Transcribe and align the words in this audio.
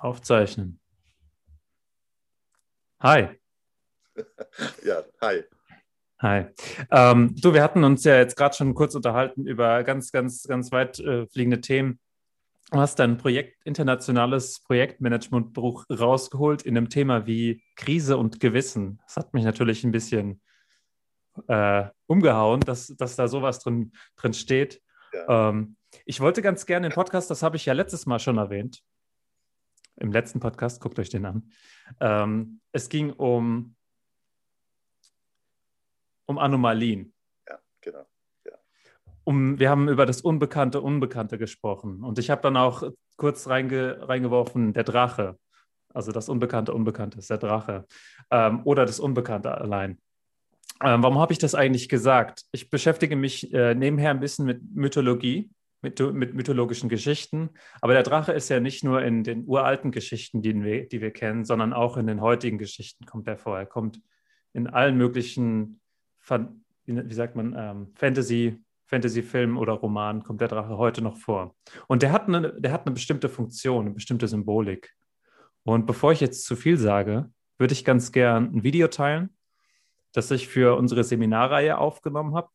Aufzeichnen. 0.00 0.80
Hi. 3.00 3.28
Ja, 4.84 5.04
hi. 5.20 5.44
Hi. 6.20 6.46
Ähm, 6.90 7.36
du, 7.36 7.54
wir 7.54 7.62
hatten 7.62 7.84
uns 7.84 8.02
ja 8.02 8.16
jetzt 8.16 8.36
gerade 8.36 8.56
schon 8.56 8.74
kurz 8.74 8.96
unterhalten 8.96 9.46
über 9.46 9.84
ganz, 9.84 10.10
ganz, 10.10 10.42
ganz 10.42 10.72
weit 10.72 10.98
äh, 10.98 11.28
fliegende 11.28 11.60
Themen. 11.60 12.00
Du 12.72 12.80
hast 12.80 12.98
dein 12.98 13.16
Projekt, 13.16 13.64
internationales 13.64 14.60
Projektmanagementbuch 14.64 15.84
rausgeholt 15.88 16.62
in 16.62 16.76
einem 16.76 16.88
Thema 16.88 17.28
wie 17.28 17.62
Krise 17.76 18.16
und 18.16 18.40
Gewissen. 18.40 19.00
Das 19.06 19.16
hat 19.16 19.32
mich 19.32 19.44
natürlich 19.44 19.84
ein 19.84 19.92
bisschen 19.92 20.40
äh, 21.46 21.84
umgehauen, 22.06 22.60
dass, 22.60 22.88
dass 22.88 23.14
da 23.14 23.28
sowas 23.28 23.60
drin, 23.60 23.92
drin 24.16 24.34
steht. 24.34 24.82
Ja. 25.12 25.50
Ähm, 25.50 25.76
ich 26.04 26.20
wollte 26.20 26.42
ganz 26.42 26.66
gerne 26.66 26.88
den 26.88 26.94
Podcast, 26.94 27.30
das 27.30 27.44
habe 27.44 27.56
ich 27.56 27.64
ja 27.64 27.72
letztes 27.72 28.06
Mal 28.06 28.18
schon 28.18 28.38
erwähnt, 28.38 28.82
im 30.00 30.12
letzten 30.12 30.40
Podcast, 30.40 30.80
guckt 30.80 30.98
euch 30.98 31.10
den 31.10 31.26
an. 31.26 31.50
Ähm, 32.00 32.60
es 32.72 32.88
ging 32.88 33.12
um, 33.12 33.74
um 36.26 36.38
Anomalien. 36.38 37.12
Ja, 37.48 37.58
genau. 37.80 38.06
Ja. 38.44 38.52
Um, 39.24 39.58
wir 39.58 39.70
haben 39.70 39.88
über 39.88 40.06
das 40.06 40.20
Unbekannte, 40.20 40.80
Unbekannte 40.80 41.38
gesprochen. 41.38 42.04
Und 42.04 42.18
ich 42.18 42.30
habe 42.30 42.42
dann 42.42 42.56
auch 42.56 42.90
kurz 43.16 43.48
reinge, 43.48 44.08
reingeworfen, 44.08 44.72
der 44.72 44.84
Drache. 44.84 45.38
Also 45.92 46.12
das 46.12 46.28
Unbekannte, 46.28 46.72
Unbekannte 46.72 47.18
ist 47.18 47.30
der 47.30 47.38
Drache. 47.38 47.86
Ähm, 48.30 48.62
oder 48.64 48.86
das 48.86 49.00
Unbekannte 49.00 49.52
allein. 49.52 49.98
Ähm, 50.82 51.02
warum 51.02 51.18
habe 51.18 51.32
ich 51.32 51.38
das 51.38 51.54
eigentlich 51.54 51.88
gesagt? 51.88 52.44
Ich 52.52 52.70
beschäftige 52.70 53.16
mich 53.16 53.52
äh, 53.52 53.74
nebenher 53.74 54.10
ein 54.10 54.20
bisschen 54.20 54.46
mit 54.46 54.62
Mythologie 54.74 55.50
mit, 55.80 56.34
mythologischen 56.34 56.88
Geschichten. 56.88 57.50
Aber 57.80 57.92
der 57.92 58.02
Drache 58.02 58.32
ist 58.32 58.48
ja 58.48 58.60
nicht 58.60 58.84
nur 58.84 59.02
in 59.02 59.22
den 59.22 59.46
uralten 59.46 59.90
Geschichten, 59.90 60.42
die 60.42 60.62
wir, 60.62 60.88
die 60.88 61.00
wir 61.00 61.12
kennen, 61.12 61.44
sondern 61.44 61.72
auch 61.72 61.96
in 61.96 62.06
den 62.06 62.20
heutigen 62.20 62.58
Geschichten 62.58 63.04
kommt 63.06 63.28
er 63.28 63.36
vor. 63.36 63.58
Er 63.58 63.66
kommt 63.66 64.00
in 64.52 64.66
allen 64.66 64.96
möglichen, 64.96 65.80
wie 66.84 67.14
sagt 67.14 67.36
man, 67.36 67.54
ähm, 67.56 67.92
Fantasy, 67.94 68.58
Fantasy-Filmen 68.86 69.56
oder 69.56 69.74
Romanen 69.74 70.22
kommt 70.24 70.40
der 70.40 70.48
Drache 70.48 70.78
heute 70.78 71.02
noch 71.02 71.16
vor. 71.16 71.54
Und 71.86 72.02
der 72.02 72.12
hat, 72.12 72.26
eine, 72.26 72.58
der 72.60 72.72
hat 72.72 72.86
eine 72.86 72.94
bestimmte 72.94 73.28
Funktion, 73.28 73.86
eine 73.86 73.94
bestimmte 73.94 74.26
Symbolik. 74.26 74.94
Und 75.64 75.86
bevor 75.86 76.12
ich 76.12 76.20
jetzt 76.20 76.44
zu 76.44 76.56
viel 76.56 76.78
sage, 76.78 77.30
würde 77.58 77.74
ich 77.74 77.84
ganz 77.84 78.12
gern 78.12 78.54
ein 78.54 78.62
Video 78.62 78.88
teilen, 78.88 79.36
das 80.12 80.30
ich 80.30 80.48
für 80.48 80.76
unsere 80.76 81.04
Seminarreihe 81.04 81.76
aufgenommen 81.76 82.34
habe. 82.34 82.48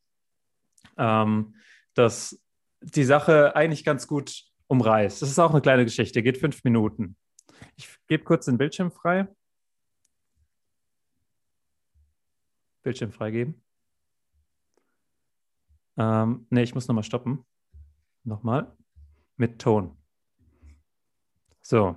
Ähm, 0.98 1.56
das 1.94 2.43
die 2.84 3.04
Sache 3.04 3.56
eigentlich 3.56 3.84
ganz 3.84 4.08
gut 4.08 4.44
umreißt. 4.68 5.22
Das 5.22 5.30
ist 5.30 5.40
auch 5.40 5.52
eine 5.52 5.62
kleine 5.62 5.86
Geschichte, 5.86 6.24
geht 6.24 6.38
fünf 6.38 6.64
Minuten. 6.64 7.16
Ich 7.76 7.90
gebe 8.08 8.24
kurz 8.24 8.46
den 8.46 8.58
Bildschirm 8.58 8.92
frei. 8.92 9.28
Bildschirm 12.84 13.12
freigeben. 13.12 13.64
Ähm, 15.98 16.48
ne, 16.50 16.64
ich 16.64 16.76
muss 16.76 16.88
nochmal 16.88 17.04
stoppen. 17.04 17.46
Nochmal. 18.24 18.76
Mit 19.38 19.62
Ton. 19.62 19.98
So. 21.62 21.96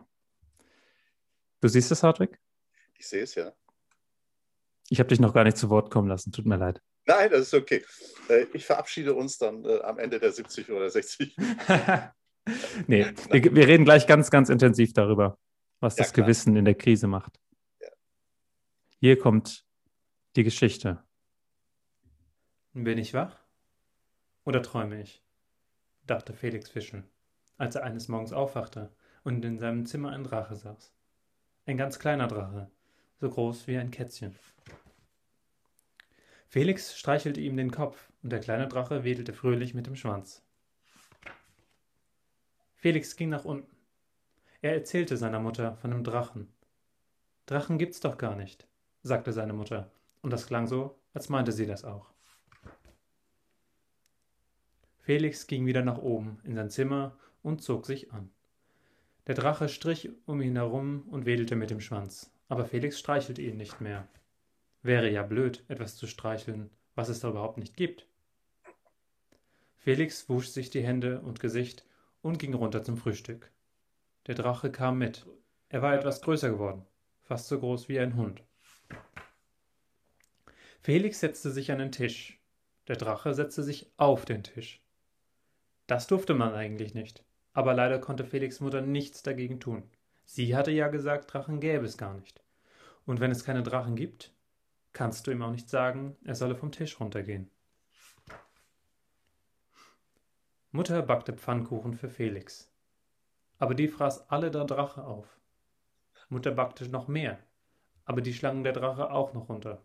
Du 1.61 1.69
siehst 1.69 1.91
es, 1.91 2.03
Hartwig? 2.03 2.39
Ich 2.95 3.09
sehe 3.09 3.23
es, 3.23 3.35
ja. 3.35 3.53
Ich 4.89 5.01
habe 5.01 5.09
dich 5.09 5.19
noch 5.19 5.35
gar 5.35 5.45
nicht 5.45 5.57
zu 5.57 5.69
Wort 5.71 5.91
kommen 5.91 6.09
lassen. 6.09 6.31
Tut 6.31 6.47
mir 6.47 6.57
leid. 6.57 6.81
Nein, 7.07 7.31
das 7.31 7.43
ist 7.43 7.55
okay. 7.55 7.85
Äh, 8.29 8.47
ich 8.53 8.67
verabschiede 8.67 9.15
uns 9.15 9.39
dann 9.39 9.65
äh, 9.65 9.81
am 9.81 9.99
Ende 9.99 10.19
der 10.19 10.33
70 10.33 10.71
oder 10.71 10.91
60. 10.91 11.37
nee, 12.87 13.07
wir, 13.31 13.55
wir, 13.55 13.69
reden 13.69 13.85
gleich 13.85 14.07
ganz, 14.07 14.31
ganz 14.31 14.49
intensiv 14.49 14.93
darüber, 14.93 15.39
was 15.81 15.97
ja, 15.97 16.05
das 16.05 16.13
klar. 16.13 16.27
Gewissen 16.27 16.57
in 16.57 16.65
der 16.65 16.75
Krise 16.75 17.07
macht. 17.07 17.41
Ja. 17.81 17.89
Hier 19.01 19.19
kommt 19.19 19.65
die 20.35 20.45
Geschichte. 20.45 21.03
Bin 22.73 22.99
ich 22.99 23.15
wach? 23.15 23.37
Oder 24.45 24.63
träume 24.63 25.01
ich? 25.01 25.23
dachte 26.07 26.33
Felix 26.33 26.69
Fischen, 26.71 27.05
als 27.59 27.75
er 27.75 27.85
eines 27.85 28.09
Morgens 28.09 28.33
aufwachte 28.33 28.93
und 29.25 29.45
in 29.45 29.59
seinem 29.59 29.87
Zimmer 29.87 30.11
ein 30.11 30.25
Drache 30.25 30.55
saß. 30.55 30.93
Ein 31.67 31.77
ganz 31.77 31.99
kleiner 31.99 32.29
Drache, 32.29 32.71
so 33.21 33.29
groß 33.29 33.67
wie 33.67 33.77
ein 33.77 33.91
Kätzchen. 33.91 34.37
Felix 36.49 36.97
streichelte 36.97 37.41
ihm 37.41 37.57
den 37.57 37.71
Kopf, 37.71 38.11
und 38.23 38.31
der 38.31 38.41
kleine 38.41 38.69
Drache 38.69 39.05
wedelte 39.05 39.33
fröhlich 39.33 39.75
mit 39.75 39.87
dem 39.87 39.97
Schwanz. 39.97 40.43
Felix 42.75 43.17
ging 43.17 43.29
nach 43.29 43.45
unten. 43.45 43.77
Er 44.63 44.75
erzählte 44.75 45.17
seiner 45.17 45.41
Mutter 45.41 45.77
von 45.77 45.91
dem 45.91 46.05
Drachen. 46.05 46.49
Drachen 47.47 47.79
gibt's 47.79 48.01
doch 48.01 48.19
gar 48.19 48.37
nicht, 48.37 48.67
sagte 49.03 49.33
seine 49.33 49.53
Mutter, 49.53 49.91
und 50.23 50.33
das 50.33 50.47
klang 50.47 50.67
so, 50.67 50.99
als 51.15 51.29
meinte 51.29 51.53
sie 51.53 51.67
das 51.67 51.85
auch. 51.85 52.11
Felix 55.01 55.47
ging 55.47 55.67
wieder 55.67 55.83
nach 55.83 55.99
oben 55.99 56.41
in 56.43 56.57
sein 56.57 56.71
Zimmer 56.71 57.17
und 57.43 57.63
zog 57.63 57.87
sich 57.87 58.13
an. 58.13 58.31
Der 59.29 59.37
Drache 59.37 59.69
strich 59.69 60.11
um 60.27 60.41
ihn 60.41 60.57
herum 60.57 61.05
und 61.09 61.27
wedelte 61.27 61.55
mit 61.55 61.71
dem 61.71 61.81
Schwanz, 61.81 62.33
aber 62.49 62.65
Felix 62.65 62.99
streichelte 62.99 63.43
ihn 63.43 63.57
nicht 63.57 63.81
mehr. 63.81 64.09
Wäre 64.87 65.11
ja 65.11 65.25
blöd, 65.25 65.65
etwas 65.67 65.97
zu 65.97 66.07
streicheln, 66.07 66.71
was 66.95 67.09
es 67.09 67.19
da 67.19 67.31
überhaupt 67.31 67.59
nicht 67.59 67.77
gibt. 67.77 68.07
Felix 69.75 70.29
wusch 70.29 70.47
sich 70.47 70.71
die 70.71 70.85
Hände 70.85 71.23
und 71.23 71.41
Gesicht 71.41 71.85
und 72.23 72.39
ging 72.39 72.55
runter 72.55 72.85
zum 72.85 72.97
Frühstück. 72.97 73.51
Der 74.29 74.37
Drache 74.37 74.71
kam 74.71 74.99
mit. 74.99 75.27
Er 75.71 75.83
war 75.83 75.93
etwas 75.93 76.23
größer 76.23 76.51
geworden, 76.51 76.87
fast 77.25 77.49
so 77.49 77.59
groß 77.59 77.89
wie 77.89 77.99
ein 77.99 78.15
Hund. 78.15 78.45
Felix 80.83 81.19
setzte 81.19 81.51
sich 81.51 81.73
an 81.73 81.81
den 81.81 81.91
Tisch. 81.91 82.39
Der 82.87 82.95
Drache 82.95 83.35
setzte 83.35 83.65
sich 83.65 83.91
auf 83.97 84.25
den 84.25 84.45
Tisch. 84.45 84.81
Das 85.89 86.07
durfte 86.07 86.35
man 86.35 86.55
eigentlich 86.55 86.95
nicht, 86.95 87.25
aber 87.55 87.75
leider 87.75 87.99
konnte 87.99 88.25
Felix 88.25 88.61
Mutter 88.61 88.83
nichts 88.83 89.25
dagegen 89.25 89.59
tun. 89.59 89.83
Sie 90.25 90.55
hatte 90.55 90.71
ja 90.71 90.87
gesagt, 90.87 91.35
Drachen 91.35 91.59
gäbe 91.59 91.87
es 91.87 91.99
gar 91.99 92.15
nicht. 92.15 92.41
Und 93.05 93.19
wenn 93.19 93.33
es 93.33 93.43
keine 93.43 93.65
Drachen 93.65 93.97
gibt, 93.97 94.33
kannst 94.97 95.27
du 95.27 95.31
ihm 95.31 95.43
auch 95.43 95.51
nicht 95.51 95.69
sagen, 95.69 96.17
er 96.25 96.35
solle 96.35 96.57
vom 96.57 96.73
Tisch 96.73 96.99
runtergehen. 96.99 97.51
Mutter 100.71 101.03
backte 101.03 101.35
Pfannkuchen 101.35 101.93
für 101.93 102.09
Felix. 102.09 102.73
Aber 103.59 103.75
die 103.75 103.89
fraß 103.89 104.31
alle 104.31 104.51
der 104.51 104.65
Drache 104.65 105.05
auf. 105.05 105.39
Mutter 106.31 106.51
backte 106.51 106.89
noch 106.89 107.09
mehr, 107.09 107.39
aber 108.07 108.23
die 108.23 108.33
schlangen 108.33 108.65
der 108.65 108.73
Drache 108.73 109.11
auch 109.11 109.35
noch 109.35 109.51
runter. 109.51 109.85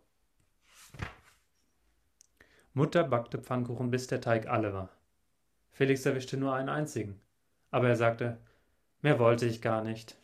Mutter 2.72 3.04
backte 3.04 3.38
Pfannkuchen, 3.38 3.90
bis 3.90 4.06
der 4.06 4.22
Teig 4.22 4.48
alle 4.48 4.72
war. 4.72 4.88
Felix 5.72 6.06
erwischte 6.06 6.38
nur 6.38 6.54
einen 6.54 6.70
einzigen, 6.70 7.20
aber 7.70 7.88
er 7.90 7.96
sagte, 7.96 8.38
mehr 9.02 9.18
wollte 9.18 9.44
ich 9.44 9.60
gar 9.60 9.84
nicht. 9.84 10.16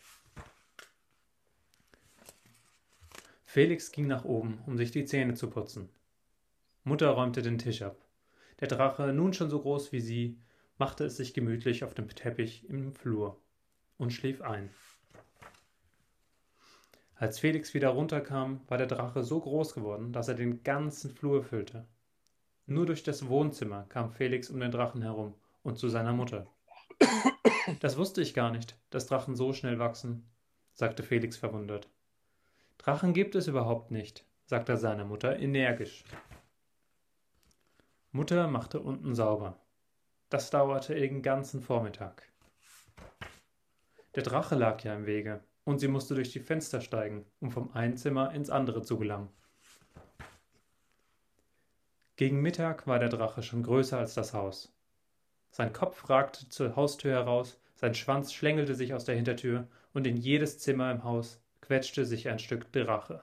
Felix 3.59 3.91
ging 3.91 4.07
nach 4.07 4.25
oben, 4.25 4.63
um 4.67 4.79
sich 4.79 4.93
die 4.93 5.05
Zähne 5.05 5.35
zu 5.35 5.51
putzen. 5.51 5.89
Mutter 6.85 7.09
räumte 7.09 7.43
den 7.43 7.59
Tisch 7.59 7.83
ab. 7.83 7.97
Der 8.61 8.69
Drache, 8.69 9.13
nun 9.13 9.33
schon 9.35 9.51
so 9.51 9.61
groß 9.61 9.91
wie 9.91 9.99
sie, 9.99 10.39
machte 10.79 11.05
es 11.07 11.17
sich 11.17 11.35
gemütlich 11.35 11.83
auf 11.83 11.93
dem 11.93 12.09
Teppich 12.09 12.71
im 12.71 12.95
Flur 12.95 13.37
und 13.97 14.13
schlief 14.13 14.43
ein. 14.43 14.71
Als 17.17 17.41
Felix 17.41 17.75
wieder 17.75 17.89
runterkam, 17.89 18.61
war 18.69 18.79
der 18.79 18.87
Drache 18.87 19.25
so 19.25 19.41
groß 19.41 19.75
geworden, 19.75 20.13
dass 20.13 20.29
er 20.29 20.37
den 20.37 20.63
ganzen 20.63 21.11
Flur 21.11 21.43
füllte. 21.43 21.85
Nur 22.67 22.87
durch 22.87 23.03
das 23.03 23.27
Wohnzimmer 23.27 23.87
kam 23.89 24.13
Felix 24.13 24.51
um 24.51 24.61
den 24.61 24.71
Drachen 24.71 25.03
herum 25.03 25.35
und 25.65 25.81
zu 25.81 25.89
seiner 25.89 26.13
Mutter. 26.13 26.47
Das 27.81 27.97
wusste 27.97 28.23
ich 28.23 28.35
gar 28.35 28.53
nicht, 28.53 28.79
dass 28.91 29.09
Drachen 29.09 29.35
so 29.35 29.53
schnell 29.53 29.81
wachsen, 29.81 30.31
sagte 30.75 31.03
Felix 31.03 31.37
verwundert. 31.37 31.89
Drachen 32.89 33.13
gibt 33.13 33.35
es 33.35 33.47
überhaupt 33.49 33.91
nicht, 33.91 34.25
sagte 34.47 34.79
seine 34.79 35.05
Mutter 35.05 35.39
energisch. 35.39 36.05
Mutter 38.13 38.49
machte 38.49 38.81
unten 38.81 39.15
sauber. 39.15 39.61
Das 40.31 40.49
dauerte 40.49 40.95
den 40.95 41.21
ganzen 41.21 41.61
Vormittag. 41.61 42.23
Der 44.15 44.23
Drache 44.23 44.55
lag 44.55 44.83
ja 44.85 44.95
im 44.95 45.05
Wege, 45.05 45.45
und 45.65 45.81
sie 45.81 45.89
musste 45.89 46.15
durch 46.15 46.33
die 46.33 46.41
Fenster 46.41 46.81
steigen, 46.81 47.27
um 47.41 47.51
vom 47.51 47.71
einen 47.75 47.99
Zimmer 47.99 48.33
ins 48.33 48.49
andere 48.49 48.81
zu 48.81 48.97
gelangen. 48.97 49.29
Gegen 52.17 52.41
Mittag 52.41 52.87
war 52.87 52.99
der 52.99 53.11
Drache 53.11 53.43
schon 53.43 53.65
größer 53.65 53.99
als 53.99 54.15
das 54.15 54.33
Haus. 54.33 54.75
Sein 55.51 55.75
Kopf 55.75 56.09
ragte 56.09 56.49
zur 56.49 56.75
Haustür 56.75 57.13
heraus, 57.13 57.61
sein 57.75 57.95
Schwanz 57.95 58.33
schlängelte 58.33 58.75
sich 58.75 58.95
aus 58.95 59.05
der 59.05 59.17
Hintertür, 59.17 59.69
und 59.93 60.07
in 60.07 60.17
jedes 60.17 60.59
Zimmer 60.59 60.91
im 60.91 61.05
Haus 61.05 61.43
quetschte 61.69 62.07
sich 62.07 62.31
ein 62.31 62.39
Stück 62.39 62.73
Drache. 62.73 63.21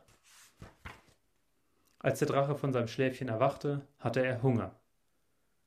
Als 1.97 2.19
der 2.19 2.27
Drache 2.27 2.55
von 2.55 2.71
seinem 2.71 2.87
Schläfchen 2.87 3.27
erwachte, 3.27 3.81
hatte 3.97 4.23
er 4.23 4.43
Hunger. 4.43 4.75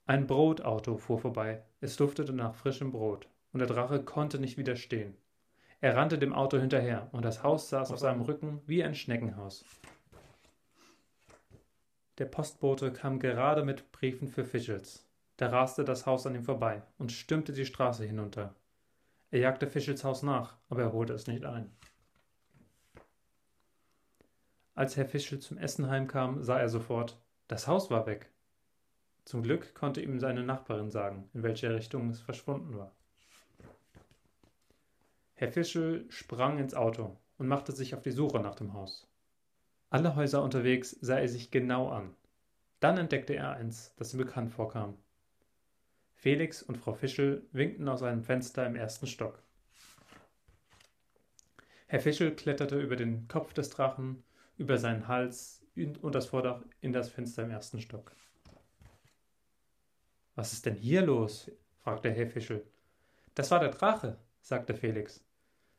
Ein 0.06 0.28
Brotauto 0.28 0.96
fuhr 0.96 1.18
vorbei, 1.18 1.64
es 1.80 1.96
duftete 1.96 2.32
nach 2.32 2.54
frischem 2.54 2.92
Brot, 2.92 3.26
und 3.52 3.58
der 3.58 3.66
Drache 3.66 4.04
konnte 4.04 4.38
nicht 4.38 4.58
widerstehen. 4.58 5.16
Er 5.80 5.96
rannte 5.96 6.18
dem 6.18 6.32
Auto 6.32 6.56
hinterher 6.56 7.08
und 7.10 7.24
das 7.24 7.42
Haus 7.42 7.68
saß 7.68 7.90
auf 7.90 7.98
seinem 7.98 8.20
Rücken 8.20 8.62
wie 8.66 8.84
ein 8.84 8.94
Schneckenhaus. 8.94 9.64
Der 12.18 12.26
Postbote 12.26 12.92
kam 12.92 13.18
gerade 13.18 13.64
mit 13.64 13.90
Briefen 13.90 14.28
für 14.28 14.44
Fischels. 14.44 15.04
Da 15.36 15.48
raste 15.48 15.84
das 15.84 16.06
Haus 16.06 16.28
an 16.28 16.36
ihm 16.36 16.44
vorbei 16.44 16.82
und 16.96 17.10
stürmte 17.10 17.52
die 17.52 17.66
Straße 17.66 18.04
hinunter. 18.04 18.54
Er 19.32 19.40
jagte 19.40 19.66
Fischels 19.66 20.04
Haus 20.04 20.22
nach, 20.22 20.54
aber 20.68 20.82
er 20.82 20.92
holte 20.92 21.14
es 21.14 21.26
nicht 21.26 21.44
ein. 21.44 21.72
Als 24.78 24.96
Herr 24.96 25.06
Fischel 25.06 25.40
zum 25.40 25.58
Essen 25.58 25.90
heimkam, 25.90 26.44
sah 26.44 26.60
er 26.60 26.68
sofort, 26.68 27.20
das 27.48 27.66
Haus 27.66 27.90
war 27.90 28.06
weg. 28.06 28.30
Zum 29.24 29.42
Glück 29.42 29.74
konnte 29.74 30.00
ihm 30.00 30.20
seine 30.20 30.44
Nachbarin 30.44 30.88
sagen, 30.88 31.28
in 31.34 31.42
welche 31.42 31.74
Richtung 31.74 32.10
es 32.10 32.20
verschwunden 32.20 32.78
war. 32.78 32.92
Herr 35.34 35.48
Fischel 35.48 36.06
sprang 36.10 36.60
ins 36.60 36.74
Auto 36.74 37.16
und 37.38 37.48
machte 37.48 37.72
sich 37.72 37.96
auf 37.96 38.02
die 38.02 38.12
Suche 38.12 38.38
nach 38.38 38.54
dem 38.54 38.72
Haus. 38.72 39.08
Alle 39.90 40.14
Häuser 40.14 40.44
unterwegs 40.44 40.96
sah 41.00 41.18
er 41.18 41.28
sich 41.28 41.50
genau 41.50 41.88
an. 41.88 42.14
Dann 42.78 42.98
entdeckte 42.98 43.34
er 43.34 43.50
eins, 43.50 43.92
das 43.96 44.14
ihm 44.14 44.18
bekannt 44.18 44.52
vorkam. 44.52 44.96
Felix 46.14 46.62
und 46.62 46.78
Frau 46.78 46.92
Fischel 46.92 47.44
winkten 47.50 47.88
aus 47.88 48.04
einem 48.04 48.22
Fenster 48.22 48.64
im 48.64 48.76
ersten 48.76 49.08
Stock. 49.08 49.42
Herr 51.88 51.98
Fischel 51.98 52.36
kletterte 52.36 52.80
über 52.80 52.94
den 52.94 53.26
Kopf 53.26 53.52
des 53.54 53.70
Drachen, 53.70 54.22
über 54.58 54.76
seinen 54.76 55.08
Hals 55.08 55.64
und 56.02 56.14
das 56.14 56.26
Vordach 56.26 56.62
in 56.80 56.92
das 56.92 57.08
Fenster 57.08 57.44
im 57.44 57.50
ersten 57.50 57.80
Stock. 57.80 58.14
Was 60.34 60.52
ist 60.52 60.66
denn 60.66 60.74
hier 60.74 61.02
los? 61.02 61.50
fragte 61.82 62.10
Herr 62.10 62.26
Fischel. 62.26 62.64
Das 63.34 63.50
war 63.50 63.60
der 63.60 63.70
Drache, 63.70 64.18
sagte 64.40 64.74
Felix. 64.74 65.24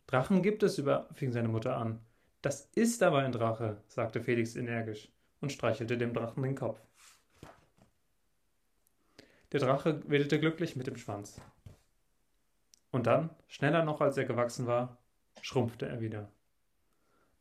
Drachen 0.07 0.41
gibt 0.41 0.63
es 0.63 0.77
über, 0.77 1.07
fing 1.13 1.31
seine 1.31 1.49
Mutter 1.49 1.77
an. 1.77 1.99
Das 2.41 2.69
ist 2.73 3.03
aber 3.03 3.19
ein 3.19 3.31
Drache, 3.31 3.81
sagte 3.87 4.21
Felix 4.21 4.55
energisch 4.55 5.11
und 5.41 5.51
streichelte 5.51 5.97
dem 5.97 6.13
Drachen 6.13 6.41
den 6.43 6.55
Kopf. 6.55 6.81
Der 9.51 9.59
Drache 9.59 10.01
wedelte 10.09 10.39
glücklich 10.39 10.75
mit 10.75 10.87
dem 10.87 10.95
Schwanz. 10.95 11.41
Und 12.91 13.07
dann, 13.07 13.29
schneller 13.47 13.83
noch 13.83 14.01
als 14.01 14.17
er 14.17 14.25
gewachsen 14.25 14.67
war, 14.67 14.97
schrumpfte 15.41 15.87
er 15.87 16.01
wieder. 16.01 16.31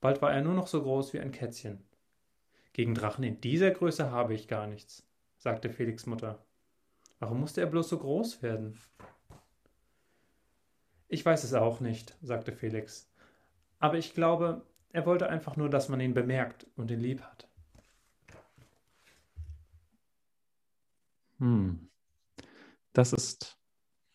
Bald 0.00 0.22
war 0.22 0.32
er 0.32 0.42
nur 0.42 0.54
noch 0.54 0.66
so 0.66 0.82
groß 0.82 1.12
wie 1.12 1.20
ein 1.20 1.32
Kätzchen. 1.32 1.84
Gegen 2.72 2.94
Drachen 2.94 3.24
in 3.24 3.40
dieser 3.40 3.70
Größe 3.70 4.10
habe 4.10 4.34
ich 4.34 4.46
gar 4.46 4.66
nichts, 4.66 5.06
sagte 5.38 5.70
Felix 5.70 6.06
Mutter. 6.06 6.44
Warum 7.18 7.40
musste 7.40 7.60
er 7.60 7.66
bloß 7.66 7.88
so 7.88 7.98
groß 7.98 8.42
werden? 8.42 8.78
Ich 11.08 11.24
weiß 11.24 11.42
es 11.42 11.54
auch 11.54 11.80
nicht, 11.80 12.16
sagte 12.22 12.52
Felix. 12.52 13.10
Aber 13.78 13.96
ich 13.96 14.14
glaube, 14.14 14.64
er 14.92 15.06
wollte 15.06 15.28
einfach 15.28 15.56
nur, 15.56 15.70
dass 15.70 15.88
man 15.88 16.00
ihn 16.00 16.14
bemerkt 16.14 16.66
und 16.76 16.90
ihn 16.90 17.00
lieb 17.00 17.22
hat. 17.22 17.48
Hm. 21.38 21.88
Das 22.92 23.12
ist 23.12 23.58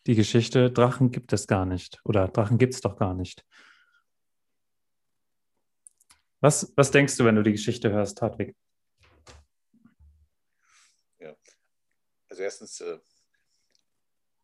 die 0.06 0.14
Geschichte. 0.14 0.70
Drachen 0.70 1.10
gibt 1.10 1.32
es 1.32 1.46
gar 1.46 1.66
nicht. 1.66 2.00
Oder 2.04 2.28
Drachen 2.28 2.58
gibt 2.58 2.74
es 2.74 2.80
doch 2.80 2.96
gar 2.96 3.14
nicht. 3.14 3.44
Was, 6.44 6.70
was 6.76 6.90
denkst 6.90 7.16
du, 7.16 7.24
wenn 7.24 7.36
du 7.36 7.42
die 7.42 7.52
Geschichte 7.52 7.90
hörst, 7.90 8.20
Hartwig? 8.20 8.54
Ja. 11.18 11.34
Also 12.28 12.42
erstens 12.42 12.82
äh, 12.82 12.98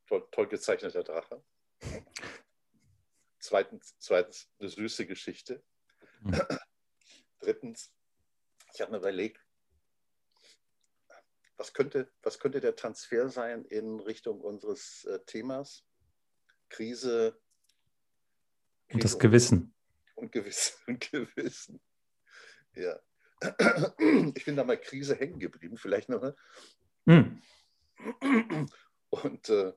toll, 0.07 0.27
toll 0.31 0.49
gezeichneter 0.49 1.05
Drache. 1.05 1.45
Zweitens, 3.39 3.97
zweitens 3.99 4.49
eine 4.59 4.71
süße 4.71 5.07
Geschichte. 5.07 5.63
Mhm. 6.23 6.41
Drittens, 7.41 7.93
ich 8.73 8.81
habe 8.81 8.93
mir 8.93 8.97
überlegt, 8.97 9.45
was 11.59 11.75
könnte, 11.75 12.11
was 12.23 12.39
könnte 12.39 12.61
der 12.61 12.77
Transfer 12.77 13.29
sein 13.29 13.67
in 13.67 14.01
Richtung 14.01 14.41
unseres 14.41 15.05
äh, 15.05 15.19
Themas? 15.27 15.85
Krise. 16.71 17.39
Krise 18.89 18.95
und 18.95 19.05
das 19.05 19.19
Gewissen. 19.19 19.75
Und 20.15 20.33
Gewissen. 20.33 20.79
Und 20.87 21.11
Gewissen. 21.11 21.79
Ja. 22.75 23.01
Ich 24.35 24.45
bin 24.45 24.57
da 24.57 24.65
mal 24.65 24.79
Krise 24.79 25.15
hängen 25.15 25.39
geblieben, 25.39 25.77
vielleicht 25.77 26.09
noch. 26.09 26.23
Ne? 26.23 26.37
Mhm. 27.07 27.43
Und 29.11 29.49
äh, 29.49 29.73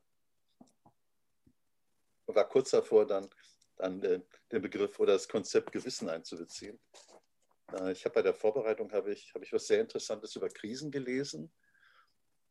war 2.27 2.49
kurz 2.49 2.71
davor, 2.71 3.07
dann 3.07 3.29
dann 3.77 4.01
äh, 4.03 4.21
den 4.51 4.61
Begriff 4.61 4.99
oder 4.99 5.13
das 5.13 5.27
Konzept 5.27 5.71
Gewissen 5.71 6.09
einzubeziehen. 6.09 6.79
Äh, 7.73 7.91
ich 7.91 8.05
habe 8.05 8.15
bei 8.15 8.21
der 8.21 8.33
Vorbereitung 8.33 8.91
habe 8.91 9.11
ich, 9.13 9.33
habe 9.33 9.43
ich 9.43 9.53
was 9.53 9.67
sehr 9.67 9.81
Interessantes 9.81 10.35
über 10.35 10.49
Krisen 10.49 10.91
gelesen, 10.91 11.51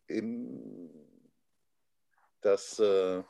im, 0.08 0.90
dass 2.40 2.78
äh, 2.78 3.22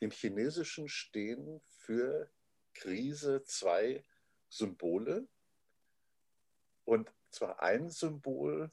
im 0.00 0.10
Chinesischen 0.10 0.88
stehen 0.88 1.60
für 1.64 2.30
Krise 2.74 3.42
zwei 3.44 4.04
Symbole. 4.48 5.28
Und 6.84 7.10
zwar 7.30 7.62
ein 7.62 7.90
Symbol, 7.90 8.70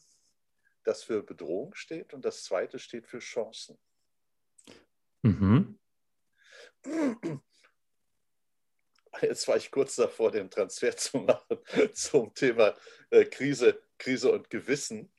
das 0.84 1.04
für 1.04 1.24
Bedrohung 1.24 1.74
steht 1.76 2.14
und 2.14 2.26
das 2.26 2.44
zweite 2.44 2.80
steht 2.80 3.08
für 3.08 3.20
Chancen. 3.20 3.78
Mhm. 5.22 5.80
Jetzt 9.22 9.48
war 9.48 9.58
ich 9.58 9.70
kurz 9.70 9.96
davor, 9.96 10.32
den 10.32 10.50
Transfer 10.50 10.96
zu 10.96 11.18
machen 11.20 11.60
zum 11.94 12.34
Thema 12.34 12.74
äh, 13.10 13.26
Krise, 13.26 13.82
Krise 13.98 14.32
und 14.32 14.50
Gewissen. 14.50 15.12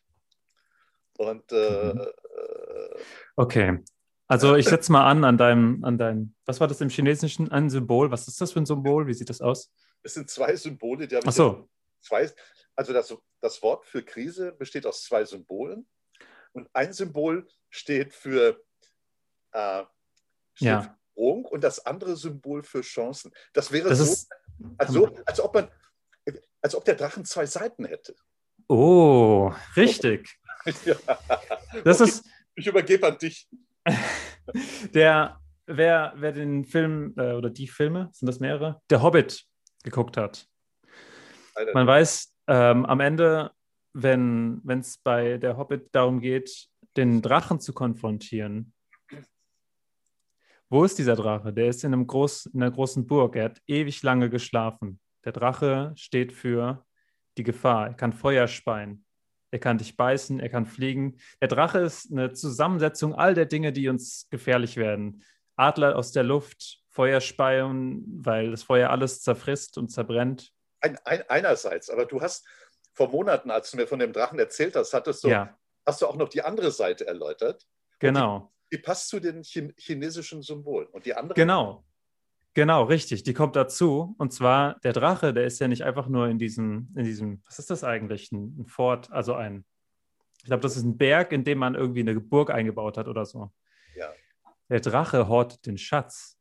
Und 1.18 1.52
äh, 1.52 1.94
mhm. 1.94 2.00
Äh, 2.00 3.00
okay. 3.36 3.78
Also 4.26 4.56
ich 4.56 4.66
setze 4.66 4.90
mal 4.90 5.06
an 5.10 5.24
an 5.24 5.36
deinem, 5.36 5.84
an 5.84 5.98
deinem, 5.98 6.34
was 6.46 6.58
war 6.58 6.66
das 6.66 6.80
im 6.80 6.88
Chinesischen? 6.88 7.52
Ein 7.52 7.68
Symbol. 7.68 8.10
Was 8.10 8.28
ist 8.28 8.40
das 8.40 8.52
für 8.52 8.60
ein 8.60 8.66
Symbol? 8.66 9.06
Wie 9.06 9.12
sieht 9.12 9.28
das 9.28 9.42
aus? 9.42 9.70
Es 10.02 10.14
sind 10.14 10.30
zwei 10.30 10.56
Symbole, 10.56 11.06
die 11.06 11.16
habe 11.16 11.28
Ach 11.28 11.32
so. 11.32 11.68
Zwei, 12.02 12.30
also 12.76 12.92
das, 12.92 13.14
das 13.40 13.62
Wort 13.62 13.86
für 13.86 14.02
Krise 14.02 14.52
besteht 14.52 14.86
aus 14.86 15.04
zwei 15.04 15.24
Symbolen. 15.24 15.88
Und 16.52 16.68
ein 16.74 16.92
Symbol 16.92 17.48
steht 17.70 18.12
für, 18.12 18.62
äh, 19.52 19.82
steht 20.54 20.68
ja. 20.68 20.98
Sprung 21.12 21.44
und 21.44 21.62
das 21.64 21.84
andere 21.86 22.16
Symbol 22.16 22.62
für 22.62 22.82
Chancen. 22.82 23.32
Das 23.52 23.72
wäre 23.72 23.88
das 23.88 23.98
so, 23.98 24.04
ist, 24.04 24.30
also, 24.78 25.16
als, 25.24 25.40
ob 25.40 25.54
man, 25.54 25.70
als 26.60 26.74
ob 26.74 26.84
der 26.84 26.96
Drachen 26.96 27.24
zwei 27.24 27.46
Seiten 27.46 27.84
hätte. 27.84 28.14
Oh, 28.68 29.52
richtig. 29.76 30.38
ja. 30.84 30.96
Das 31.84 32.00
okay. 32.00 32.10
ist. 32.10 32.24
Ich 32.54 32.66
übergebe 32.66 33.06
an 33.06 33.18
dich. 33.18 33.48
Der, 34.92 35.40
wer, 35.66 36.12
wer 36.16 36.32
den 36.32 36.64
Film 36.64 37.14
äh, 37.16 37.32
oder 37.32 37.48
die 37.48 37.68
Filme, 37.68 38.10
sind 38.12 38.26
das 38.26 38.40
mehrere? 38.40 38.80
Der 38.90 39.02
Hobbit 39.02 39.46
geguckt 39.82 40.16
hat. 40.16 40.48
Man 41.74 41.86
weiß 41.86 42.34
ähm, 42.48 42.86
am 42.86 43.00
Ende, 43.00 43.52
wenn 43.92 44.62
es 44.66 44.98
bei 44.98 45.38
der 45.38 45.56
Hobbit 45.56 45.88
darum 45.92 46.20
geht, 46.20 46.68
den 46.96 47.22
Drachen 47.22 47.60
zu 47.60 47.72
konfrontieren, 47.72 48.72
wo 50.72 50.84
ist 50.84 50.98
dieser 50.98 51.16
Drache? 51.16 51.52
Der 51.52 51.68
ist 51.68 51.84
in, 51.84 51.92
einem 51.92 52.06
groß, 52.06 52.46
in 52.46 52.62
einer 52.62 52.70
großen 52.70 53.06
Burg. 53.06 53.36
Er 53.36 53.44
hat 53.44 53.60
ewig 53.66 54.02
lange 54.02 54.30
geschlafen. 54.30 55.00
Der 55.22 55.32
Drache 55.32 55.92
steht 55.96 56.32
für 56.32 56.86
die 57.36 57.42
Gefahr. 57.42 57.88
Er 57.88 57.94
kann 57.94 58.14
Feuer 58.14 58.48
speien. 58.48 59.04
Er 59.50 59.58
kann 59.58 59.76
dich 59.76 59.98
beißen. 59.98 60.40
Er 60.40 60.48
kann 60.48 60.64
fliegen. 60.64 61.18
Der 61.42 61.48
Drache 61.48 61.80
ist 61.80 62.10
eine 62.10 62.32
Zusammensetzung 62.32 63.14
all 63.14 63.34
der 63.34 63.44
Dinge, 63.44 63.70
die 63.74 63.90
uns 63.90 64.28
gefährlich 64.30 64.78
werden. 64.78 65.22
Adler 65.56 65.94
aus 65.94 66.10
der 66.10 66.22
Luft, 66.22 66.82
Feuer 66.88 67.20
speien, 67.20 68.04
weil 68.24 68.50
das 68.50 68.62
Feuer 68.62 68.88
alles 68.88 69.20
zerfrisst 69.20 69.76
und 69.76 69.90
zerbrennt. 69.90 70.54
Ein, 70.82 70.98
ein, 71.04 71.22
einerseits, 71.28 71.88
aber 71.88 72.04
du 72.04 72.20
hast 72.20 72.46
vor 72.92 73.08
Monaten, 73.08 73.50
als 73.50 73.70
du 73.70 73.78
mir 73.78 73.86
von 73.86 73.98
dem 73.98 74.12
Drachen 74.12 74.38
erzählt 74.38 74.76
hast, 74.76 74.92
hattest 74.92 75.24
du, 75.24 75.28
ja. 75.28 75.56
hast 75.86 76.02
du 76.02 76.06
auch 76.06 76.16
noch 76.16 76.28
die 76.28 76.42
andere 76.42 76.70
Seite 76.70 77.06
erläutert. 77.06 77.66
Genau 77.98 78.52
die 78.72 78.78
passt 78.78 79.08
zu 79.08 79.20
den 79.20 79.42
chinesischen 79.42 80.42
Symbolen. 80.42 80.88
Und 80.88 81.04
die 81.04 81.14
andere. 81.14 81.34
Genau. 81.34 81.84
Genau, 82.54 82.84
richtig. 82.84 83.22
Die 83.22 83.34
kommt 83.34 83.54
dazu. 83.54 84.14
Und 84.18 84.32
zwar 84.32 84.78
der 84.80 84.92
Drache, 84.92 85.32
der 85.32 85.44
ist 85.44 85.58
ja 85.58 85.68
nicht 85.68 85.84
einfach 85.84 86.08
nur 86.08 86.28
in 86.28 86.38
diesem, 86.38 86.92
in 86.96 87.04
diesem, 87.04 87.42
was 87.46 87.58
ist 87.58 87.70
das 87.70 87.84
eigentlich? 87.84 88.32
Ein, 88.32 88.60
ein 88.60 88.66
Fort, 88.66 89.10
also 89.10 89.34
ein, 89.34 89.64
ich 90.38 90.44
glaube, 90.44 90.60
das 90.60 90.76
ist 90.76 90.82
ein 90.82 90.98
Berg, 90.98 91.32
in 91.32 91.44
dem 91.44 91.58
man 91.58 91.74
irgendwie 91.74 92.00
eine 92.00 92.18
Burg 92.20 92.50
eingebaut 92.50 92.98
hat 92.98 93.08
oder 93.08 93.24
so. 93.24 93.52
Ja. 93.94 94.12
Der 94.68 94.80
Drache 94.80 95.28
hortet 95.28 95.64
den 95.66 95.78
Schatz. 95.78 96.38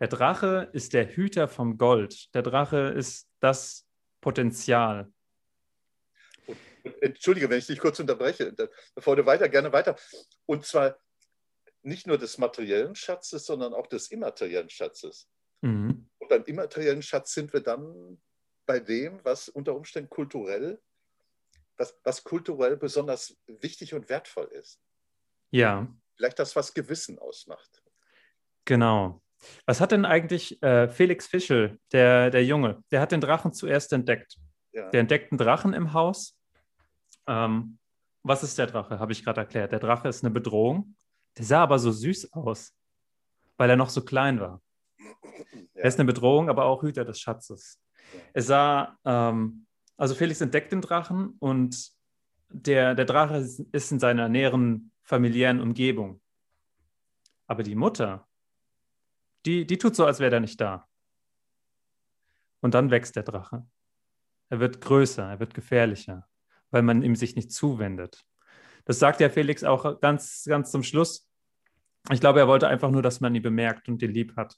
Der 0.00 0.08
Drache 0.08 0.68
ist 0.72 0.92
der 0.92 1.08
Hüter 1.08 1.48
vom 1.48 1.78
Gold. 1.78 2.34
Der 2.34 2.42
Drache 2.42 2.92
ist 2.96 3.28
das 3.40 3.86
Potenzial. 4.20 5.10
Entschuldige, 7.00 7.50
wenn 7.50 7.58
ich 7.58 7.66
dich 7.66 7.78
kurz 7.78 7.98
unterbreche, 7.98 8.54
bevor 8.94 9.16
du 9.16 9.26
weiter, 9.26 9.48
gerne 9.48 9.72
weiter. 9.72 9.96
Und 10.44 10.64
zwar 10.64 10.98
nicht 11.82 12.06
nur 12.06 12.18
des 12.18 12.38
materiellen 12.38 12.94
Schatzes, 12.94 13.46
sondern 13.46 13.72
auch 13.72 13.86
des 13.86 14.10
immateriellen 14.10 14.70
Schatzes. 14.70 15.28
Mhm. 15.62 16.08
Und 16.18 16.28
beim 16.28 16.44
immateriellen 16.44 17.02
Schatz 17.02 17.32
sind 17.32 17.52
wir 17.52 17.60
dann 17.60 18.20
bei 18.66 18.80
dem, 18.80 19.24
was 19.24 19.48
unter 19.48 19.74
Umständen 19.74 20.10
kulturell, 20.10 20.80
was, 21.76 21.98
was 22.04 22.24
kulturell 22.24 22.76
besonders 22.76 23.36
wichtig 23.46 23.94
und 23.94 24.08
wertvoll 24.08 24.46
ist. 24.46 24.80
Ja. 25.50 25.86
Vielleicht 26.16 26.38
das, 26.38 26.56
was 26.56 26.74
Gewissen 26.74 27.18
ausmacht. 27.18 27.82
Genau. 28.64 29.22
Was 29.66 29.80
hat 29.80 29.92
denn 29.92 30.04
eigentlich 30.04 30.62
äh, 30.62 30.88
Felix 30.88 31.26
Fischel, 31.26 31.78
der, 31.92 32.30
der 32.30 32.44
Junge, 32.44 32.82
der 32.90 33.00
hat 33.00 33.12
den 33.12 33.20
Drachen 33.20 33.52
zuerst 33.52 33.92
entdeckt. 33.92 34.36
Ja. 34.72 34.90
Der 34.90 35.00
entdeckt 35.00 35.32
einen 35.32 35.38
Drachen 35.38 35.72
im 35.72 35.92
Haus. 35.92 36.38
Ähm, 37.26 37.78
was 38.22 38.42
ist 38.42 38.58
der 38.58 38.66
Drache? 38.66 38.98
Habe 38.98 39.12
ich 39.12 39.24
gerade 39.24 39.40
erklärt. 39.40 39.72
Der 39.72 39.78
Drache 39.78 40.08
ist 40.08 40.24
eine 40.24 40.32
Bedrohung. 40.32 40.96
Der 41.38 41.44
sah 41.44 41.62
aber 41.62 41.78
so 41.78 41.92
süß 41.92 42.32
aus, 42.32 42.74
weil 43.56 43.70
er 43.70 43.76
noch 43.76 43.90
so 43.90 44.04
klein 44.04 44.40
war. 44.40 44.60
Ja. 44.98 45.04
Er 45.74 45.88
ist 45.88 45.98
eine 45.98 46.06
Bedrohung, 46.06 46.48
aber 46.48 46.64
auch 46.64 46.82
Hüter 46.82 47.04
des 47.04 47.20
Schatzes. 47.20 47.80
Ja. 48.12 48.20
Er 48.32 48.42
sah, 48.42 48.98
ähm, 49.04 49.66
also 49.96 50.14
Felix 50.14 50.40
entdeckt 50.40 50.72
den 50.72 50.80
Drachen 50.80 51.36
und 51.38 51.90
der, 52.48 52.94
der 52.94 53.04
Drache 53.04 53.36
ist 53.36 53.92
in 53.92 53.98
seiner 53.98 54.28
näheren 54.28 54.92
familiären 55.02 55.60
Umgebung. 55.60 56.20
Aber 57.46 57.62
die 57.62 57.74
Mutter, 57.74 58.26
die, 59.46 59.66
die 59.66 59.78
tut 59.78 59.96
so, 59.96 60.04
als 60.04 60.20
wäre 60.20 60.34
er 60.34 60.40
nicht 60.40 60.60
da. 60.60 60.88
Und 62.60 62.74
dann 62.74 62.90
wächst 62.90 63.16
der 63.16 63.22
Drache. 63.22 63.66
Er 64.48 64.60
wird 64.60 64.80
größer, 64.80 65.28
er 65.28 65.40
wird 65.40 65.54
gefährlicher, 65.54 66.28
weil 66.70 66.82
man 66.82 67.02
ihm 67.02 67.16
sich 67.16 67.36
nicht 67.36 67.52
zuwendet. 67.52 68.24
Das 68.84 68.98
sagt 68.98 69.20
ja 69.20 69.28
Felix 69.28 69.64
auch 69.64 70.00
ganz, 70.00 70.44
ganz 70.46 70.70
zum 70.70 70.82
Schluss. 70.82 71.28
Ich 72.10 72.20
glaube, 72.20 72.38
er 72.38 72.48
wollte 72.48 72.68
einfach 72.68 72.90
nur, 72.90 73.02
dass 73.02 73.20
man 73.20 73.34
ihn 73.34 73.42
bemerkt 73.42 73.88
und 73.88 74.02
ihn 74.02 74.12
lieb 74.12 74.36
hat. 74.36 74.56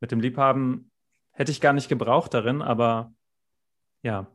Mit 0.00 0.12
dem 0.12 0.20
Liebhaben 0.20 0.92
hätte 1.32 1.50
ich 1.50 1.60
gar 1.60 1.72
nicht 1.72 1.88
gebraucht 1.88 2.34
darin, 2.34 2.62
aber 2.62 3.12
ja, 4.02 4.28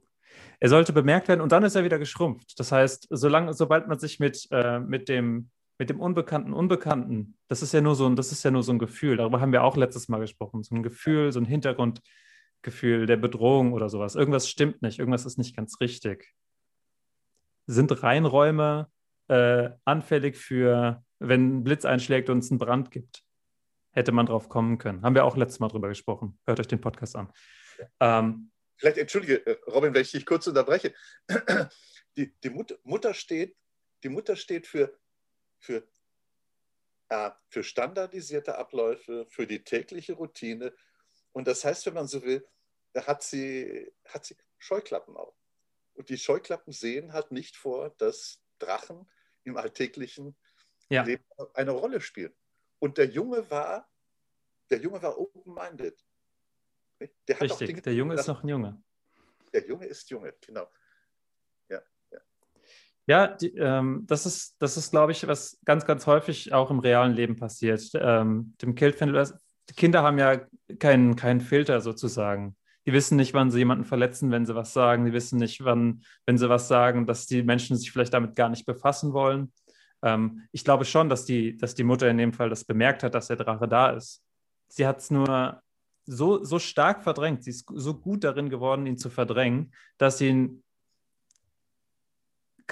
er 0.60 0.70
sollte 0.70 0.92
bemerkt 0.92 1.28
werden 1.30 1.42
und 1.42 1.52
dann 1.52 1.64
ist 1.64 1.76
er 1.76 1.84
wieder 1.84 2.00
geschrumpft. 2.00 2.60
Das 2.60 2.72
heißt, 2.72 3.08
solange, 3.10 3.54
sobald 3.54 3.88
man 3.88 4.00
sich 4.00 4.20
mit, 4.20 4.48
äh, 4.52 4.80
mit, 4.80 5.08
dem, 5.08 5.52
mit 5.78 5.90
dem 5.90 6.00
Unbekannten, 6.00 6.54
Unbekannten, 6.54 7.38
das 7.48 7.62
ist 7.62 7.74
ja 7.74 7.82
nur 7.82 7.96
so 7.96 8.06
ein, 8.06 8.16
das 8.16 8.32
ist 8.32 8.44
ja 8.44 8.52
nur 8.52 8.64
so 8.64 8.72
ein 8.72 8.80
Gefühl. 8.80 9.18
Darüber 9.18 9.42
haben 9.42 9.52
wir 9.52 9.64
auch 9.64 9.76
letztes 9.76 10.08
Mal 10.08 10.20
gesprochen. 10.20 10.64
So 10.64 10.76
ein 10.76 10.84
Gefühl, 10.84 11.32
so 11.32 11.40
ein 11.40 11.46
Hintergrundgefühl 11.46 13.06
der 13.06 13.18
Bedrohung 13.18 13.74
oder 13.74 13.90
sowas. 13.90 14.16
Irgendwas 14.16 14.50
stimmt 14.50 14.82
nicht, 14.82 15.00
irgendwas 15.00 15.26
ist 15.26 15.38
nicht 15.38 15.56
ganz 15.56 15.80
richtig. 15.80 16.34
Sind 17.66 18.04
Reinräume 18.04 18.90
äh, 19.30 19.70
anfällig 19.86 20.38
für, 20.38 21.04
wenn 21.20 21.58
ein 21.58 21.64
Blitz 21.64 21.86
einschlägt 21.86 22.30
und 22.30 22.40
es 22.40 22.52
einen 22.52 22.60
Brand 22.60 22.92
gibt. 22.92 23.24
Hätte 23.92 24.12
man 24.12 24.26
drauf 24.26 24.50
kommen 24.50 24.78
können. 24.78 25.04
Haben 25.04 25.16
wir 25.16 25.24
auch 25.24 25.38
letztes 25.38 25.60
Mal 25.60 25.68
drüber 25.70 25.88
gesprochen. 25.88 26.40
Hört 26.46 26.60
euch 26.60 26.68
den 26.68 26.82
Podcast 26.82 27.16
an. 27.16 27.32
Ähm, 28.00 28.52
Vielleicht, 28.76 28.98
entschuldige, 28.98 29.46
äh, 29.46 29.58
Robin, 29.68 29.94
wenn 29.94 30.02
ich 30.02 30.12
dich 30.12 30.26
kurz 30.26 30.48
unterbreche. 30.48 30.94
Die, 32.16 32.32
die 32.44 32.50
Mutter, 32.52 32.76
Mutter, 32.84 33.14
steht, 33.16 33.56
die 34.04 34.10
Mutter 34.10 34.36
steht 34.36 34.68
für, 34.68 34.96
für, 35.64 35.88
äh, 37.10 37.32
für 37.48 37.64
standardisierte 37.64 38.58
Abläufe, 38.58 39.26
für 39.30 39.48
die 39.48 39.64
tägliche 39.64 40.14
Routine. 40.14 40.76
Und 41.32 41.48
das 41.48 41.64
heißt, 41.64 41.86
wenn 41.86 41.94
man 41.94 42.08
so 42.08 42.22
will, 42.24 42.46
hat 42.96 43.24
sie, 43.24 43.92
hat 44.06 44.26
sie 44.26 44.38
Scheuklappen 44.58 45.16
auf. 45.16 45.36
Und 45.94 46.10
die 46.10 46.18
Scheuklappen 46.18 46.74
sehen 46.74 47.14
halt 47.14 47.32
nicht 47.32 47.56
vor, 47.56 47.92
dass 47.98 48.42
Drachen 48.60 49.10
im 49.44 49.58
alltäglichen 49.58 50.36
ja. 50.90 51.04
Leben 51.04 51.24
eine 51.54 51.72
Rolle 51.72 52.02
spielen. 52.02 52.36
Und 52.80 52.98
der 52.98 53.08
Junge 53.08 53.50
war, 53.50 53.90
der 54.70 54.80
Junge 54.80 55.02
war 55.02 55.18
open-minded. 55.18 56.04
Richtig, 57.00 57.84
der 57.84 57.94
Junge 57.94 58.16
ist 58.16 58.28
noch 58.28 58.44
ein 58.44 58.50
Junge. 58.50 58.84
Der 59.54 59.66
Junge 59.66 59.86
ist 59.86 60.10
Junge, 60.10 60.34
genau. 60.42 60.68
Ja, 63.06 63.28
die, 63.28 63.50
ähm, 63.58 64.06
das 64.08 64.26
ist, 64.26 64.56
das 64.60 64.78
ist 64.78 64.92
glaube 64.92 65.12
ich, 65.12 65.28
was 65.28 65.60
ganz, 65.66 65.86
ganz 65.86 66.08
häufig 66.08 66.54
auch 66.54 66.72
im 66.72 66.80
realen 66.80 67.14
Leben 67.14 67.36
passiert. 67.36 67.92
Ähm, 67.96 68.54
dem 68.62 68.76
Killfindel, 68.76 69.26
Kinder 69.76 70.04
haben 70.04 70.20
ja 70.20 70.42
keinen, 70.80 71.16
keinen 71.16 71.42
Filter 71.42 71.82
sozusagen. 71.82 72.56
Die 72.86 72.94
wissen 72.94 73.16
nicht, 73.16 73.34
wann 73.34 73.52
sie 73.52 73.60
jemanden 73.60 73.86
verletzen, 73.86 74.32
wenn 74.32 74.46
sie 74.46 74.56
was 74.56 74.74
sagen. 74.74 75.06
Die 75.06 75.14
wissen 75.14 75.40
nicht, 75.40 75.64
wann, 75.64 76.04
wenn 76.26 76.38
sie 76.38 76.50
was 76.50 76.68
sagen, 76.68 77.06
dass 77.06 77.26
die 77.28 77.44
Menschen 77.44 77.78
sich 77.78 77.92
vielleicht 77.92 78.14
damit 78.14 78.36
gar 78.36 78.50
nicht 78.50 78.66
befassen 78.66 79.14
wollen. 79.14 79.54
Ähm, 80.02 80.44
ich 80.52 80.64
glaube 80.64 80.86
schon, 80.86 81.10
dass 81.10 81.26
die, 81.26 81.58
dass 81.58 81.76
die 81.76 81.84
Mutter 81.84 82.10
in 82.10 82.18
dem 82.18 82.34
Fall 82.34 82.50
das 82.50 82.66
bemerkt 82.66 83.04
hat, 83.04 83.16
dass 83.16 83.28
der 83.28 83.38
Drache 83.38 83.68
da 83.68 83.92
ist. 83.92 84.22
Sie 84.68 84.86
hat 84.86 85.00
es 85.00 85.12
nur 85.12 85.62
so, 86.06 86.44
so 86.44 86.60
stark 86.60 87.04
verdrängt. 87.04 87.44
Sie 87.44 87.52
ist 87.52 87.66
so 87.74 87.94
gut 87.94 88.24
darin 88.24 88.50
geworden, 88.50 88.86
ihn 88.86 88.98
zu 88.98 89.10
verdrängen, 89.10 89.74
dass 89.98 90.18
sie 90.18 90.30
ihn 90.30 90.63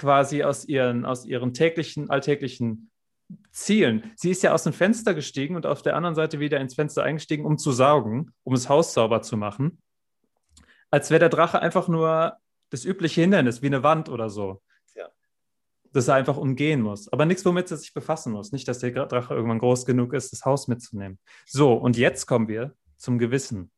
quasi 0.02 0.42
aus 0.42 0.66
ihren, 0.66 1.06
aus 1.06 1.24
ihren 1.24 1.54
täglichen, 1.54 2.10
alltäglichen 2.10 2.90
Zielen. 3.50 4.12
Sie 4.16 4.30
ist 4.30 4.42
ja 4.42 4.52
aus 4.52 4.64
dem 4.64 4.74
Fenster 4.74 5.14
gestiegen 5.14 5.56
und 5.56 5.64
auf 5.64 5.80
der 5.82 5.96
anderen 5.96 6.14
Seite 6.14 6.38
wieder 6.38 6.60
ins 6.60 6.74
Fenster 6.74 7.02
eingestiegen, 7.02 7.46
um 7.46 7.56
zu 7.56 7.72
saugen, 7.72 8.32
um 8.44 8.52
das 8.52 8.68
Haus 8.68 8.92
sauber 8.92 9.22
zu 9.22 9.36
machen 9.36 9.78
als 10.92 11.10
wäre 11.10 11.20
der 11.20 11.28
Drache 11.30 11.60
einfach 11.60 11.88
nur 11.88 12.36
das 12.70 12.84
übliche 12.84 13.22
Hindernis, 13.22 13.62
wie 13.62 13.66
eine 13.66 13.82
Wand 13.82 14.08
oder 14.08 14.30
so. 14.30 14.62
Ja. 14.94 15.08
Das 15.90 16.06
er 16.06 16.14
einfach 16.14 16.36
umgehen 16.36 16.82
muss. 16.82 17.10
Aber 17.10 17.24
nichts, 17.24 17.44
womit 17.44 17.70
er 17.70 17.78
sich 17.78 17.94
befassen 17.94 18.32
muss. 18.32 18.52
Nicht, 18.52 18.68
dass 18.68 18.78
der 18.78 19.06
Drache 19.06 19.34
irgendwann 19.34 19.58
groß 19.58 19.86
genug 19.86 20.12
ist, 20.12 20.32
das 20.32 20.44
Haus 20.44 20.68
mitzunehmen. 20.68 21.18
So, 21.46 21.72
und 21.72 21.96
jetzt 21.96 22.26
kommen 22.26 22.46
wir 22.46 22.76
zum 22.98 23.18
Gewissen. 23.18 23.72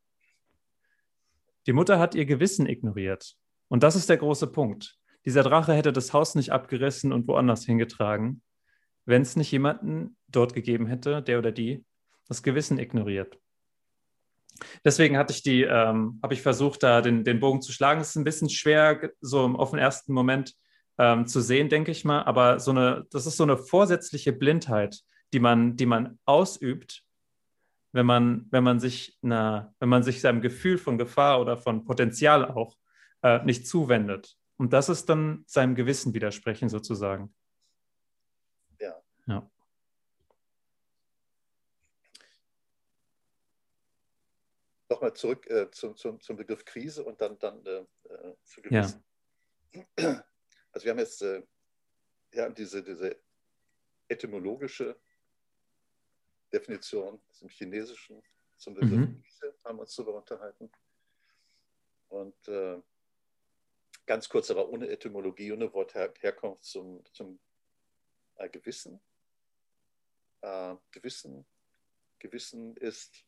Die 1.66 1.72
Mutter 1.72 1.98
hat 1.98 2.14
ihr 2.14 2.26
Gewissen 2.26 2.66
ignoriert. 2.66 3.36
Und 3.68 3.84
das 3.84 3.94
ist 3.96 4.08
der 4.10 4.18
große 4.18 4.48
Punkt. 4.48 4.98
Dieser 5.24 5.42
Drache 5.42 5.72
hätte 5.72 5.92
das 5.92 6.12
Haus 6.12 6.34
nicht 6.34 6.52
abgerissen 6.52 7.12
und 7.12 7.26
woanders 7.28 7.64
hingetragen, 7.64 8.42
wenn 9.06 9.22
es 9.22 9.36
nicht 9.36 9.50
jemanden 9.50 10.16
dort 10.28 10.54
gegeben 10.54 10.86
hätte, 10.86 11.22
der 11.22 11.38
oder 11.38 11.52
die 11.52 11.84
das 12.28 12.42
Gewissen 12.42 12.78
ignoriert. 12.78 13.38
Deswegen 14.84 15.16
hatte 15.16 15.32
ich 15.32 15.42
die, 15.42 15.62
ähm, 15.62 16.18
habe 16.22 16.34
ich 16.34 16.42
versucht, 16.42 16.82
da 16.82 17.00
den, 17.00 17.24
den 17.24 17.40
Bogen 17.40 17.60
zu 17.60 17.72
schlagen. 17.72 18.00
Es 18.00 18.10
ist 18.10 18.16
ein 18.16 18.24
bisschen 18.24 18.48
schwer, 18.48 19.10
so 19.20 19.44
auf 19.46 19.70
den 19.70 19.78
ersten 19.78 20.12
Moment 20.12 20.54
ähm, 20.98 21.26
zu 21.26 21.40
sehen, 21.40 21.68
denke 21.68 21.90
ich 21.90 22.04
mal. 22.04 22.22
Aber 22.22 22.60
so 22.60 22.70
eine, 22.70 23.06
das 23.10 23.26
ist 23.26 23.36
so 23.36 23.44
eine 23.44 23.56
vorsätzliche 23.56 24.32
Blindheit, 24.32 25.00
die 25.32 25.40
man, 25.40 25.76
die 25.76 25.86
man 25.86 26.18
ausübt, 26.24 27.02
wenn 27.92 28.06
man, 28.06 28.46
wenn 28.50 28.64
man 28.64 28.80
sich 28.80 29.18
einer, 29.22 29.74
wenn 29.80 29.88
man 29.88 30.02
sich 30.02 30.20
seinem 30.20 30.40
Gefühl 30.40 30.78
von 30.78 30.98
Gefahr 30.98 31.40
oder 31.40 31.56
von 31.56 31.84
Potenzial 31.84 32.44
auch 32.44 32.76
äh, 33.22 33.44
nicht 33.44 33.66
zuwendet. 33.66 34.36
Und 34.56 34.72
das 34.72 34.88
ist 34.88 35.06
dann 35.08 35.44
seinem 35.46 35.74
Gewissen 35.74 36.14
widersprechen, 36.14 36.68
sozusagen. 36.68 37.34
Ja. 38.78 39.02
Ja. 39.26 39.50
nochmal 44.94 45.14
zurück 45.14 45.46
äh, 45.50 45.70
zum, 45.70 45.96
zum, 45.96 46.20
zum 46.20 46.36
Begriff 46.36 46.64
Krise 46.64 47.04
und 47.04 47.20
dann, 47.20 47.38
dann 47.38 47.64
äh, 47.66 47.84
äh 48.08 48.36
zu 48.44 48.62
Gewissen. 48.62 49.04
Ja. 49.98 50.24
Also 50.72 50.84
wir 50.84 50.90
haben 50.90 50.98
jetzt 50.98 51.22
äh, 51.22 51.42
ja, 52.32 52.48
diese, 52.48 52.82
diese 52.82 53.16
etymologische 54.08 54.98
Definition 56.52 57.20
zum 57.30 57.48
Chinesischen 57.48 58.22
zum 58.56 58.74
Begriff 58.74 58.92
mhm. 58.92 59.22
Krise 59.22 59.54
haben 59.64 59.78
wir 59.78 59.82
uns 59.82 59.94
darüber 59.94 60.16
unterhalten. 60.16 60.70
Und 62.08 62.48
äh, 62.48 62.80
ganz 64.06 64.28
kurz, 64.28 64.50
aber 64.50 64.68
ohne 64.68 64.88
Etymologie, 64.88 65.52
ohne 65.52 65.72
Wortherkunft 65.72 66.64
zum, 66.64 67.02
zum 67.12 67.38
äh, 68.36 68.48
Gewissen. 68.48 69.00
Äh, 70.40 70.76
Gewissen. 70.90 71.46
Gewissen 72.18 72.76
ist 72.76 73.24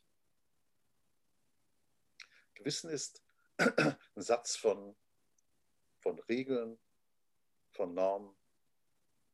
Gewissen 2.56 2.90
ist 2.90 3.22
ein 3.58 3.96
Satz 4.16 4.56
von, 4.56 4.96
von 6.00 6.18
Regeln, 6.20 6.78
von 7.70 7.94
Normen, 7.94 8.34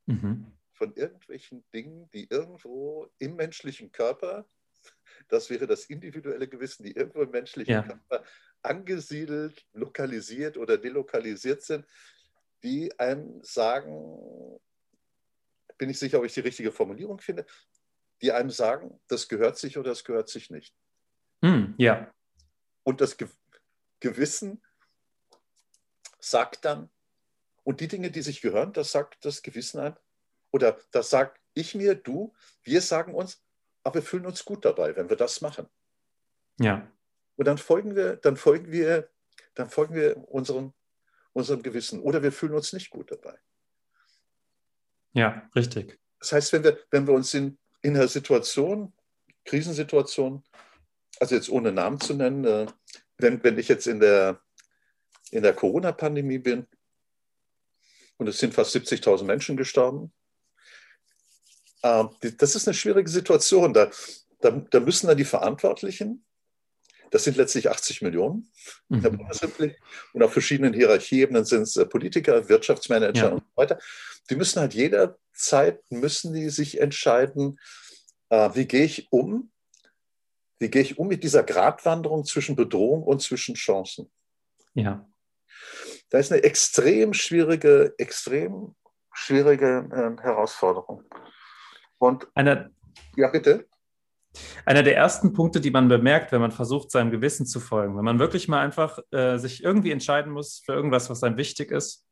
mhm. 0.06 0.52
von 0.72 0.94
irgendwelchen 0.94 1.64
Dingen, 1.70 2.10
die 2.10 2.28
irgendwo 2.28 3.10
im 3.18 3.36
menschlichen 3.36 3.90
Körper, 3.90 4.46
das 5.28 5.50
wäre 5.50 5.66
das 5.66 5.86
individuelle 5.86 6.48
Gewissen, 6.48 6.84
die 6.84 6.92
irgendwo 6.92 7.22
im 7.22 7.30
menschlichen 7.30 7.72
ja. 7.72 7.82
Körper 7.82 8.24
angesiedelt, 8.62 9.66
lokalisiert 9.72 10.56
oder 10.56 10.78
delokalisiert 10.78 11.62
sind, 11.62 11.86
die 12.62 12.96
einem 12.98 13.42
sagen, 13.42 14.60
bin 15.78 15.90
ich 15.90 15.98
sicher, 15.98 16.18
ob 16.18 16.24
ich 16.24 16.34
die 16.34 16.40
richtige 16.40 16.70
Formulierung 16.70 17.18
finde, 17.18 17.44
die 18.20 18.30
einem 18.30 18.50
sagen, 18.50 19.00
das 19.08 19.28
gehört 19.28 19.58
sich 19.58 19.78
oder 19.78 19.90
das 19.90 20.04
gehört 20.04 20.28
sich 20.28 20.50
nicht. 20.50 20.74
Mm, 21.40 21.74
ja. 21.76 22.12
Und 22.84 23.00
das 23.00 23.16
Gewissen 23.98 24.62
sagt 26.20 26.64
dann, 26.64 26.88
und 27.64 27.80
die 27.80 27.88
Dinge, 27.88 28.10
die 28.10 28.22
sich 28.22 28.40
gehören, 28.40 28.72
das 28.72 28.92
sagt 28.92 29.24
das 29.24 29.42
Gewissen 29.42 29.80
ein. 29.80 29.96
Oder 30.50 30.78
das 30.90 31.10
sagt 31.10 31.40
ich 31.54 31.74
mir, 31.74 31.94
du, 31.94 32.32
wir 32.62 32.80
sagen 32.80 33.14
uns, 33.14 33.42
aber 33.84 33.96
wir 33.96 34.02
fühlen 34.02 34.26
uns 34.26 34.44
gut 34.44 34.64
dabei, 34.64 34.94
wenn 34.96 35.08
wir 35.08 35.16
das 35.16 35.40
machen. 35.40 35.66
Ja. 36.58 36.90
Und 37.36 37.46
dann 37.46 37.58
folgen 37.58 37.96
wir, 37.96 38.16
dann 38.16 38.36
folgen 38.36 38.70
wir, 38.70 39.10
dann 39.54 39.70
folgen 39.70 39.94
wir 39.94 40.16
unserem, 40.28 40.72
unserem 41.32 41.62
Gewissen. 41.62 42.00
Oder 42.00 42.22
wir 42.22 42.32
fühlen 42.32 42.54
uns 42.54 42.72
nicht 42.72 42.90
gut 42.90 43.10
dabei. 43.10 43.38
Ja, 45.12 45.48
richtig. 45.54 45.98
Das 46.20 46.32
heißt, 46.32 46.52
wenn 46.52 46.64
wir, 46.64 46.78
wenn 46.90 47.06
wir 47.06 47.14
uns 47.14 47.34
in, 47.34 47.58
in 47.82 47.96
einer 47.96 48.08
Situation, 48.08 48.92
Krisensituation, 49.44 50.44
also 51.20 51.34
jetzt 51.34 51.50
ohne 51.50 51.72
Namen 51.72 52.00
zu 52.00 52.14
nennen, 52.14 52.44
äh, 52.44 52.66
wenn, 53.18 53.42
wenn 53.42 53.58
ich 53.58 53.68
jetzt 53.68 53.86
in 53.86 54.00
der, 54.00 54.40
in 55.30 55.42
der 55.42 55.54
Corona-Pandemie 55.54 56.38
bin 56.38 56.66
und 58.18 58.28
es 58.28 58.38
sind 58.38 58.54
fast 58.54 58.74
70.000 58.74 59.24
Menschen 59.24 59.56
gestorben, 59.56 60.12
äh, 61.82 62.04
das 62.38 62.54
ist 62.54 62.66
eine 62.66 62.74
schwierige 62.74 63.10
Situation. 63.10 63.72
Da, 63.72 63.90
da, 64.40 64.50
da 64.50 64.80
müssen 64.80 65.06
dann 65.06 65.16
die 65.16 65.24
Verantwortlichen, 65.24 66.24
das 67.10 67.24
sind 67.24 67.36
letztlich 67.36 67.68
80 67.68 68.02
Millionen 68.02 68.50
in 68.88 69.02
der 69.02 69.12
mhm. 69.12 69.18
Bundesrepublik 69.18 69.78
und 70.14 70.22
auf 70.22 70.32
verschiedenen 70.32 70.72
Hierarchieebenen 70.72 71.44
sind 71.44 71.62
es 71.62 71.76
äh, 71.76 71.84
Politiker, 71.84 72.48
Wirtschaftsmanager 72.48 73.26
ja. 73.26 73.28
und 73.28 73.44
so 73.44 73.56
weiter. 73.56 73.78
Die 74.30 74.36
müssen 74.36 74.60
halt 74.60 74.74
jederzeit, 74.74 75.80
müssen 75.90 76.32
die 76.32 76.48
sich 76.48 76.80
entscheiden, 76.80 77.58
äh, 78.30 78.50
wie 78.54 78.66
gehe 78.66 78.84
ich 78.84 79.12
um, 79.12 79.52
wie 80.58 80.70
gehe 80.70 80.82
ich 80.82 80.98
um 80.98 81.08
mit 81.08 81.22
dieser 81.22 81.42
Gratwanderung 81.42 82.24
zwischen 82.24 82.56
Bedrohung 82.56 83.02
und 83.02 83.20
zwischen 83.20 83.56
Chancen. 83.56 84.10
Ja. 84.74 85.06
Da 86.08 86.18
ist 86.18 86.32
eine 86.32 86.42
extrem 86.42 87.12
schwierige, 87.12 87.94
extrem 87.98 88.74
schwierige 89.12 89.88
äh, 89.92 90.22
Herausforderung. 90.22 91.04
Und 92.02 92.26
einer, 92.34 92.68
ja, 93.14 93.28
bitte. 93.28 93.68
Einer 94.66 94.82
der 94.82 94.96
ersten 94.96 95.32
Punkte, 95.34 95.60
die 95.60 95.70
man 95.70 95.86
bemerkt, 95.86 96.32
wenn 96.32 96.40
man 96.40 96.50
versucht, 96.50 96.90
seinem 96.90 97.12
Gewissen 97.12 97.46
zu 97.46 97.60
folgen, 97.60 97.96
wenn 97.96 98.04
man 98.04 98.18
wirklich 98.18 98.48
mal 98.48 98.60
einfach 98.60 98.98
äh, 99.12 99.38
sich 99.38 99.62
irgendwie 99.62 99.92
entscheiden 99.92 100.32
muss 100.32 100.62
für 100.66 100.72
irgendwas, 100.72 101.10
was 101.10 101.22
einem 101.22 101.36
wichtig 101.36 101.70
ist, 101.70 102.04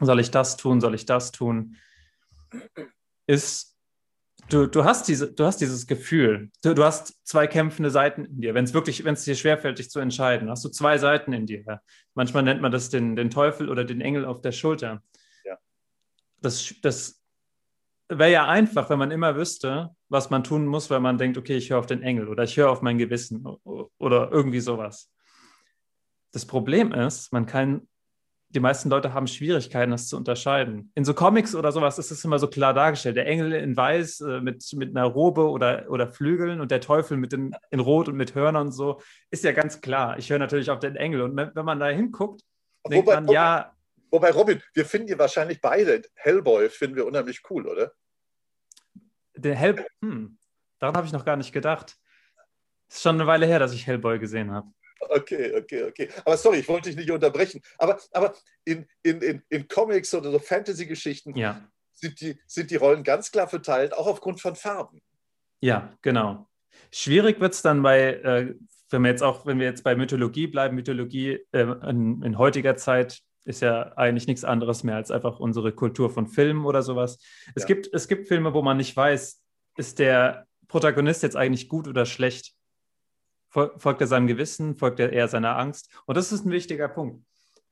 soll 0.00 0.18
ich 0.18 0.32
das 0.32 0.56
tun, 0.56 0.80
soll 0.80 0.96
ich 0.96 1.06
das 1.06 1.30
tun, 1.30 1.76
ist, 3.28 3.78
du, 4.48 4.66
du, 4.66 4.82
hast, 4.82 5.06
diese, 5.06 5.32
du 5.32 5.44
hast 5.44 5.60
dieses 5.60 5.86
Gefühl, 5.86 6.50
du, 6.64 6.74
du 6.74 6.82
hast 6.82 7.24
zwei 7.24 7.46
kämpfende 7.46 7.92
Seiten 7.92 8.24
in 8.24 8.40
dir. 8.40 8.54
Wenn 8.54 8.64
es 8.64 8.74
wirklich, 8.74 9.04
wenn 9.04 9.14
es 9.14 9.22
dir 9.22 9.36
schwerfällt, 9.36 9.78
dich 9.78 9.88
zu 9.88 10.00
entscheiden, 10.00 10.50
hast 10.50 10.64
du 10.64 10.68
zwei 10.68 10.98
Seiten 10.98 11.32
in 11.32 11.46
dir. 11.46 11.80
Manchmal 12.14 12.42
nennt 12.42 12.60
man 12.60 12.72
das 12.72 12.88
den, 12.88 13.14
den 13.14 13.30
Teufel 13.30 13.68
oder 13.68 13.84
den 13.84 14.00
Engel 14.00 14.24
auf 14.24 14.40
der 14.40 14.50
Schulter. 14.50 15.04
Ja. 15.44 15.58
Das, 16.40 16.74
das 16.82 17.21
wäre 18.18 18.30
ja 18.30 18.46
einfach, 18.46 18.90
wenn 18.90 18.98
man 18.98 19.10
immer 19.10 19.36
wüsste, 19.36 19.90
was 20.08 20.30
man 20.30 20.44
tun 20.44 20.66
muss, 20.66 20.90
weil 20.90 21.00
man 21.00 21.18
denkt, 21.18 21.38
okay, 21.38 21.56
ich 21.56 21.70
höre 21.70 21.78
auf 21.78 21.86
den 21.86 22.02
Engel 22.02 22.28
oder 22.28 22.44
ich 22.44 22.56
höre 22.56 22.70
auf 22.70 22.82
mein 22.82 22.98
Gewissen 22.98 23.44
oder 23.98 24.30
irgendwie 24.30 24.60
sowas. 24.60 25.10
Das 26.32 26.46
Problem 26.46 26.92
ist, 26.92 27.32
man 27.32 27.46
kann, 27.46 27.88
die 28.48 28.60
meisten 28.60 28.88
Leute 28.90 29.14
haben 29.14 29.26
Schwierigkeiten, 29.26 29.90
das 29.90 30.08
zu 30.08 30.16
unterscheiden. 30.16 30.90
In 30.94 31.04
so 31.04 31.14
Comics 31.14 31.54
oder 31.54 31.72
sowas 31.72 31.98
ist 31.98 32.10
es 32.10 32.24
immer 32.24 32.38
so 32.38 32.48
klar 32.48 32.74
dargestellt. 32.74 33.16
Der 33.16 33.26
Engel 33.26 33.52
in 33.52 33.76
Weiß 33.76 34.20
äh, 34.20 34.40
mit, 34.40 34.64
mit 34.74 34.96
einer 34.96 35.06
Robe 35.06 35.48
oder, 35.48 35.86
oder 35.88 36.08
Flügeln 36.08 36.60
und 36.60 36.70
der 36.70 36.80
Teufel 36.80 37.16
mit 37.16 37.32
den, 37.32 37.54
in 37.70 37.80
Rot 37.80 38.08
und 38.08 38.16
mit 38.16 38.34
Hörnern 38.34 38.66
und 38.66 38.72
so, 38.72 39.00
ist 39.30 39.44
ja 39.44 39.52
ganz 39.52 39.80
klar. 39.80 40.18
Ich 40.18 40.30
höre 40.30 40.38
natürlich 40.38 40.70
auf 40.70 40.78
den 40.78 40.96
Engel. 40.96 41.22
Und 41.22 41.36
wenn 41.36 41.64
man 41.64 41.80
da 41.80 41.88
hinguckt, 41.88 42.42
denkt 42.88 43.06
man, 43.06 43.28
ja. 43.28 43.72
Wobei, 44.10 44.30
Robin, 44.30 44.60
wir 44.74 44.84
finden 44.84 45.06
die 45.06 45.18
wahrscheinlich 45.18 45.60
beide. 45.60 46.02
Hellboy 46.14 46.68
finden 46.68 46.96
wir 46.96 47.06
unheimlich 47.06 47.40
cool, 47.48 47.66
oder? 47.66 47.92
Der 49.34 49.54
Hell, 49.54 49.86
hm, 50.02 50.38
daran 50.78 50.96
habe 50.96 51.06
ich 51.06 51.12
noch 51.12 51.24
gar 51.24 51.36
nicht 51.36 51.52
gedacht. 51.52 51.96
Ist 52.88 53.02
schon 53.02 53.16
eine 53.16 53.26
Weile 53.26 53.46
her, 53.46 53.58
dass 53.58 53.72
ich 53.72 53.86
Hellboy 53.86 54.18
gesehen 54.18 54.50
habe. 54.50 54.68
Okay, 55.08 55.54
okay, 55.56 55.84
okay. 55.84 56.08
Aber 56.24 56.36
sorry, 56.36 56.58
ich 56.58 56.68
wollte 56.68 56.88
dich 56.88 56.96
nicht 56.96 57.10
unterbrechen. 57.10 57.60
Aber, 57.78 57.98
aber 58.12 58.34
in, 58.64 58.86
in, 59.02 59.20
in, 59.20 59.42
in 59.48 59.68
Comics 59.68 60.14
oder 60.14 60.30
so 60.30 60.38
Fantasy-Geschichten 60.38 61.36
ja. 61.36 61.60
sind, 61.92 62.20
die, 62.20 62.38
sind 62.46 62.70
die 62.70 62.76
Rollen 62.76 63.02
ganz 63.02 63.30
klar 63.30 63.48
verteilt, 63.48 63.94
auch 63.94 64.06
aufgrund 64.06 64.40
von 64.40 64.54
Farben. 64.54 65.00
Ja, 65.60 65.96
genau. 66.02 66.48
Schwierig 66.90 67.40
wird 67.40 67.54
es 67.54 67.62
dann 67.62 67.82
bei, 67.82 68.14
äh, 68.14 68.54
wenn 68.90 69.02
wir 69.02 69.10
jetzt 69.10 69.22
auch, 69.22 69.46
wenn 69.46 69.58
wir 69.58 69.66
jetzt 69.66 69.82
bei 69.84 69.96
Mythologie 69.96 70.46
bleiben, 70.46 70.76
Mythologie 70.76 71.40
äh, 71.52 71.62
in, 71.88 72.22
in 72.22 72.38
heutiger 72.38 72.76
Zeit 72.76 73.22
ist 73.44 73.60
ja 73.60 73.92
eigentlich 73.96 74.26
nichts 74.26 74.44
anderes 74.44 74.84
mehr 74.84 74.96
als 74.96 75.10
einfach 75.10 75.40
unsere 75.40 75.72
Kultur 75.72 76.10
von 76.10 76.26
Filmen 76.26 76.64
oder 76.64 76.82
sowas. 76.82 77.18
Es, 77.54 77.62
ja. 77.62 77.66
gibt, 77.66 77.92
es 77.92 78.08
gibt 78.08 78.28
Filme, 78.28 78.54
wo 78.54 78.62
man 78.62 78.76
nicht 78.76 78.96
weiß, 78.96 79.42
ist 79.76 79.98
der 79.98 80.46
Protagonist 80.68 81.22
jetzt 81.22 81.36
eigentlich 81.36 81.68
gut 81.68 81.88
oder 81.88 82.06
schlecht? 82.06 82.54
Folgt 83.48 84.00
er 84.00 84.06
seinem 84.06 84.26
Gewissen, 84.26 84.76
folgt 84.76 84.98
er 84.98 85.12
eher 85.12 85.28
seiner 85.28 85.58
Angst? 85.58 85.90
Und 86.06 86.16
das 86.16 86.32
ist 86.32 86.46
ein 86.46 86.52
wichtiger 86.52 86.88
Punkt. 86.88 87.22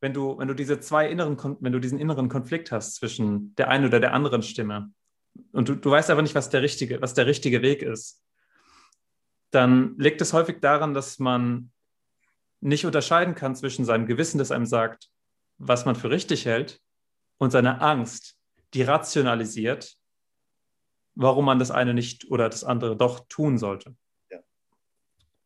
Wenn 0.01 0.13
du, 0.13 0.37
wenn 0.39 0.49
du 0.49 0.55
diese 0.55 0.81
zwei 0.81 1.09
inneren, 1.09 1.39
wenn 1.61 1.73
du 1.73 1.79
diesen 1.79 1.99
inneren 1.99 2.29
Konflikt 2.29 2.71
hast 2.73 2.97
zwischen 2.97 3.55
der 3.57 3.69
einen 3.69 3.87
oder 3.87 4.01
der 4.01 4.13
anderen 4.13 4.43
Stimme 4.43 4.93
und 5.53 5.69
du, 5.69 5.75
du 5.75 5.91
weißt 5.91 6.11
aber 6.11 6.23
nicht, 6.23 6.35
was 6.35 6.51
der 6.51 6.63
richtige, 6.63 7.01
was 7.01 7.15
der 7.15 7.27
richtige 7.27 7.63
Weg 7.63 7.83
ist, 7.83 8.23
dann 9.51 9.97
liegt 9.99 10.21
es 10.21 10.33
häufig 10.33 10.61
daran, 10.61 10.95
dass 10.95 11.19
man 11.19 11.71
nicht 12.61 12.85
unterscheiden 12.85 13.35
kann 13.35 13.57
zwischen 13.57 13.85
seinem 13.85 14.07
Gewissen, 14.07 14.39
das 14.39 14.51
einem 14.51 14.67
sagt, 14.67 15.09
was 15.61 15.85
man 15.85 15.95
für 15.95 16.11
richtig 16.11 16.47
hält 16.47 16.81
und 17.39 17.51
seine 17.51 17.81
Angst, 17.81 18.37
die 18.75 18.83
rationalisiert, 18.83 19.97
warum 21.15 21.45
man 21.45 21.59
das 21.59 21.71
eine 21.71 21.95
nicht 21.95 22.31
oder 22.31 22.49
das 22.49 22.65
andere 22.65 22.97
doch 22.97 23.27
tun 23.29 23.59
sollte. 23.59 23.95
Ja. 24.31 24.41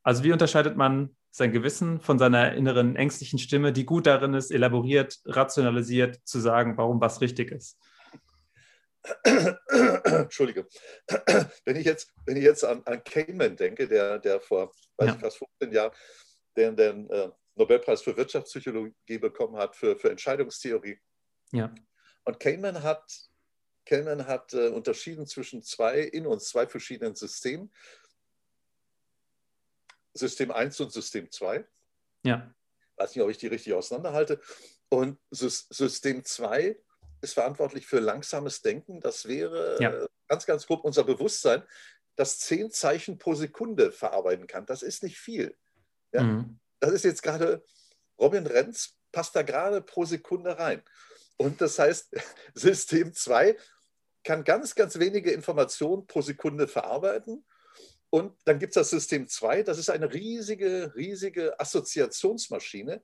Also 0.02 0.24
wie 0.24 0.32
unterscheidet 0.32 0.76
man 0.76 1.16
sein 1.30 1.52
Gewissen 1.52 2.00
von 2.00 2.18
seiner 2.18 2.52
inneren 2.54 2.94
ängstlichen 2.94 3.40
Stimme, 3.40 3.72
die 3.72 3.84
gut 3.84 4.06
darin 4.06 4.34
ist, 4.34 4.52
elaboriert, 4.52 5.20
rationalisiert 5.24 6.20
zu 6.24 6.38
sagen, 6.38 6.76
warum 6.76 7.00
was 7.00 7.20
richtig 7.20 7.50
ist? 7.50 7.76
Entschuldige. 10.04 10.66
Wenn 11.64 11.76
ich 11.76 11.84
jetzt, 11.84 12.14
wenn 12.24 12.36
ich 12.36 12.44
jetzt 12.44 12.64
an, 12.64 12.82
an 12.84 13.02
Kahneman 13.02 13.56
denke, 13.56 13.88
der, 13.88 14.18
der 14.20 14.40
vor 14.40 14.72
weiß 14.96 15.08
ja. 15.08 15.14
ich, 15.14 15.20
fast 15.20 15.38
15 15.38 15.72
Jahren 15.72 15.92
den, 16.56 16.76
den 16.76 17.10
äh, 17.10 17.30
Nobelpreis 17.56 18.02
für 18.02 18.16
Wirtschaftspsychologie 18.16 19.18
bekommen 19.18 19.56
hat, 19.56 19.76
für, 19.76 19.96
für 19.96 20.10
Entscheidungstheorie. 20.10 20.98
Ja. 21.52 21.72
Und 22.24 22.40
Kahneman 22.40 22.82
hat, 22.82 23.04
Kahneman 23.86 24.26
hat 24.26 24.52
äh, 24.54 24.68
unterschieden 24.68 25.26
zwischen 25.26 25.62
zwei, 25.62 26.00
in 26.00 26.26
uns 26.26 26.48
zwei 26.48 26.66
verschiedenen 26.66 27.14
Systemen. 27.14 27.72
System 30.14 30.50
1 30.50 30.80
und 30.80 30.92
System 30.92 31.30
2. 31.30 31.66
Ja. 32.24 32.54
Weiß 32.96 33.14
nicht, 33.14 33.24
ob 33.24 33.30
ich 33.30 33.38
die 33.38 33.48
richtig 33.48 33.74
auseinanderhalte. 33.74 34.40
Und 34.88 35.18
System 35.30 36.24
2 36.24 36.76
ist 37.20 37.34
verantwortlich 37.34 37.86
für 37.86 38.00
langsames 38.00 38.62
Denken. 38.62 39.00
Das 39.00 39.26
wäre 39.26 39.78
ja. 39.80 40.06
ganz, 40.28 40.46
ganz 40.46 40.66
grob 40.66 40.84
unser 40.84 41.04
Bewusstsein, 41.04 41.64
das 42.16 42.38
zehn 42.38 42.70
Zeichen 42.70 43.18
pro 43.18 43.34
Sekunde 43.34 43.90
verarbeiten 43.90 44.46
kann. 44.46 44.66
Das 44.66 44.82
ist 44.82 45.02
nicht 45.02 45.18
viel. 45.18 45.56
Ja? 46.12 46.22
Mhm 46.22 46.60
das 46.84 46.94
ist 46.94 47.04
jetzt 47.04 47.22
gerade, 47.22 47.64
Robin 48.18 48.46
Renz 48.46 48.96
passt 49.12 49.34
da 49.34 49.42
gerade 49.42 49.80
pro 49.80 50.04
Sekunde 50.04 50.58
rein. 50.58 50.82
Und 51.36 51.60
das 51.60 51.78
heißt, 51.78 52.14
System 52.54 53.12
2 53.12 53.56
kann 54.22 54.44
ganz, 54.44 54.74
ganz 54.74 54.98
wenige 54.98 55.30
Informationen 55.30 56.06
pro 56.06 56.22
Sekunde 56.22 56.68
verarbeiten. 56.68 57.44
Und 58.10 58.36
dann 58.44 58.58
gibt 58.58 58.70
es 58.70 58.74
das 58.74 58.90
System 58.90 59.26
2, 59.26 59.64
das 59.64 59.78
ist 59.78 59.90
eine 59.90 60.12
riesige, 60.12 60.94
riesige 60.94 61.58
Assoziationsmaschine, 61.58 63.02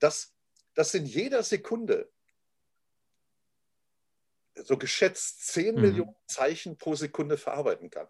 das, 0.00 0.34
das 0.74 0.94
in 0.94 1.04
jeder 1.04 1.42
Sekunde 1.42 2.10
so 4.54 4.78
geschätzt 4.78 5.48
10 5.48 5.74
mhm. 5.74 5.80
Millionen 5.80 6.16
Zeichen 6.26 6.78
pro 6.78 6.94
Sekunde 6.94 7.36
verarbeiten 7.36 7.90
kann 7.90 8.08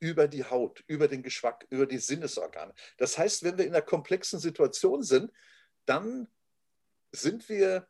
über 0.00 0.26
die 0.26 0.44
Haut, 0.44 0.82
über 0.86 1.06
den 1.08 1.22
Geschmack, 1.22 1.66
über 1.70 1.86
die 1.86 1.98
Sinnesorgane. 1.98 2.74
Das 2.96 3.16
heißt, 3.18 3.44
wenn 3.44 3.58
wir 3.58 3.66
in 3.66 3.74
einer 3.74 3.82
komplexen 3.82 4.40
Situation 4.40 5.02
sind, 5.02 5.30
dann 5.84 6.26
sind 7.12 7.48
wir 7.48 7.86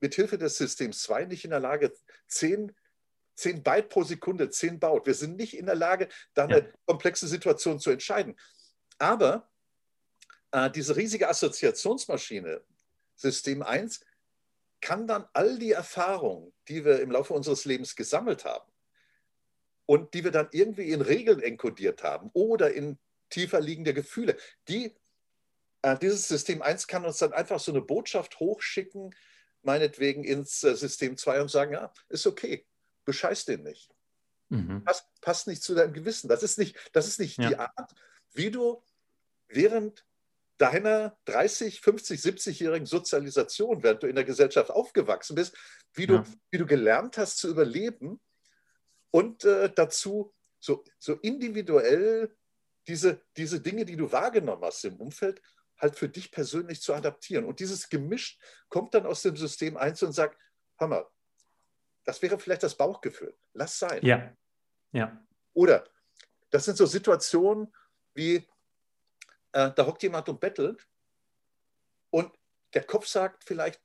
mit 0.00 0.14
Hilfe 0.14 0.38
des 0.38 0.58
Systems 0.58 1.02
2 1.02 1.24
nicht 1.24 1.44
in 1.44 1.50
der 1.50 1.60
Lage, 1.60 1.92
10, 2.28 2.74
10 3.36 3.62
Byte 3.62 3.88
pro 3.88 4.04
Sekunde, 4.04 4.50
10 4.50 4.78
baut. 4.78 5.06
Wir 5.06 5.14
sind 5.14 5.36
nicht 5.36 5.56
in 5.56 5.66
der 5.66 5.74
Lage, 5.74 6.08
da 6.34 6.44
eine 6.44 6.58
ja. 6.58 6.72
komplexe 6.86 7.26
Situation 7.26 7.80
zu 7.80 7.90
entscheiden. 7.90 8.36
Aber 8.98 9.50
äh, 10.52 10.70
diese 10.70 10.96
riesige 10.96 11.28
Assoziationsmaschine, 11.28 12.62
System 13.16 13.62
1, 13.62 14.00
kann 14.80 15.06
dann 15.06 15.26
all 15.32 15.58
die 15.58 15.72
Erfahrungen, 15.72 16.52
die 16.68 16.84
wir 16.84 17.00
im 17.00 17.10
Laufe 17.10 17.32
unseres 17.32 17.64
Lebens 17.64 17.96
gesammelt 17.96 18.44
haben, 18.44 18.70
und 19.86 20.14
die 20.14 20.24
wir 20.24 20.30
dann 20.30 20.48
irgendwie 20.52 20.90
in 20.90 21.00
Regeln 21.00 21.40
enkodiert 21.40 22.02
haben 22.02 22.30
oder 22.32 22.72
in 22.72 22.98
tiefer 23.30 23.60
liegende 23.60 23.94
Gefühle. 23.94 24.36
Die, 24.68 24.94
äh, 25.82 25.98
dieses 25.98 26.28
System 26.28 26.62
1 26.62 26.86
kann 26.86 27.04
uns 27.04 27.18
dann 27.18 27.32
einfach 27.32 27.60
so 27.60 27.72
eine 27.72 27.82
Botschaft 27.82 28.38
hochschicken, 28.40 29.14
meinetwegen 29.62 30.24
ins 30.24 30.62
äh, 30.62 30.74
System 30.74 31.16
2 31.16 31.42
und 31.42 31.50
sagen, 31.50 31.72
ja, 31.72 31.92
ist 32.08 32.26
okay, 32.26 32.66
bescheiß 33.04 33.44
den 33.44 33.62
nicht. 33.62 33.90
Mhm. 34.48 34.84
Passt, 34.84 35.08
passt 35.20 35.46
nicht 35.46 35.62
zu 35.62 35.74
deinem 35.74 35.92
Gewissen. 35.92 36.28
Das 36.28 36.42
ist 36.42 36.58
nicht, 36.58 36.76
das 36.92 37.06
ist 37.06 37.18
nicht 37.18 37.38
ja. 37.38 37.48
die 37.48 37.56
Art, 37.56 37.94
wie 38.32 38.50
du 38.50 38.82
während 39.48 40.06
deiner 40.58 41.18
30, 41.24 41.80
50, 41.80 42.20
70-jährigen 42.20 42.86
Sozialisation, 42.86 43.82
während 43.82 44.02
du 44.02 44.06
in 44.06 44.14
der 44.14 44.24
Gesellschaft 44.24 44.70
aufgewachsen 44.70 45.34
bist, 45.34 45.56
wie 45.94 46.06
du, 46.06 46.14
ja. 46.14 46.24
wie 46.50 46.58
du 46.58 46.66
gelernt 46.66 47.18
hast 47.18 47.38
zu 47.38 47.48
überleben 47.48 48.20
und 49.14 49.44
äh, 49.44 49.72
dazu 49.72 50.34
so, 50.58 50.82
so 50.98 51.14
individuell 51.14 52.36
diese, 52.88 53.24
diese 53.36 53.60
Dinge, 53.60 53.84
die 53.84 53.96
du 53.96 54.10
wahrgenommen 54.10 54.64
hast 54.64 54.84
im 54.84 55.00
Umfeld, 55.00 55.40
halt 55.78 55.94
für 55.94 56.08
dich 56.08 56.32
persönlich 56.32 56.82
zu 56.82 56.92
adaptieren. 56.92 57.44
Und 57.44 57.60
dieses 57.60 57.88
Gemisch 57.88 58.36
kommt 58.68 58.92
dann 58.92 59.06
aus 59.06 59.22
dem 59.22 59.36
System 59.36 59.76
1 59.76 60.02
und 60.02 60.12
sagt, 60.14 60.36
Hammer, 60.80 61.08
das 62.02 62.22
wäre 62.22 62.40
vielleicht 62.40 62.64
das 62.64 62.76
Bauchgefühl. 62.76 63.36
Lass 63.52 63.78
sein. 63.78 64.04
Ja. 64.04 64.36
Ja. 64.90 65.24
Oder 65.52 65.84
das 66.50 66.64
sind 66.64 66.76
so 66.76 66.84
Situationen 66.84 67.72
wie, 68.14 68.48
äh, 69.52 69.70
da 69.76 69.86
hockt 69.86 70.02
jemand 70.02 70.28
und 70.28 70.40
bettelt 70.40 70.88
und 72.10 72.34
der 72.74 72.82
Kopf 72.82 73.06
sagt 73.06 73.44
vielleicht, 73.44 73.80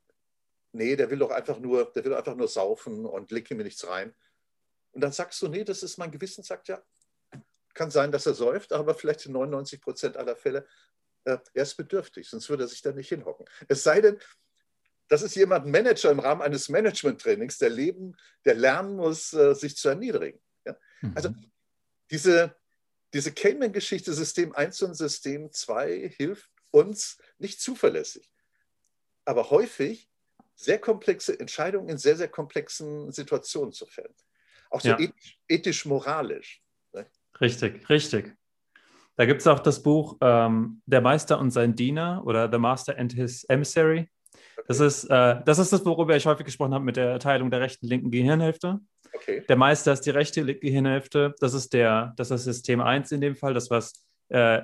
nee, 0.72 0.96
der 0.96 1.12
will 1.12 1.20
doch 1.20 1.30
einfach 1.30 1.60
nur, 1.60 1.94
der 1.94 2.04
will 2.04 2.16
einfach 2.16 2.36
nur 2.36 2.48
saufen 2.48 3.06
und 3.06 3.30
legt 3.30 3.52
mir 3.52 3.64
nichts 3.64 3.88
rein. 3.88 4.16
Und 4.92 5.02
dann 5.02 5.12
sagst 5.12 5.42
du, 5.42 5.48
nee, 5.48 5.64
das 5.64 5.84
ist 5.84 5.98
mein 5.98 6.12
Gewissen, 6.12 6.44
sagt 6.44 6.68
ja, 6.68 6.82
kann 7.74 7.92
sein, 7.92 8.12
dass 8.12 8.26
er 8.26 8.34
säuft, 8.34 8.74
aber 8.74 8.96
vielleicht 8.96 9.26
in 9.26 9.34
99 9.34 9.82
Prozent 9.82 10.18
aller 10.18 10.36
Fälle, 10.36 10.68
äh, 11.26 11.38
er 11.54 11.64
ist 11.64 11.76
bedürftig, 11.76 12.30
sonst 12.30 12.50
würde 12.50 12.64
er 12.64 12.68
sich 12.68 12.82
da 12.82 12.92
nicht 12.92 13.10
hinhocken. 13.10 13.46
Es 13.68 13.84
sei 13.84 14.02
denn, 14.02 14.20
das 15.08 15.22
ist 15.22 15.36
jemand 15.36 15.66
Manager 15.66 16.12
im 16.12 16.20
Rahmen 16.20 16.42
eines 16.42 16.70
Management-Trainings, 16.70 17.58
der 17.58 17.70
leben, 17.70 18.16
der 18.46 18.56
lernen 18.56 18.96
muss, 18.96 19.34
äh, 19.34 19.54
sich 19.56 19.76
zu 19.76 19.90
erniedrigen. 19.90 20.40
Ja? 20.66 20.78
Mhm. 21.02 21.14
Also 21.16 21.34
diese, 22.12 22.56
diese 23.14 23.32
Cayman-Geschichte 23.32 24.14
System 24.14 24.54
1 24.54 24.82
und 24.84 24.94
System 24.96 25.52
2 25.52 26.14
hilft 26.16 26.50
uns 26.72 27.18
nicht 27.38 27.62
zuverlässig, 27.62 28.32
aber 29.26 29.50
häufig 29.50 30.10
sehr 30.56 30.80
komplexe 30.80 31.40
Entscheidungen 31.40 31.90
in 31.90 31.98
sehr, 31.98 32.18
sehr 32.18 32.28
komplexen 32.28 33.12
Situationen 33.12 33.72
zu 33.72 33.86
fällen. 33.86 34.14
Auch 34.70 34.82
so 34.82 34.90
ja. 34.90 34.98
ethisch-moralisch. 35.48 36.62
Ne? 36.94 37.06
Richtig, 37.42 37.90
richtig. 37.90 38.36
Da 39.16 39.26
gibt 39.26 39.42
es 39.42 39.48
auch 39.48 39.60
das 39.60 39.84
Buch 39.84 40.18
ähm, 40.22 40.82
Der 40.86 41.02
Meister 41.02 41.40
und 41.40 41.52
sein 41.52 41.76
Diener 41.76 42.22
oder 42.26 42.50
The 42.52 42.58
Master 42.58 42.98
and 42.98 43.12
His 43.14 43.44
Emissary. 43.46 44.10
Das 44.68 44.80
ist, 44.80 45.06
äh, 45.06 45.42
das 45.46 45.60
ist 45.60 45.74
das, 45.74 45.86
worüber 45.86 46.16
ich 46.16 46.26
häufig 46.26 46.46
gesprochen 46.46 46.74
habe 46.74 46.86
mit 46.86 46.96
der 46.96 47.20
Teilung 47.20 47.52
der 47.52 47.60
rechten 47.60 47.88
linken 47.88 48.12
Gehirnhälfte. 48.12 48.80
Okay. 49.14 49.44
Der 49.50 49.56
Meister 49.56 49.94
ist 49.94 50.06
die 50.06 50.12
rechte 50.12 50.46
Gehirnhälfte. 50.46 51.36
Das 51.40 51.54
ist 51.54 51.74
der, 51.74 52.14
das 52.18 52.32
ist 52.32 52.44
System 52.44 52.80
1 52.80 53.12
in 53.12 53.22
dem 53.22 53.36
Fall, 53.36 53.54
das 53.54 53.70
was 53.70 54.06
äh, 54.30 54.62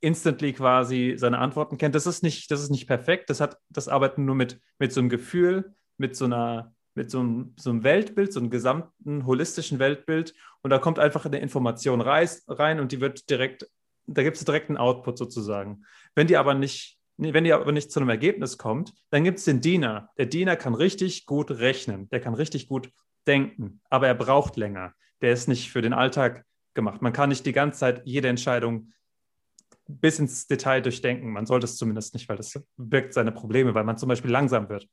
instantly 0.00 0.52
quasi 0.52 1.14
seine 1.16 1.38
Antworten 1.38 1.78
kennt. 1.78 1.94
Das 1.94 2.06
ist 2.06 2.22
nicht, 2.22 2.50
das 2.50 2.62
ist 2.62 2.70
nicht 2.70 2.86
perfekt. 2.86 3.30
Das 3.30 3.40
hat 3.40 3.58
das 3.68 3.88
Arbeiten 3.88 4.24
nur 4.24 4.34
mit, 4.34 4.60
mit 4.78 4.92
so 4.92 5.00
einem 5.00 5.08
Gefühl, 5.08 5.74
mit 5.98 6.16
so 6.16 6.24
einer, 6.26 6.74
mit 6.94 7.10
so 7.10 7.20
einem, 7.20 7.54
so 7.56 7.70
einem 7.70 7.84
Weltbild, 7.84 8.32
so 8.32 8.40
einem 8.40 8.50
gesamten 8.50 9.26
holistischen 9.26 9.78
Weltbild. 9.78 10.34
Und 10.62 10.70
da 10.70 10.78
kommt 10.78 10.98
einfach 10.98 11.24
eine 11.24 11.38
Information 11.38 12.00
rein 12.00 12.80
und 12.80 12.92
die 12.92 13.00
wird 13.00 13.30
direkt, 13.30 13.68
da 14.06 14.22
gibt 14.22 14.36
es 14.36 14.44
direkt 14.44 14.68
einen 14.68 14.78
Output 14.78 15.18
sozusagen. 15.18 15.84
Wenn 16.14 16.26
die 16.26 16.36
aber 16.36 16.54
nicht 16.54 17.00
wenn 17.22 17.44
ihr 17.44 17.56
aber 17.56 17.72
nicht 17.72 17.92
zu 17.92 18.00
einem 18.00 18.08
Ergebnis 18.08 18.56
kommt, 18.56 18.94
dann 19.10 19.24
gibt 19.24 19.38
es 19.38 19.44
den 19.44 19.60
Diener. 19.60 20.08
Der 20.16 20.24
Diener 20.24 20.56
kann 20.56 20.74
richtig 20.74 21.26
gut 21.26 21.50
rechnen, 21.50 22.08
der 22.08 22.20
kann 22.20 22.32
richtig 22.32 22.66
gut 22.66 22.90
denken, 23.26 23.82
aber 23.90 24.06
er 24.06 24.14
braucht 24.14 24.56
länger. 24.56 24.94
Der 25.20 25.32
ist 25.32 25.46
nicht 25.46 25.70
für 25.70 25.82
den 25.82 25.92
Alltag 25.92 26.46
gemacht. 26.72 27.02
Man 27.02 27.12
kann 27.12 27.28
nicht 27.28 27.44
die 27.44 27.52
ganze 27.52 27.80
Zeit 27.80 28.02
jede 28.06 28.28
Entscheidung 28.28 28.92
bis 29.86 30.18
ins 30.18 30.46
Detail 30.46 30.80
durchdenken. 30.80 31.30
Man 31.30 31.44
sollte 31.44 31.64
es 31.64 31.76
zumindest 31.76 32.14
nicht, 32.14 32.28
weil 32.28 32.38
das 32.38 32.58
birgt 32.78 33.12
seine 33.12 33.32
Probleme, 33.32 33.74
weil 33.74 33.84
man 33.84 33.98
zum 33.98 34.08
Beispiel 34.08 34.30
langsam 34.30 34.70
wird. 34.70 34.88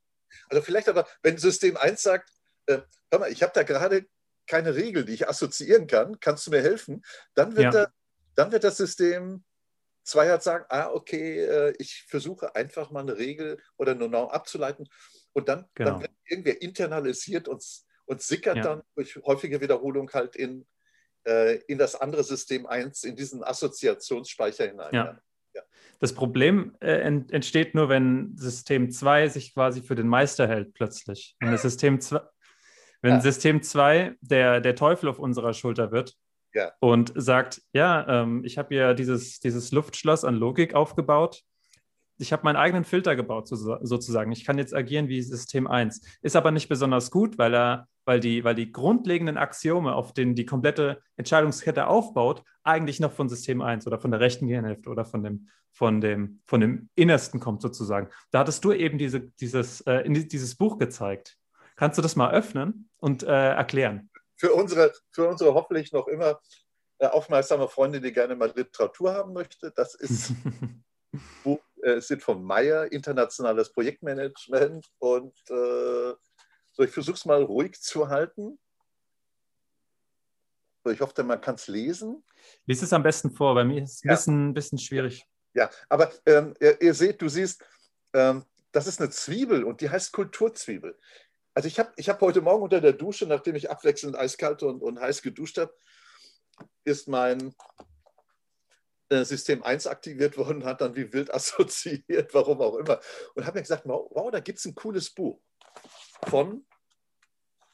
Also 0.48 0.62
vielleicht 0.62 0.88
aber, 0.88 1.06
wenn 1.22 1.38
System 1.38 1.76
1 1.76 2.02
sagt, 2.02 2.30
äh, 2.66 2.78
hör 3.10 3.18
mal, 3.20 3.32
ich 3.32 3.42
habe 3.42 3.52
da 3.54 3.62
gerade 3.62 4.06
keine 4.46 4.74
Regel, 4.74 5.04
die 5.04 5.14
ich 5.14 5.28
assoziieren 5.28 5.86
kann, 5.86 6.20
kannst 6.20 6.46
du 6.46 6.50
mir 6.50 6.62
helfen? 6.62 7.02
Dann 7.34 7.56
wird, 7.56 7.74
ja. 7.74 7.84
da, 7.84 7.92
dann 8.34 8.52
wird 8.52 8.64
das 8.64 8.76
System 8.76 9.44
Zwei 10.08 10.30
hat 10.30 10.42
sagen, 10.42 10.64
ah, 10.70 10.88
okay, 10.90 11.44
äh, 11.44 11.74
ich 11.78 12.06
versuche 12.08 12.54
einfach 12.54 12.90
mal 12.90 13.00
eine 13.00 13.18
Regel 13.18 13.60
oder 13.76 13.92
eine 13.92 14.08
Norm 14.08 14.30
abzuleiten 14.30 14.88
und 15.34 15.50
dann, 15.50 15.68
genau. 15.74 15.90
dann 15.90 16.00
wird 16.00 16.12
irgendwer 16.24 16.62
internalisiert 16.62 17.46
und, 17.46 17.62
und 18.06 18.22
sickert 18.22 18.56
ja. 18.56 18.62
dann 18.62 18.82
durch 18.94 19.16
häufige 19.16 19.60
Wiederholung 19.60 20.10
halt 20.14 20.34
in, 20.34 20.66
äh, 21.26 21.56
in 21.66 21.76
das 21.76 21.94
andere 21.94 22.24
System 22.24 22.64
1, 22.64 23.04
in 23.04 23.16
diesen 23.16 23.44
Assoziationsspeicher 23.44 24.68
hinein. 24.68 24.94
Ja. 24.94 25.20
Ja. 25.58 25.62
Das 26.00 26.14
Problem 26.14 26.76
äh, 26.80 27.00
entsteht 27.00 27.74
nur, 27.74 27.88
wenn 27.88 28.36
System 28.36 28.90
2 28.90 29.28
sich 29.28 29.52
quasi 29.52 29.82
für 29.82 29.96
den 29.96 30.06
Meister 30.06 30.46
hält 30.46 30.72
plötzlich. 30.74 31.36
Wenn 31.40 31.50
das 31.50 31.62
System 31.62 32.00
2, 32.00 32.20
wenn 33.02 33.14
ja. 33.14 33.20
System 33.20 33.62
2 33.62 34.16
der, 34.20 34.60
der 34.60 34.76
Teufel 34.76 35.08
auf 35.08 35.18
unserer 35.18 35.54
Schulter 35.54 35.90
wird, 35.90 36.16
ja. 36.54 36.72
und 36.80 37.12
sagt, 37.14 37.62
ja, 37.72 38.22
ähm, 38.22 38.44
ich 38.44 38.58
habe 38.58 38.74
ja 38.74 38.94
dieses, 38.94 39.40
dieses 39.40 39.72
Luftschloss 39.72 40.24
an 40.24 40.34
Logik 40.34 40.74
aufgebaut. 40.74 41.42
Ich 42.18 42.32
habe 42.32 42.42
meinen 42.44 42.56
eigenen 42.56 42.84
Filter 42.84 43.16
gebaut, 43.16 43.48
sozusagen. 43.48 44.32
Ich 44.32 44.44
kann 44.44 44.58
jetzt 44.58 44.74
agieren 44.74 45.08
wie 45.08 45.22
System 45.22 45.66
1. 45.66 46.00
Ist 46.20 46.36
aber 46.36 46.50
nicht 46.50 46.68
besonders 46.68 47.10
gut, 47.10 47.38
weil, 47.38 47.54
er, 47.54 47.88
weil, 48.04 48.20
die, 48.20 48.44
weil 48.44 48.54
die 48.54 48.72
grundlegenden 48.72 49.38
Axiome, 49.38 49.94
auf 49.94 50.12
denen 50.12 50.34
die 50.34 50.46
komplette 50.46 51.00
Entscheidungskette 51.16 51.86
aufbaut, 51.86 52.42
eigentlich 52.64 53.00
noch 53.00 53.12
von 53.12 53.28
System 53.28 53.62
1 53.62 53.86
oder 53.86 53.98
von 53.98 54.10
der 54.10 54.20
rechten 54.20 54.48
Gehirnhälfte 54.48 54.90
oder 54.90 55.04
von 55.04 55.22
dem, 55.22 55.48
von 55.72 56.00
dem, 56.00 56.40
von 56.46 56.60
dem 56.60 56.88
Innersten 56.94 57.40
kommt, 57.40 57.62
sozusagen. 57.62 58.08
Da 58.30 58.40
hattest 58.40 58.64
du 58.64 58.72
eben 58.72 58.98
diese, 58.98 59.20
dieses, 59.20 59.80
äh, 59.82 60.08
dieses 60.08 60.56
Buch 60.56 60.78
gezeigt. 60.78 61.36
Kannst 61.76 61.96
du 61.96 62.02
das 62.02 62.16
mal 62.16 62.32
öffnen 62.32 62.88
und 62.98 63.22
äh, 63.22 63.26
erklären? 63.26 64.10
für 64.38 64.54
unsere, 64.54 64.92
für 65.10 65.28
unsere 65.28 65.52
hoffentlich 65.52 65.92
noch 65.92 66.06
immer 66.06 66.40
äh, 66.98 67.06
aufmerksame 67.06 67.68
Freundin, 67.68 68.02
die 68.02 68.12
gerne 68.12 68.36
mal 68.36 68.52
Literatur 68.54 69.12
haben 69.12 69.32
möchte. 69.32 69.72
Das 69.72 69.94
ist 69.94 70.32
Buch, 71.44 71.58
äh, 71.88 72.00
sind 72.00 72.22
von 72.22 72.42
Meyer, 72.42 72.90
internationales 72.92 73.72
Projektmanagement. 73.72 74.86
Und 74.98 75.38
äh, 75.50 76.14
so, 76.72 76.82
ich 76.82 76.90
versuche 76.90 77.16
es 77.16 77.24
mal 77.24 77.42
ruhig 77.42 77.80
zu 77.80 78.08
halten. 78.08 78.58
So, 80.84 80.90
ich 80.90 81.00
hoffe, 81.00 81.22
man 81.24 81.40
kann 81.40 81.56
es 81.56 81.66
lesen. 81.66 82.24
Lies 82.66 82.82
es 82.82 82.92
am 82.92 83.02
besten 83.02 83.30
vor, 83.30 83.54
bei 83.54 83.64
mir 83.64 83.82
ist 83.82 83.94
es 83.94 84.04
ein 84.04 84.08
ja. 84.08 84.14
bisschen, 84.14 84.54
bisschen 84.54 84.78
schwierig. 84.78 85.26
Ja, 85.54 85.70
aber 85.88 86.12
ähm, 86.26 86.54
ihr, 86.60 86.80
ihr, 86.80 86.94
seht, 86.94 87.20
du 87.20 87.28
siehst, 87.28 87.64
ähm, 88.12 88.44
das 88.72 88.86
ist 88.86 89.00
eine 89.00 89.10
Zwiebel 89.10 89.64
und 89.64 89.80
die 89.80 89.90
heißt 89.90 90.12
Kulturzwiebel. 90.12 90.96
Also 91.54 91.66
ich 91.66 91.78
habe 91.80 91.92
ich 91.96 92.08
hab 92.08 92.20
heute 92.20 92.40
Morgen 92.40 92.62
unter 92.62 92.80
der 92.80 92.92
Dusche, 92.92 93.26
nachdem 93.26 93.56
ich 93.56 93.70
abwechselnd 93.70 94.16
eiskalt 94.16 94.62
und, 94.62 94.80
und 94.80 95.00
heiß 95.00 95.22
geduscht 95.22 95.58
habe, 95.58 95.74
ist 96.84 97.08
mein 97.08 97.54
System 99.10 99.62
1 99.62 99.86
aktiviert 99.86 100.36
worden, 100.36 100.64
hat 100.64 100.80
dann 100.80 100.94
wie 100.94 101.12
wild 101.12 101.32
assoziiert, 101.34 102.34
warum 102.34 102.60
auch 102.60 102.76
immer. 102.76 103.00
Und 103.34 103.46
habe 103.46 103.58
mir 103.58 103.62
gesagt, 103.62 103.84
wow, 103.86 104.30
da 104.30 104.40
gibt 104.40 104.58
es 104.58 104.64
ein 104.64 104.74
cooles 104.74 105.10
Buch 105.10 105.40
von, 106.26 106.66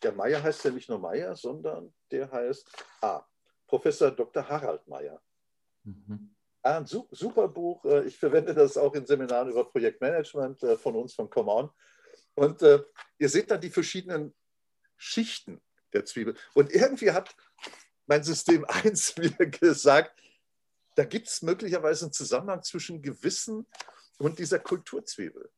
der 0.02 0.12
Meier 0.12 0.42
heißt 0.42 0.64
ja 0.64 0.70
nicht 0.70 0.88
nur 0.88 0.98
Meier, 0.98 1.34
sondern 1.34 1.94
der 2.10 2.30
heißt 2.30 2.70
ah, 3.00 3.24
Professor 3.66 4.10
Dr. 4.10 4.46
Harald 4.48 4.86
Meier. 4.86 5.20
Mhm. 5.82 6.34
Ah, 6.62 6.78
ein 6.78 6.86
super 6.86 7.48
Buch. 7.48 7.84
Äh, 7.84 8.06
ich 8.06 8.18
verwende 8.18 8.54
das 8.54 8.76
auch 8.76 8.94
in 8.94 9.06
Seminaren 9.06 9.50
über 9.50 9.68
Projektmanagement 9.70 10.62
äh, 10.62 10.76
von 10.76 10.94
uns, 10.96 11.14
von 11.14 11.28
Come 11.30 11.50
On. 11.50 11.70
Und 12.34 12.62
äh, 12.62 12.82
ihr 13.18 13.28
seht 13.28 13.50
dann 13.50 13.60
die 13.60 13.70
verschiedenen 13.70 14.34
Schichten 14.96 15.60
der 15.92 16.04
Zwiebel. 16.04 16.36
Und 16.54 16.72
irgendwie 16.72 17.10
hat 17.10 17.34
mein 18.06 18.22
System 18.22 18.64
1 18.68 19.16
mir 19.16 19.30
gesagt, 19.30 20.18
da 20.94 21.04
gibt 21.04 21.28
es 21.28 21.42
möglicherweise 21.42 22.06
einen 22.06 22.12
Zusammenhang 22.12 22.62
zwischen 22.62 23.02
Gewissen 23.02 23.66
und 24.18 24.38
dieser 24.38 24.58
Kulturzwiebel. 24.58 25.50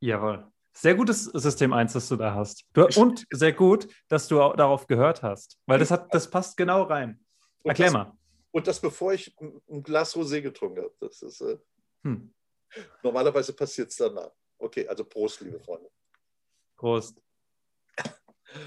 Jawohl. 0.00 0.50
Sehr 0.74 0.94
gutes 0.94 1.24
System 1.24 1.72
1, 1.72 1.94
das 1.94 2.08
du 2.08 2.16
da 2.16 2.34
hast. 2.34 2.64
Du, 2.74 2.86
und 3.00 3.26
sehr 3.30 3.54
gut, 3.54 3.88
dass 4.08 4.28
du 4.28 4.36
darauf 4.36 4.86
gehört 4.86 5.22
hast, 5.22 5.58
weil 5.64 5.78
das, 5.78 5.90
hat, 5.90 6.12
das 6.12 6.28
passt 6.28 6.56
genau 6.58 6.82
rein. 6.82 7.24
Erklär 7.64 7.86
das, 7.86 7.94
mal. 7.94 8.18
Und 8.50 8.66
das 8.66 8.80
bevor 8.80 9.14
ich 9.14 9.34
ein 9.40 9.82
Glas 9.82 10.14
Rosé 10.14 10.42
getrunken 10.42 10.82
habe. 10.82 10.94
Das 11.00 11.22
ist, 11.22 11.40
äh, 11.40 11.58
hm. 12.02 12.32
Normalerweise 13.02 13.52
passiert 13.54 13.90
es 13.90 13.96
danach. 13.96 14.32
Okay, 14.58 14.86
also 14.86 15.04
Prost, 15.04 15.40
liebe 15.40 15.60
Freunde. 15.60 15.90
Prost. 16.76 17.20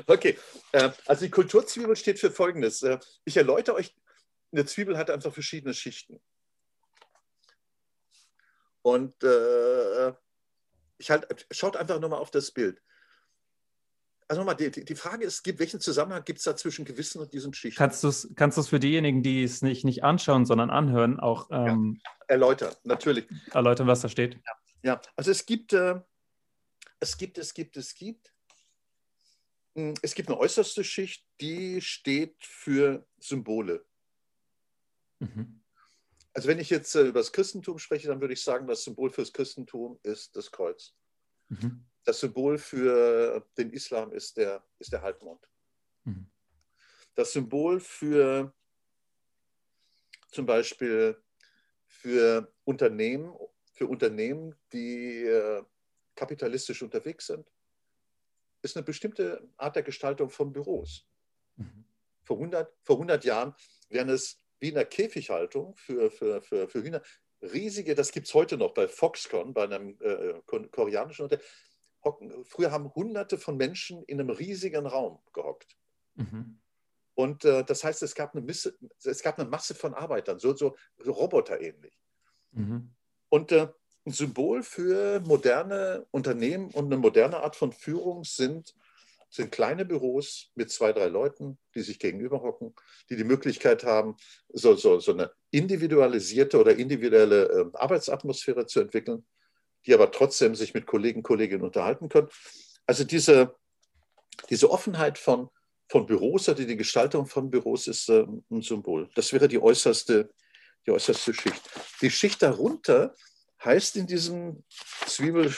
Okay, 0.06 0.38
äh, 0.72 0.92
also 1.06 1.26
die 1.26 1.32
Kulturzwiebel 1.32 1.96
steht 1.96 2.20
für 2.20 2.32
Folgendes. 2.32 2.84
Äh, 2.84 3.00
ich 3.26 3.38
erläutere 3.38 3.76
euch, 3.76 3.96
eine 4.52 4.66
Zwiebel 4.66 4.98
hat 4.98 5.10
einfach 5.10 5.34
verschiedene 5.34 5.74
Schichten. 5.74 6.22
Und 8.82 9.24
äh, 9.24 10.14
ich 10.98 11.12
halt, 11.12 11.48
schaut 11.52 11.78
einfach 11.78 12.00
nur 12.00 12.10
mal 12.10 12.18
auf 12.18 12.32
das 12.32 12.52
Bild. 12.52 12.82
also 14.28 14.42
nochmal, 14.42 14.56
die, 14.56 14.72
die 14.72 14.96
Frage 14.96 15.26
ist, 15.26 15.46
welchen 15.60 15.80
Zusammenhang 15.80 16.24
gibt 16.24 16.40
es 16.40 16.46
da 16.46 16.56
zwischen 16.56 16.86
Gewissen 16.86 17.20
und 17.20 17.34
diesen 17.34 17.54
Schichten? 17.54 17.78
Kannst 17.78 18.04
du 18.04 18.08
es 18.08 18.30
kannst 18.36 18.70
für 18.70 18.80
diejenigen, 18.80 19.24
die 19.24 19.44
es 19.44 19.62
nicht, 19.62 19.86
nicht 19.86 20.04
anschauen, 20.04 20.46
sondern 20.46 20.70
anhören, 20.70 21.20
auch 21.20 21.50
ähm, 21.52 22.00
ja, 22.04 22.12
erläutern, 22.28 22.74
natürlich. 22.84 23.28
Erläutern, 23.52 23.88
was 23.88 24.02
da 24.02 24.10
steht? 24.10 24.36
Ja, 24.36 24.94
ja. 24.94 25.02
also 25.16 25.32
es 25.32 25.46
gibt, 25.46 25.74
äh, 25.74 26.00
es 27.00 27.18
gibt, 27.18 27.38
es 27.38 27.54
gibt, 27.54 27.78
es 27.78 27.94
gibt, 27.94 28.34
hm, 29.76 29.94
es 30.02 30.16
gibt 30.16 30.30
eine 30.30 30.38
äußerste 30.38 30.84
Schicht, 30.84 31.26
die 31.42 31.82
steht 31.82 32.36
für 32.44 33.06
Symbole. 33.20 33.86
Mhm. 35.20 35.62
Also 36.34 36.48
wenn 36.48 36.60
ich 36.60 36.70
jetzt 36.70 36.96
äh, 36.96 37.08
über 37.08 37.20
das 37.20 37.32
Christentum 37.32 37.80
spreche, 37.80 38.08
dann 38.08 38.22
würde 38.22 38.34
ich 38.34 38.44
sagen, 38.44 38.68
das 38.68 38.84
Symbol 38.84 39.10
für 39.10 39.22
das 39.22 39.34
Christentum 39.34 40.00
ist 40.04 40.36
das 40.36 40.52
Kreuz. 40.52 40.96
Mhm. 41.50 41.86
Das 42.06 42.20
Symbol 42.20 42.58
für 42.58 43.48
den 43.58 43.72
Islam 43.72 44.12
ist 44.12 44.38
der, 44.38 44.64
ist 44.80 44.92
der 44.94 45.02
Halbmond. 45.02 45.50
Mhm. 46.04 46.30
Das 47.16 47.34
Symbol 47.34 47.80
für 47.80 48.54
zum 50.32 50.46
Beispiel 50.46 51.22
für 51.86 52.54
Unternehmen, 52.64 53.34
für 53.74 53.88
Unternehmen, 53.88 54.56
die 54.72 55.24
äh, 55.24 55.64
kapitalistisch 56.16 56.82
unterwegs 56.82 57.28
sind, 57.28 57.52
ist 58.62 58.76
eine 58.78 58.84
bestimmte 58.84 59.50
Art 59.58 59.76
der 59.76 59.84
Gestaltung 59.84 60.30
von 60.30 60.54
Büros. 60.54 61.08
Mhm. 61.56 61.86
Vor, 62.24 62.38
100, 62.38 62.74
vor 62.84 62.98
100 62.98 63.26
Jahren 63.26 63.56
wären 63.90 64.10
es 64.10 64.38
wie 64.60 64.70
in 64.70 64.76
der 64.76 64.86
Käfighaltung 64.86 65.76
für, 65.76 66.12
für, 66.12 66.42
für, 66.42 66.68
für 66.68 66.84
Hühner 66.84 67.02
riesige, 67.42 67.96
das 67.96 68.12
gibt 68.12 68.28
es 68.28 68.34
heute 68.34 68.58
noch 68.58 68.74
bei 68.74 68.88
Foxconn, 68.88 69.54
bei 69.54 69.64
einem 69.64 69.98
äh, 70.02 70.68
koreanischen 70.72 71.26
Hotel. 71.26 71.42
Früher 72.44 72.72
haben 72.72 72.94
hunderte 72.94 73.38
von 73.38 73.58
Menschen 73.58 74.04
in 74.04 74.20
einem 74.20 74.30
riesigen 74.30 74.86
Raum 74.86 75.20
gehockt. 75.34 75.78
Mhm. 76.16 76.60
Und 77.16 77.44
äh, 77.44 77.64
das 77.66 77.84
heißt, 77.84 78.02
es 78.04 78.16
gab, 78.16 78.34
eine 78.34 78.46
Misse, 78.46 78.78
es 79.04 79.22
gab 79.22 79.38
eine 79.38 79.50
Masse 79.50 79.76
von 79.76 79.94
Arbeitern, 79.94 80.40
so, 80.40 80.56
so, 80.56 80.78
so 80.98 81.12
Roboter 81.12 81.60
ähnlich. 81.60 82.00
Mhm. 82.52 82.96
Und 83.28 83.52
äh, 83.52 83.68
ein 84.06 84.12
Symbol 84.12 84.64
für 84.64 85.20
moderne 85.22 86.08
Unternehmen 86.12 86.72
und 86.72 86.86
eine 86.86 86.98
moderne 86.98 87.38
Art 87.38 87.56
von 87.56 87.74
Führung 87.74 88.24
sind, 88.24 88.74
sind 89.30 89.52
kleine 89.52 89.86
Büros 89.86 90.52
mit 90.56 90.72
zwei, 90.72 90.92
drei 90.92 91.08
Leuten, 91.08 91.60
die 91.76 91.82
sich 91.82 92.00
gegenüber 92.00 92.42
hocken, 92.42 92.74
die 93.10 93.16
die 93.16 93.24
Möglichkeit 93.24 93.84
haben, 93.84 94.16
so, 94.50 94.76
so, 94.76 95.00
so 95.00 95.14
eine 95.14 95.32
individualisierte 95.52 96.60
oder 96.60 96.76
individuelle 96.76 97.46
äh, 97.46 97.66
Arbeitsatmosphäre 97.74 98.66
zu 98.66 98.80
entwickeln, 98.80 99.26
die 99.86 99.94
aber 99.94 100.12
trotzdem 100.12 100.56
sich 100.56 100.74
mit 100.74 100.88
Kollegen, 100.88 101.24
Kolleginnen 101.24 101.64
unterhalten 101.64 102.10
können. 102.10 102.30
Also 102.88 103.04
diese, 103.04 103.56
diese 104.50 104.72
Offenheit 104.72 105.18
von, 105.18 105.50
von 105.88 106.08
Büros 106.08 106.50
oder 106.50 106.66
die 106.66 106.78
Gestaltung 106.78 107.28
von 107.28 107.52
Büros 107.52 107.88
ist 107.88 108.10
äh, 108.10 108.26
ein 108.50 108.62
Symbol. 108.62 109.10
Das 109.14 109.32
wäre 109.32 109.48
die 109.48 109.62
äußerste, 109.62 110.32
die 110.88 110.92
äußerste 110.92 111.34
Schicht. 111.34 111.62
Die 112.02 112.10
Schicht 112.10 112.42
darunter 112.42 113.14
heißt 113.64 113.96
in 113.98 114.08
diesem 114.08 114.64
Zwiebel, 115.06 115.54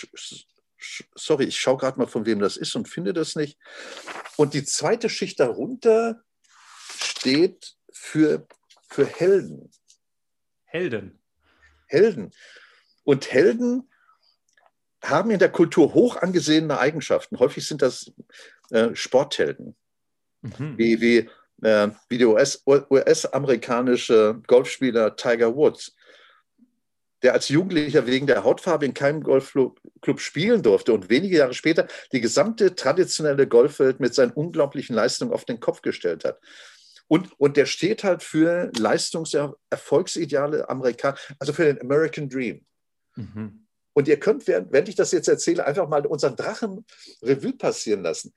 sorry, 1.15 1.45
ich 1.45 1.59
schaue 1.59 1.77
gerade 1.77 1.99
mal, 1.99 2.07
von 2.07 2.25
wem 2.25 2.39
das 2.39 2.57
ist 2.57 2.75
und 2.75 2.89
finde 2.89 3.13
das 3.13 3.35
nicht. 3.35 3.57
Und 4.37 4.53
die 4.53 4.63
zweite 4.63 5.09
Schicht 5.09 5.39
darunter 5.39 6.23
steht 6.99 7.75
für, 7.91 8.47
für 8.89 9.05
Helden. 9.05 9.71
Helden. 10.63 11.19
Helden. 11.87 12.31
Und 13.03 13.31
Helden 13.31 13.89
haben 15.03 15.31
in 15.31 15.39
der 15.39 15.51
Kultur 15.51 15.93
hoch 15.93 16.15
angesehene 16.17 16.79
Eigenschaften. 16.79 17.39
Häufig 17.39 17.67
sind 17.67 17.81
das 17.81 18.13
äh, 18.69 18.95
Sporthelden, 18.95 19.75
mhm. 20.41 20.77
wie, 20.77 21.01
wie, 21.01 21.29
äh, 21.65 21.89
wie 22.07 22.17
der 22.17 22.29
US-amerikanische 22.29 24.35
US 24.35 24.43
Golfspieler 24.47 25.15
Tiger 25.15 25.55
Woods 25.55 25.95
der 27.23 27.33
als 27.33 27.49
Jugendlicher 27.49 28.07
wegen 28.07 28.27
der 28.27 28.43
Hautfarbe 28.43 28.85
in 28.85 28.93
keinem 28.93 29.21
Golfclub 29.23 29.79
spielen 30.17 30.63
durfte 30.63 30.93
und 30.93 31.09
wenige 31.09 31.37
Jahre 31.37 31.53
später 31.53 31.87
die 32.11 32.21
gesamte 32.21 32.75
traditionelle 32.75 33.47
Golfwelt 33.47 33.99
mit 33.99 34.15
seinen 34.15 34.31
unglaublichen 34.31 34.95
Leistungen 34.95 35.33
auf 35.33 35.45
den 35.45 35.59
Kopf 35.59 35.81
gestellt 35.81 36.25
hat. 36.25 36.39
Und, 37.07 37.29
und 37.39 37.57
der 37.57 37.65
steht 37.65 38.03
halt 38.03 38.23
für 38.23 38.71
Leistungserfolgsideale 38.77 40.69
Amerikaner, 40.69 41.17
also 41.39 41.53
für 41.53 41.65
den 41.65 41.81
American 41.81 42.29
Dream. 42.29 42.65
Mhm. 43.15 43.67
Und 43.93 44.07
ihr 44.07 44.19
könnt, 44.19 44.47
während 44.47 44.87
ich 44.87 44.95
das 44.95 45.11
jetzt 45.11 45.27
erzähle, 45.27 45.65
einfach 45.65 45.89
mal 45.89 46.05
unseren 46.05 46.37
Drachen 46.37 46.85
Revue 47.21 47.53
passieren 47.53 48.03
lassen. 48.03 48.33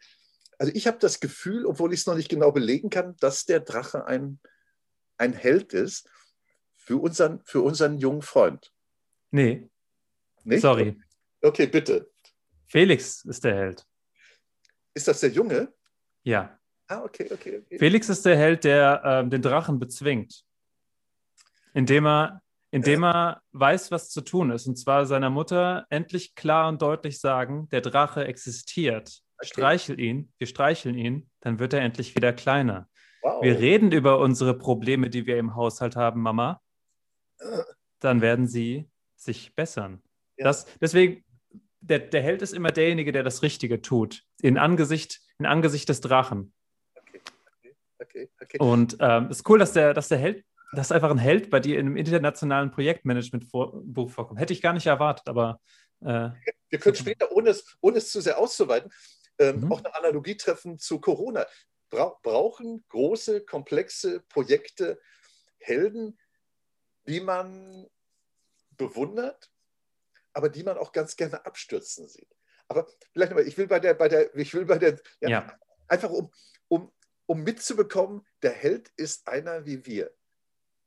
Also 0.59 0.73
ich 0.75 0.87
habe 0.87 0.99
das 0.99 1.20
Gefühl, 1.20 1.66
obwohl 1.66 1.92
ich 1.92 2.01
es 2.01 2.07
noch 2.07 2.16
nicht 2.16 2.29
genau 2.29 2.51
belegen 2.51 2.90
kann, 2.90 3.16
dass 3.20 3.44
der 3.44 3.61
Drache 3.61 4.07
ein, 4.07 4.40
ein 5.16 5.33
Held 5.33 5.73
ist 5.73 6.09
für 6.77 6.97
unseren, 6.97 7.40
für 7.44 7.61
unseren 7.61 7.99
jungen 7.99 8.23
Freund. 8.23 8.74
Nee. 9.35 9.68
Nicht? 10.44 10.61
Sorry. 10.61 10.97
Okay, 11.42 11.66
bitte. 11.66 12.09
Felix 12.68 13.25
ist 13.25 13.42
der 13.42 13.57
Held. 13.57 13.85
Ist 14.94 15.09
das 15.09 15.18
der 15.18 15.31
Junge? 15.31 15.75
Ja. 16.23 16.57
Ah, 16.87 17.03
okay, 17.03 17.29
okay. 17.33 17.59
okay. 17.59 17.79
Felix 17.79 18.09
ist 18.09 18.25
der 18.25 18.37
Held, 18.37 18.62
der 18.62 19.03
äh, 19.05 19.29
den 19.29 19.42
Drachen 19.42 19.81
bezwingt. 19.81 20.44
Indem 21.73 22.07
er, 22.07 22.42
indem 22.70 23.03
er 23.03 23.42
weiß, 23.51 23.90
was 23.90 24.11
zu 24.11 24.20
tun 24.20 24.53
ist. 24.53 24.68
Und 24.68 24.77
zwar 24.77 25.05
seiner 25.05 25.31
Mutter 25.31 25.85
endlich 25.90 26.37
klar 26.37 26.68
und 26.68 26.81
deutlich 26.81 27.18
sagen, 27.18 27.68
der 27.70 27.81
Drache 27.81 28.25
existiert. 28.27 29.20
Okay. 29.38 29.49
Streichel 29.49 29.99
ihn, 29.99 30.33
wir 30.38 30.47
streicheln 30.47 30.97
ihn, 30.97 31.29
dann 31.40 31.59
wird 31.59 31.73
er 31.73 31.81
endlich 31.81 32.14
wieder 32.14 32.33
kleiner. 32.33 32.88
Wow. 33.23 33.42
Wir 33.42 33.59
reden 33.59 33.90
über 33.90 34.20
unsere 34.20 34.57
Probleme, 34.57 35.11
die 35.11 35.27
wir 35.27 35.38
im 35.38 35.57
Haushalt 35.57 35.97
haben, 35.97 36.20
Mama. 36.23 36.62
Dann 37.99 38.20
werden 38.20 38.47
sie 38.47 38.88
sich 39.25 39.55
bessern. 39.55 40.03
Ja. 40.37 40.45
Das, 40.45 40.67
deswegen, 40.81 41.25
der, 41.81 41.99
der 41.99 42.23
Held 42.23 42.43
ist 42.43 42.53
immer 42.53 42.71
derjenige, 42.71 43.13
der 43.13 43.23
das 43.23 43.43
Richtige 43.43 43.83
tut, 43.83 44.23
in 44.41 44.59
Angesicht, 44.59 45.21
in 45.39 45.47
Angesicht 45.47 45.89
des 45.89 46.01
Drachen. 46.01 46.53
Okay, 46.95 47.21
okay, 47.47 47.75
okay, 47.99 48.31
okay. 48.41 48.59
Und 48.59 48.97
ähm, 49.01 49.27
es 49.31 49.39
ist 49.39 49.49
cool, 49.49 49.59
dass 49.59 49.73
der, 49.73 49.95
dass 49.95 50.09
der 50.09 50.19
Held, 50.19 50.45
dass 50.73 50.93
einfach 50.93 51.11
ein 51.11 51.19
Held 51.19 51.51
bei 51.51 51.61
dir 51.61 51.79
in 51.79 51.87
einem 51.87 51.97
internationalen 51.97 52.71
Projektmanagement-Buch 52.71 54.11
vorkommt. 54.11 54.41
Hätte 54.41 54.53
ich 54.53 54.63
gar 54.63 54.73
nicht 54.73 54.87
erwartet, 54.87 55.29
aber. 55.29 55.61
Äh, 56.01 56.31
Wir 56.71 56.79
können 56.81 56.97
später, 56.97 57.31
ohne 57.33 57.51
es, 57.51 57.77
ohne 57.81 57.99
es 57.99 58.11
zu 58.11 58.21
sehr 58.21 58.39
auszuweiten, 58.39 58.91
ähm, 59.39 59.61
mhm. 59.61 59.73
auch 59.73 59.79
eine 59.79 59.95
Analogie 59.95 60.37
treffen 60.37 60.79
zu 60.79 61.01
Corona. 61.01 61.47
Bra 61.91 62.19
brauchen 62.23 62.85
große, 62.89 63.45
komplexe 63.45 64.21
Projekte 64.29 64.99
Helden, 65.59 66.19
die 67.07 67.21
man 67.21 67.87
bewundert, 68.77 69.51
aber 70.33 70.49
die 70.49 70.63
man 70.63 70.79
auch 70.79 70.93
ganz 70.93 71.17
gerne 71.17 71.45
abstürzen 71.47 72.09
sieht. 72.09 72.35
Aber 72.69 72.87
vielleicht 73.13 73.31
nochmal, 73.31 73.47
ich 73.47 73.59
will 73.59 73.67
bei 73.67 73.81
der, 73.81 73.95
bei 73.95 74.09
der, 74.09 74.35
ich 74.35 74.55
will 74.55 74.65
bei 74.65 74.79
der, 74.79 74.99
ja, 75.21 75.29
ja. 75.29 75.59
einfach 75.89 76.11
um, 76.11 76.33
um, 76.69 76.93
um 77.27 77.43
mitzubekommen, 77.43 78.27
der 78.43 78.53
Held 78.53 78.91
ist 78.97 79.29
einer 79.29 79.67
wie 79.67 79.85
wir. 79.87 80.13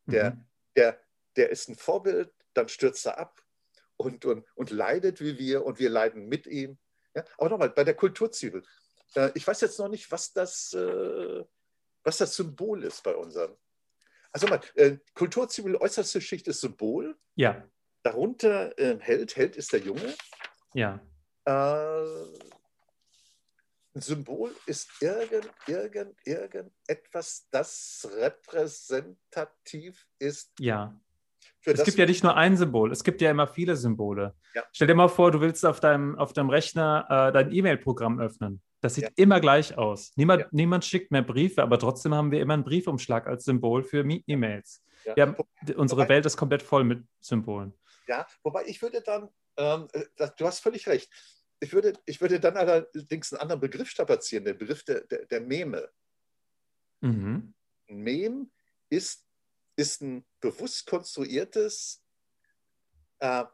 Der, 0.05 0.31
mhm. 0.31 0.45
der, 0.75 0.99
der 1.35 1.49
ist 1.49 1.69
ein 1.69 1.75
Vorbild, 1.75 2.33
dann 2.53 2.69
stürzt 2.69 3.05
er 3.05 3.17
ab 3.17 3.43
und, 3.97 4.25
und, 4.25 4.45
und 4.55 4.71
leidet 4.71 5.19
wie 5.21 5.37
wir 5.37 5.65
und 5.65 5.79
wir 5.79 5.89
leiden 5.89 6.27
mit 6.27 6.47
ihm. 6.47 6.77
Ja? 7.13 7.23
Aber 7.37 7.49
nochmal, 7.49 7.69
bei 7.69 7.83
der 7.83 7.95
Kulturzwiebel. 7.95 8.63
Äh, 9.15 9.31
ich 9.35 9.45
weiß 9.45 9.61
jetzt 9.61 9.79
noch 9.79 9.89
nicht, 9.89 10.11
was 10.11 10.33
das, 10.33 10.73
äh, 10.73 11.43
was 12.03 12.17
das 12.17 12.35
Symbol 12.35 12.83
ist 12.83 13.03
bei 13.03 13.15
unseren. 13.15 13.55
Also 14.31 14.47
mal, 14.47 14.61
äh, 14.75 14.97
Kulturzwiebel, 15.13 15.75
äußerste 15.75 16.21
Schicht 16.21 16.47
ist 16.47 16.61
Symbol. 16.61 17.17
Ja. 17.35 17.67
Darunter 18.07 18.77
äh, 18.79 18.97
Held, 19.01 19.35
Held 19.35 19.57
ist 19.57 19.73
der 19.73 19.81
Junge. 19.81 20.13
Ja. 20.73 21.01
Äh, 21.43 21.51
ein 23.93 24.01
Symbol 24.01 24.55
ist 24.65 24.89
irgend, 25.01 25.51
irgend, 25.67 26.15
irgend 26.23 26.71
etwas, 26.87 27.49
das 27.51 28.07
repräsentativ 28.17 30.07
ist. 30.19 30.53
Ja. 30.59 30.97
es 31.65 31.83
gibt 31.83 31.97
ja 31.97 32.05
nicht 32.05 32.23
nur 32.23 32.37
ein 32.37 32.55
Symbol, 32.55 32.93
es 32.93 33.03
gibt 33.03 33.19
ja 33.19 33.29
immer 33.29 33.45
viele 33.47 33.75
Symbole. 33.75 34.33
Ja. 34.55 34.63
Stell 34.71 34.87
dir 34.87 34.95
mal 34.95 35.09
vor, 35.09 35.31
du 35.31 35.41
willst 35.41 35.65
auf 35.65 35.81
deinem, 35.81 36.17
auf 36.17 36.31
deinem 36.31 36.49
Rechner 36.49 37.07
äh, 37.09 37.33
dein 37.33 37.51
E-Mail-Programm 37.51 38.21
öffnen. 38.21 38.61
Das 38.79 38.95
sieht 38.95 39.03
ja. 39.03 39.09
immer 39.17 39.41
gleich 39.41 39.77
aus. 39.77 40.13
Niemand, 40.15 40.43
ja. 40.43 40.47
niemand 40.51 40.85
schickt 40.85 41.11
mehr 41.11 41.23
Briefe, 41.23 41.61
aber 41.61 41.77
trotzdem 41.77 42.13
haben 42.13 42.31
wir 42.31 42.39
immer 42.39 42.53
einen 42.53 42.63
Briefumschlag 42.63 43.27
als 43.27 43.43
Symbol 43.43 43.83
für 43.83 44.07
E-Mails. 44.27 44.81
Unsere 45.75 46.07
Welt 46.07 46.25
ist 46.25 46.37
komplett 46.37 46.63
voll 46.63 46.85
mit 46.85 47.03
Symbolen. 47.19 47.73
Ja, 48.07 48.27
wobei 48.43 48.65
ich 48.65 48.81
würde 48.81 49.01
dann, 49.01 49.29
ähm, 49.57 49.87
äh, 49.93 50.29
du 50.37 50.45
hast 50.45 50.59
völlig 50.59 50.87
recht, 50.87 51.11
ich 51.59 51.73
würde, 51.73 51.93
ich 52.05 52.21
würde 52.21 52.39
dann 52.39 52.55
allerdings 52.55 53.33
einen 53.33 53.41
anderen 53.41 53.61
Begriff 53.61 53.89
strapazieren, 53.89 54.45
den 54.45 54.57
Begriff 54.57 54.83
der, 54.83 55.01
der, 55.01 55.25
der 55.25 55.41
Meme. 55.41 55.89
Mhm. 57.01 57.53
Ein 57.89 57.97
Mem 57.97 58.51
ist, 58.89 59.25
ist 59.75 60.01
ein 60.01 60.25
bewusst 60.39 60.85
konstruiertes 60.85 62.03
äh, 63.19 63.45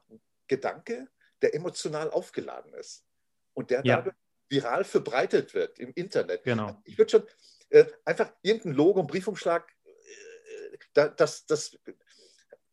Gedanke, 0.48 1.10
der 1.42 1.56
emotional 1.56 2.10
aufgeladen 2.12 2.74
ist 2.74 3.06
und 3.54 3.70
der 3.70 3.84
ja. 3.86 3.98
dadurch 3.98 4.16
viral 4.50 4.84
verbreitet 4.84 5.54
wird 5.54 5.80
im 5.80 5.94
Internet. 5.94 6.44
Genau. 6.44 6.80
Ich 6.84 6.98
würde 6.98 7.12
schon 7.12 7.28
äh, 7.70 7.86
einfach 8.06 8.32
irgendein 8.42 8.74
Logo, 8.74 9.00
ein 9.00 9.08
Briefumschlag, 9.08 9.72
äh, 9.84 10.78
das, 10.94 11.46
das, 11.46 11.78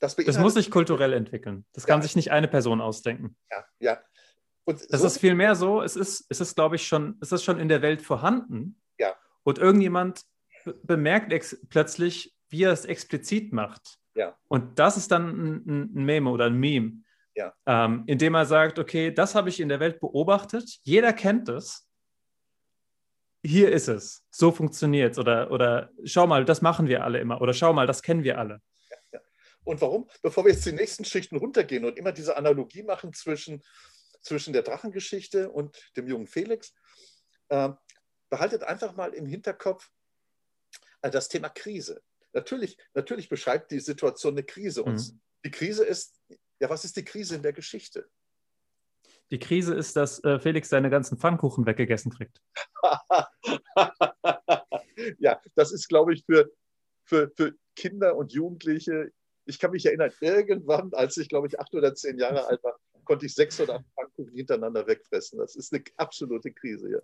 das, 0.00 0.16
das 0.16 0.38
muss 0.38 0.54
sich 0.54 0.70
kulturell 0.70 1.12
entwickeln. 1.12 1.66
Das 1.72 1.86
kann 1.86 1.98
ja. 1.98 2.02
sich 2.02 2.16
nicht 2.16 2.32
eine 2.32 2.48
Person 2.48 2.80
ausdenken. 2.80 3.36
Ja, 3.50 3.64
ja. 3.78 3.98
Und 4.64 4.80
das 4.92 5.00
so 5.00 5.06
ist 5.06 5.18
vielmehr 5.18 5.54
so, 5.54 5.82
es 5.82 5.94
ist, 5.94 6.26
es 6.28 6.40
ist 6.40 6.54
glaube 6.54 6.76
ich, 6.76 6.86
schon, 6.86 7.18
es 7.20 7.32
ist 7.32 7.44
schon 7.44 7.60
in 7.60 7.68
der 7.68 7.82
Welt 7.82 8.02
vorhanden. 8.02 8.80
Ja. 8.98 9.14
Und 9.42 9.58
irgendjemand 9.58 10.22
bemerkt 10.82 11.32
plötzlich, 11.68 12.34
wie 12.48 12.64
er 12.64 12.72
es 12.72 12.86
explizit 12.86 13.52
macht. 13.52 13.98
Ja. 14.14 14.36
Und 14.48 14.78
das 14.78 14.96
ist 14.96 15.10
dann 15.10 15.28
ein, 15.28 15.94
ein 15.94 16.04
Meme 16.04 16.30
oder 16.30 16.46
ein 16.46 16.56
Meme. 16.56 17.02
Ja. 17.34 17.54
Ähm, 17.66 18.04
indem 18.06 18.34
er 18.34 18.46
sagt, 18.46 18.78
okay, 18.78 19.12
das 19.12 19.34
habe 19.34 19.48
ich 19.48 19.60
in 19.60 19.68
der 19.68 19.80
Welt 19.80 20.00
beobachtet, 20.00 20.78
jeder 20.82 21.12
kennt 21.12 21.48
es. 21.48 21.86
Hier 23.42 23.72
ist 23.72 23.88
es, 23.88 24.26
so 24.30 24.50
funktioniert 24.50 25.12
es. 25.12 25.18
Oder, 25.18 25.50
oder 25.50 25.90
schau 26.04 26.26
mal, 26.26 26.44
das 26.44 26.60
machen 26.60 26.88
wir 26.88 27.04
alle 27.04 27.20
immer. 27.20 27.40
Oder 27.40 27.54
schau 27.54 27.72
mal, 27.72 27.86
das 27.86 28.02
kennen 28.02 28.24
wir 28.24 28.38
alle. 28.38 28.60
Und 29.64 29.80
warum? 29.80 30.08
Bevor 30.22 30.44
wir 30.44 30.52
jetzt 30.52 30.66
die 30.66 30.72
nächsten 30.72 31.04
Schichten 31.04 31.36
runtergehen 31.36 31.84
und 31.84 31.98
immer 31.98 32.12
diese 32.12 32.36
Analogie 32.36 32.82
machen 32.82 33.12
zwischen, 33.12 33.62
zwischen 34.22 34.52
der 34.52 34.62
Drachengeschichte 34.62 35.50
und 35.50 35.76
dem 35.96 36.08
jungen 36.08 36.26
Felix, 36.26 36.74
äh, 37.48 37.70
behaltet 38.30 38.62
einfach 38.62 38.94
mal 38.94 39.12
im 39.12 39.26
Hinterkopf 39.26 39.90
äh, 41.02 41.10
das 41.10 41.28
Thema 41.28 41.48
Krise. 41.48 42.02
Natürlich, 42.32 42.78
natürlich 42.94 43.28
beschreibt 43.28 43.70
die 43.70 43.80
Situation 43.80 44.34
eine 44.34 44.44
Krise 44.44 44.84
uns. 44.84 45.12
Mhm. 45.12 45.20
Die 45.44 45.50
Krise 45.50 45.84
ist, 45.84 46.18
ja, 46.60 46.70
was 46.70 46.84
ist 46.84 46.96
die 46.96 47.04
Krise 47.04 47.36
in 47.36 47.42
der 47.42 47.52
Geschichte? 47.52 48.08
Die 49.30 49.38
Krise 49.38 49.74
ist, 49.74 49.96
dass 49.96 50.22
äh, 50.24 50.40
Felix 50.40 50.68
seine 50.68 50.90
ganzen 50.90 51.18
Pfannkuchen 51.18 51.66
weggegessen 51.66 52.12
kriegt. 52.12 52.40
ja, 55.18 55.40
das 55.54 55.72
ist, 55.72 55.88
glaube 55.88 56.14
ich, 56.14 56.24
für, 56.24 56.50
für, 57.04 57.30
für 57.36 57.54
Kinder 57.76 58.16
und 58.16 58.32
Jugendliche. 58.32 59.12
Ich 59.50 59.58
kann 59.58 59.72
mich 59.72 59.84
erinnern, 59.84 60.10
irgendwann, 60.20 60.92
als 60.94 61.16
ich, 61.16 61.28
glaube 61.28 61.48
ich, 61.48 61.58
acht 61.58 61.74
oder 61.74 61.94
zehn 61.94 62.18
Jahre 62.18 62.46
alt 62.46 62.62
war, 62.62 62.78
konnte 63.04 63.26
ich 63.26 63.34
sechs 63.34 63.60
oder 63.60 63.74
acht 63.76 63.84
Pfannkuchen 63.94 64.32
hintereinander 64.34 64.86
wegfressen. 64.86 65.38
Das 65.38 65.56
ist 65.56 65.72
eine 65.72 65.82
absolute 65.96 66.52
Krise. 66.52 66.90
Ja. 66.90 66.98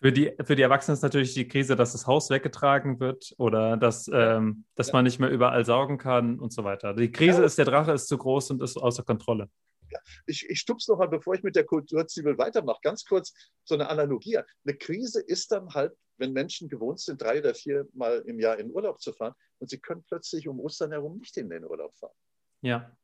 Für 0.00 0.12
die, 0.12 0.32
für 0.44 0.54
die 0.54 0.62
Erwachsenen 0.62 0.94
ist 0.94 1.02
natürlich 1.02 1.34
die 1.34 1.48
Krise, 1.48 1.74
dass 1.74 1.92
das 1.92 2.06
Haus 2.06 2.30
weggetragen 2.30 3.00
wird 3.00 3.34
oder 3.38 3.76
dass, 3.76 4.08
ähm, 4.12 4.64
dass 4.74 4.88
ja. 4.88 4.92
man 4.92 5.04
nicht 5.04 5.18
mehr 5.18 5.30
überall 5.30 5.64
saugen 5.64 5.98
kann 5.98 6.38
und 6.38 6.52
so 6.52 6.62
weiter. 6.62 6.94
Die 6.94 7.10
Krise 7.10 7.40
ja. 7.40 7.46
ist, 7.46 7.58
der 7.58 7.64
Drache 7.64 7.92
ist 7.92 8.06
zu 8.06 8.18
groß 8.18 8.50
und 8.50 8.62
ist 8.62 8.76
außer 8.76 9.02
Kontrolle. 9.02 9.48
Ja. 9.90 9.98
Ich, 10.26 10.48
ich 10.48 10.60
stupse 10.60 10.90
noch 10.90 10.98
mal, 10.98 11.08
bevor 11.08 11.34
ich 11.34 11.42
mit 11.42 11.56
der 11.56 11.64
Kulturzwiebel 11.64 12.38
weitermache, 12.38 12.80
ganz 12.82 13.04
kurz 13.04 13.32
so 13.64 13.74
eine 13.74 13.88
Analogie. 13.88 14.38
Eine 14.38 14.76
Krise 14.76 15.20
ist 15.20 15.52
dann 15.52 15.68
halt, 15.70 15.92
wenn 16.16 16.32
Menschen 16.32 16.68
gewohnt 16.68 17.00
sind, 17.00 17.20
drei 17.20 17.40
oder 17.40 17.54
vier 17.54 17.88
Mal 17.92 18.22
im 18.26 18.38
Jahr 18.38 18.58
in 18.58 18.70
Urlaub 18.70 19.00
zu 19.00 19.12
fahren 19.12 19.34
und 19.58 19.68
sie 19.68 19.78
können 19.78 20.04
plötzlich 20.06 20.48
um 20.48 20.60
Ostern 20.60 20.92
herum 20.92 21.18
nicht 21.18 21.36
in 21.36 21.50
den 21.50 21.64
Urlaub 21.64 21.94
fahren. 21.96 22.14
Ja. 22.62 22.96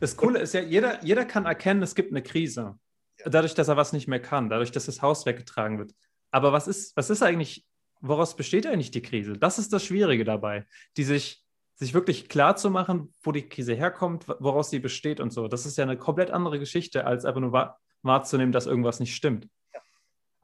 Das 0.00 0.16
Coole 0.16 0.40
ist 0.40 0.54
ja, 0.54 0.60
jeder, 0.60 1.04
jeder 1.04 1.24
kann 1.24 1.44
erkennen, 1.44 1.82
es 1.82 1.94
gibt 1.94 2.10
eine 2.10 2.22
Krise 2.22 2.78
dadurch, 3.24 3.54
dass 3.54 3.68
er 3.68 3.76
was 3.76 3.92
nicht 3.92 4.08
mehr 4.08 4.20
kann, 4.20 4.48
dadurch, 4.48 4.72
dass 4.72 4.86
das 4.86 5.02
Haus 5.02 5.26
weggetragen 5.26 5.78
wird. 5.78 5.94
Aber 6.30 6.52
was 6.52 6.68
ist, 6.68 6.96
was 6.96 7.10
ist 7.10 7.22
eigentlich, 7.22 7.66
woraus 8.00 8.36
besteht 8.36 8.66
eigentlich 8.66 8.90
die 8.90 9.02
Krise? 9.02 9.34
Das 9.34 9.58
ist 9.58 9.72
das 9.72 9.84
Schwierige 9.84 10.24
dabei, 10.24 10.66
die 10.96 11.04
sich, 11.04 11.44
sich 11.78 11.94
wirklich 11.94 12.28
klar 12.28 12.56
zu 12.56 12.70
machen, 12.70 13.14
wo 13.22 13.30
die 13.30 13.48
Krise 13.48 13.74
herkommt, 13.74 14.26
woraus 14.40 14.68
sie 14.70 14.80
besteht 14.80 15.20
und 15.20 15.32
so. 15.32 15.46
Das 15.46 15.64
ist 15.64 15.78
ja 15.78 15.84
eine 15.84 15.96
komplett 15.96 16.30
andere 16.30 16.58
Geschichte, 16.58 17.06
als 17.06 17.24
einfach 17.24 17.40
nur 17.40 17.52
wahr, 17.52 17.80
wahrzunehmen, 18.02 18.52
dass 18.52 18.66
irgendwas 18.66 18.98
nicht 18.98 19.14
stimmt. 19.14 19.48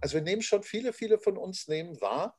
Also 0.01 0.15
wir 0.15 0.23
nehmen 0.23 0.43
schon, 0.43 0.63
viele, 0.63 0.93
viele 0.93 1.19
von 1.19 1.37
uns 1.37 1.67
nehmen 1.67 2.01
wahr, 2.01 2.39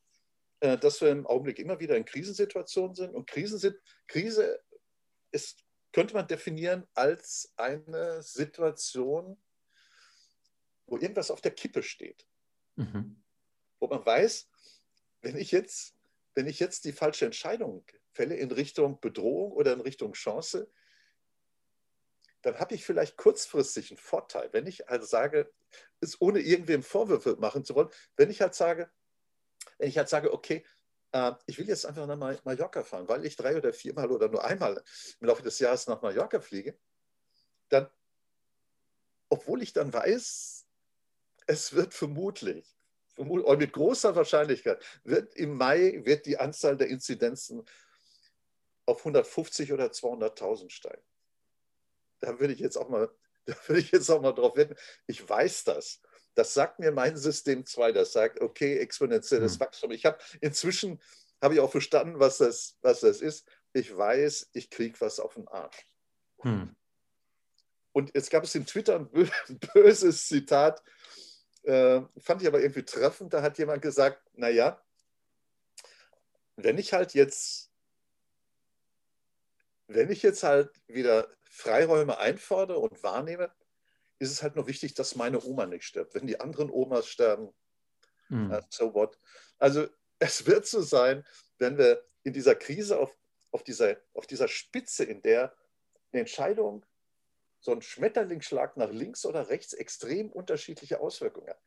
äh, 0.62 0.78
dass 0.78 1.02
wir 1.02 1.10
im 1.10 1.28
Augenblick 1.28 1.60
immer 1.60 1.80
wieder 1.80 1.98
in 1.98 2.06
Krisensituationen 2.06 2.96
sind. 2.96 3.14
Und 3.14 3.28
Krisen 3.28 3.60
sind, 3.60 3.76
Krise 4.08 4.62
ist, 5.32 5.66
könnte 5.92 6.14
man 6.14 6.28
definieren 6.28 6.88
als 6.94 7.54
eine 7.58 8.22
Situation, 8.22 9.38
wo 10.88 10.98
irgendwas 10.98 11.32
auf 11.32 11.42
der 11.42 11.52
Kippe 11.52 11.84
steht. 11.84 12.26
Mhm. 12.76 13.22
Wo 13.80 13.88
man 13.88 14.06
weiß, 14.06 14.48
wenn 15.22 15.36
ich, 15.36 15.52
jetzt, 15.52 15.95
wenn 16.36 16.48
ich 16.48 16.60
jetzt 16.60 16.86
die 16.86 16.92
falsche 16.92 17.26
Entscheidung 17.26 17.86
fälle 18.12 18.36
in 18.36 18.52
Richtung 18.52 19.00
Bedrohung 19.00 19.54
oder 19.54 19.74
in 19.74 19.82
Richtung 19.82 20.14
Chance, 20.14 20.70
dann 22.42 22.60
habe 22.60 22.76
ich 22.76 22.86
vielleicht 22.86 23.18
kurzfristig 23.18 23.90
einen 23.90 23.98
Vorteil. 23.98 24.50
Wenn 24.54 24.68
ich 24.68 24.88
also 24.88 25.06
sage, 25.06 25.52
ist 26.00 26.22
ohne 26.22 26.40
irgendwem 26.40 26.84
Vorwürfe 26.84 27.38
machen 27.38 27.66
zu 27.66 27.74
wollen, 27.74 27.90
wenn 28.18 28.30
ich 28.30 28.42
halt 28.42 28.54
sage, 28.54 28.92
wenn 29.80 29.90
ich 29.90 29.98
halt 29.98 30.10
sage, 30.10 30.32
okay, 30.32 30.64
äh, 31.12 31.32
ich 31.48 31.58
will 31.58 31.68
jetzt 31.68 31.86
einfach 31.86 32.06
nach 32.06 32.44
Mallorca 32.44 32.84
fahren, 32.84 33.08
weil 33.08 33.26
ich 33.26 33.36
drei 33.36 33.58
oder 33.58 33.74
viermal 33.74 34.12
oder 34.12 34.30
nur 34.30 34.44
einmal 34.44 34.84
im 35.20 35.28
Laufe 35.28 35.42
des 35.42 35.58
Jahres 35.60 35.88
nach 35.88 36.02
Mallorca 36.02 36.40
fliege, 36.40 36.78
dann, 37.70 37.90
obwohl 39.30 39.64
ich 39.64 39.74
dann 39.74 39.92
weiß, 39.92 40.68
es 41.48 41.74
wird 41.74 41.94
vermutlich 41.94 42.75
mit 43.18 43.74
großer 43.74 44.16
Wahrscheinlichkeit, 44.16 44.84
wird 45.04 45.36
im 45.36 45.56
Mai 45.56 46.02
wird 46.04 46.26
die 46.26 46.38
Anzahl 46.38 46.78
der 46.78 46.88
Inzidenzen 46.88 47.64
auf 48.86 49.00
150 49.00 49.74
oder 49.74 49.88
200.000 49.88 50.70
steigen. 50.70 51.02
Da 52.20 52.40
würde 52.40 52.54
ich 52.54 52.60
jetzt 52.60 52.78
auch 52.78 52.90
mal, 52.90 53.10
da 53.46 53.56
würde 53.68 53.82
ich 53.82 53.92
jetzt 53.92 54.10
auch 54.10 54.22
mal 54.22 54.34
drauf 54.34 54.56
wetten. 54.56 54.76
Ich 55.08 55.28
weiß 55.28 55.64
das. 55.64 56.02
Das 56.34 56.54
sagt 56.54 56.80
mir 56.80 56.92
mein 56.92 57.16
System 57.16 57.66
2. 57.66 57.94
Das 57.94 58.12
sagt, 58.12 58.42
okay, 58.42 58.78
exponentielles 58.78 59.54
hm. 59.54 59.60
Wachstum. 59.62 59.92
Ich 59.92 60.06
habe 60.06 60.18
inzwischen 60.42 61.02
habe 61.42 61.54
ich 61.54 61.60
auch 61.60 61.72
verstanden, 61.72 62.20
was 62.20 62.38
das, 62.38 62.78
was 62.82 63.02
das 63.02 63.22
ist. 63.22 63.48
Ich 63.74 63.96
weiß, 63.96 64.50
ich 64.54 64.70
kriege 64.70 65.00
was 65.02 65.20
auf 65.20 65.36
den 65.36 65.48
Arsch. 65.48 65.86
Hm. 66.42 66.76
Und 67.92 68.14
jetzt 68.14 68.30
gab 68.30 68.44
es 68.44 68.56
in 68.56 68.66
Twitter 68.66 69.00
ein 69.00 69.60
böses 69.74 70.28
Zitat 70.28 70.84
äh, 71.66 72.02
fand 72.18 72.42
ich 72.42 72.48
aber 72.48 72.62
irgendwie 72.62 72.84
treffend. 72.84 73.34
Da 73.34 73.42
hat 73.42 73.58
jemand 73.58 73.82
gesagt, 73.82 74.22
naja, 74.34 74.82
wenn 76.56 76.78
ich 76.78 76.94
halt 76.94 77.14
jetzt, 77.14 77.72
wenn 79.88 80.12
ich 80.12 80.24
jetzt 80.24 80.44
halt 80.44 80.72
wieder 80.88 81.28
Freiräume 81.44 82.18
einfordere 82.18 82.80
und 82.80 83.04
wahrnehme, 83.04 83.54
ist 84.20 84.32
es 84.32 84.44
halt 84.44 84.56
nur 84.56 84.68
wichtig, 84.68 84.94
dass 84.94 85.16
meine 85.16 85.44
Oma 85.44 85.66
nicht 85.66 85.86
stirbt. 85.86 86.16
Wenn 86.16 86.28
die 86.28 86.40
anderen 86.40 86.70
Omas 86.70 87.08
sterben, 87.08 87.54
mhm. 88.30 88.52
uh, 88.52 88.62
so 88.70 88.94
what. 88.94 89.20
Also 89.58 89.88
es 90.20 90.46
wird 90.46 90.66
so 90.66 90.82
sein, 90.82 91.26
wenn 91.58 91.78
wir 91.78 92.06
in 92.24 92.34
dieser 92.34 92.56
Krise 92.56 92.98
auf, 92.98 93.16
auf, 93.52 93.64
dieser, 93.64 93.98
auf 94.14 94.28
dieser 94.28 94.48
Spitze, 94.48 95.04
in 95.04 95.22
der 95.22 95.56
eine 96.12 96.22
Entscheidung 96.22 96.86
so 97.66 97.72
ein 97.72 97.82
Schmetterlingsschlag 97.82 98.78
nach 98.78 98.92
links 98.92 99.26
oder 99.26 99.50
rechts 99.50 99.74
extrem 99.74 100.32
unterschiedliche 100.32 101.00
Auswirkungen 101.00 101.50
hat, 101.50 101.60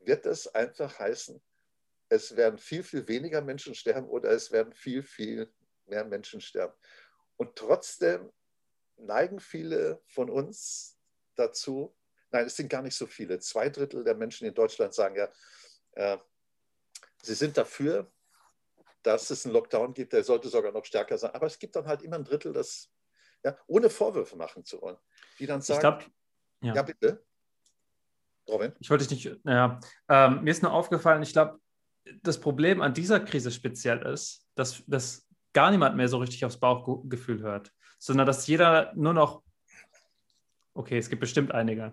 wird 0.00 0.26
es 0.26 0.52
einfach 0.52 0.98
heißen, 0.98 1.40
es 2.08 2.34
werden 2.34 2.58
viel, 2.58 2.82
viel 2.82 3.06
weniger 3.06 3.40
Menschen 3.40 3.76
sterben 3.76 4.08
oder 4.08 4.30
es 4.32 4.50
werden 4.50 4.72
viel, 4.72 5.04
viel 5.04 5.48
mehr 5.86 6.04
Menschen 6.04 6.40
sterben. 6.40 6.74
Und 7.36 7.54
trotzdem 7.54 8.32
neigen 8.96 9.38
viele 9.38 10.02
von 10.06 10.28
uns 10.28 10.98
dazu, 11.36 11.96
nein, 12.32 12.46
es 12.46 12.56
sind 12.56 12.68
gar 12.68 12.82
nicht 12.82 12.96
so 12.96 13.06
viele, 13.06 13.38
zwei 13.38 13.68
Drittel 13.68 14.02
der 14.02 14.16
Menschen 14.16 14.48
in 14.48 14.54
Deutschland 14.54 14.92
sagen 14.92 15.14
ja, 15.14 15.32
äh, 15.92 16.18
sie 17.22 17.34
sind 17.34 17.56
dafür, 17.56 18.10
dass 19.04 19.30
es 19.30 19.44
einen 19.44 19.54
Lockdown 19.54 19.94
gibt, 19.94 20.14
der 20.14 20.24
sollte 20.24 20.48
sogar 20.48 20.72
noch 20.72 20.84
stärker 20.84 21.16
sein. 21.16 21.30
Aber 21.30 21.46
es 21.46 21.60
gibt 21.60 21.76
dann 21.76 21.86
halt 21.86 22.02
immer 22.02 22.16
ein 22.16 22.24
Drittel, 22.24 22.52
das, 22.52 22.90
ja, 23.44 23.56
ohne 23.66 23.90
Vorwürfe 23.90 24.36
machen 24.36 24.64
zu 24.64 24.80
wollen 24.80 24.96
die 25.38 25.46
dann 25.46 25.60
sagen, 25.60 25.80
glaub, 25.80 26.04
ja. 26.62 26.74
ja. 26.74 26.82
bitte. 26.82 27.24
Robin? 28.48 28.72
Ich 28.80 28.88
wollte 28.90 29.06
dich 29.06 29.24
nicht, 29.24 29.44
naja, 29.44 29.78
ähm, 30.08 30.42
mir 30.42 30.50
ist 30.50 30.62
nur 30.62 30.72
aufgefallen, 30.72 31.22
ich 31.22 31.32
glaube, 31.32 31.60
das 32.22 32.40
Problem 32.40 32.80
an 32.80 32.94
dieser 32.94 33.20
Krise 33.20 33.50
speziell 33.50 34.00
ist, 34.06 34.46
dass, 34.54 34.82
dass 34.86 35.28
gar 35.52 35.70
niemand 35.70 35.96
mehr 35.96 36.08
so 36.08 36.18
richtig 36.18 36.44
aufs 36.44 36.58
Bauchgefühl 36.58 37.42
hört, 37.42 37.72
sondern 37.98 38.26
dass 38.26 38.46
jeder 38.46 38.92
nur 38.94 39.12
noch, 39.12 39.42
okay, 40.72 40.96
es 40.96 41.10
gibt 41.10 41.20
bestimmt 41.20 41.52
einige, 41.52 41.92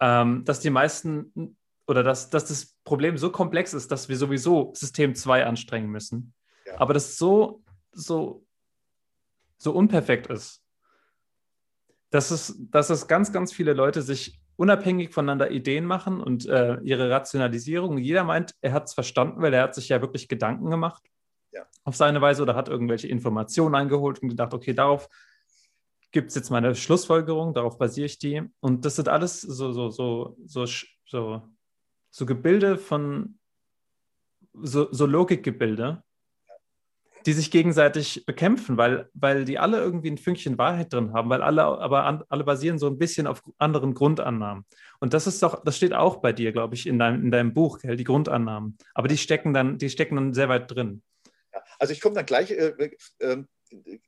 ähm, 0.00 0.44
dass 0.44 0.60
die 0.60 0.70
meisten 0.70 1.56
oder 1.86 2.02
dass, 2.02 2.28
dass 2.28 2.46
das 2.46 2.76
Problem 2.84 3.16
so 3.16 3.32
komplex 3.32 3.72
ist, 3.72 3.90
dass 3.90 4.10
wir 4.10 4.16
sowieso 4.18 4.72
System 4.74 5.14
2 5.14 5.46
anstrengen 5.46 5.88
müssen, 5.88 6.34
ja. 6.66 6.78
aber 6.78 6.92
das 6.92 7.16
so, 7.16 7.62
so, 7.92 8.44
so 9.58 9.72
unperfekt 9.72 10.28
ist, 10.28 10.62
dass 12.10 12.30
es, 12.30 12.56
dass 12.70 12.90
es 12.90 13.06
ganz, 13.06 13.32
ganz 13.32 13.52
viele 13.52 13.74
Leute 13.74 14.02
sich 14.02 14.40
unabhängig 14.56 15.12
voneinander 15.12 15.50
Ideen 15.50 15.84
machen 15.84 16.20
und 16.20 16.46
äh, 16.46 16.78
ihre 16.82 17.10
Rationalisierung. 17.10 17.98
Jeder 17.98 18.24
meint, 18.24 18.54
er 18.60 18.72
hat 18.72 18.86
es 18.86 18.94
verstanden, 18.94 19.42
weil 19.42 19.54
er 19.54 19.64
hat 19.64 19.74
sich 19.74 19.88
ja 19.88 20.00
wirklich 20.00 20.28
Gedanken 20.28 20.70
gemacht 20.70 21.02
ja. 21.52 21.64
auf 21.84 21.96
seine 21.96 22.20
Weise 22.20 22.42
oder 22.42 22.56
hat 22.56 22.68
irgendwelche 22.68 23.08
Informationen 23.08 23.74
eingeholt 23.74 24.20
und 24.20 24.30
gedacht, 24.30 24.54
okay, 24.54 24.74
darauf 24.74 25.08
gibt 26.10 26.30
es 26.30 26.34
jetzt 26.34 26.50
meine 26.50 26.74
Schlussfolgerung, 26.74 27.54
darauf 27.54 27.78
basiere 27.78 28.06
ich 28.06 28.18
die. 28.18 28.42
Und 28.60 28.84
das 28.84 28.96
sind 28.96 29.08
alles 29.08 29.42
so, 29.42 29.72
so, 29.72 29.90
so, 29.90 30.36
so, 30.46 30.66
so 31.04 31.42
so 32.10 32.26
Gebilde 32.26 32.78
von, 32.78 33.38
so, 34.52 34.92
so 34.92 35.06
Logikgebilde, 35.06 36.02
die 37.28 37.34
sich 37.34 37.50
gegenseitig 37.50 38.24
bekämpfen, 38.24 38.78
weil, 38.78 39.10
weil 39.12 39.44
die 39.44 39.58
alle 39.58 39.82
irgendwie 39.82 40.10
ein 40.10 40.16
Fünkchen 40.16 40.56
Wahrheit 40.56 40.94
drin 40.94 41.12
haben, 41.12 41.28
weil 41.28 41.42
alle, 41.42 41.62
aber 41.62 42.06
an, 42.06 42.24
alle 42.30 42.42
basieren 42.42 42.78
so 42.78 42.86
ein 42.86 42.96
bisschen 42.96 43.26
auf 43.26 43.42
anderen 43.58 43.92
Grundannahmen. 43.92 44.64
Und 44.98 45.12
das 45.12 45.26
ist 45.26 45.42
doch, 45.42 45.62
das 45.62 45.76
steht 45.76 45.92
auch 45.92 46.22
bei 46.22 46.32
dir, 46.32 46.52
glaube 46.52 46.74
ich, 46.74 46.86
in 46.86 46.98
deinem, 46.98 47.22
in 47.22 47.30
deinem 47.30 47.52
Buch, 47.52 47.80
gell, 47.80 47.96
die 47.98 48.04
Grundannahmen. 48.04 48.78
Aber 48.94 49.08
die 49.08 49.18
stecken 49.18 49.52
dann, 49.52 49.76
die 49.76 49.90
stecken 49.90 50.16
dann 50.16 50.32
sehr 50.32 50.48
weit 50.48 50.70
drin. 50.70 51.02
Also 51.78 51.92
ich 51.92 52.00
komme 52.00 52.14
dann 52.14 52.24
gleich, 52.24 52.50
äh, 52.50 52.72
äh, 52.78 52.92
äh 53.18 53.44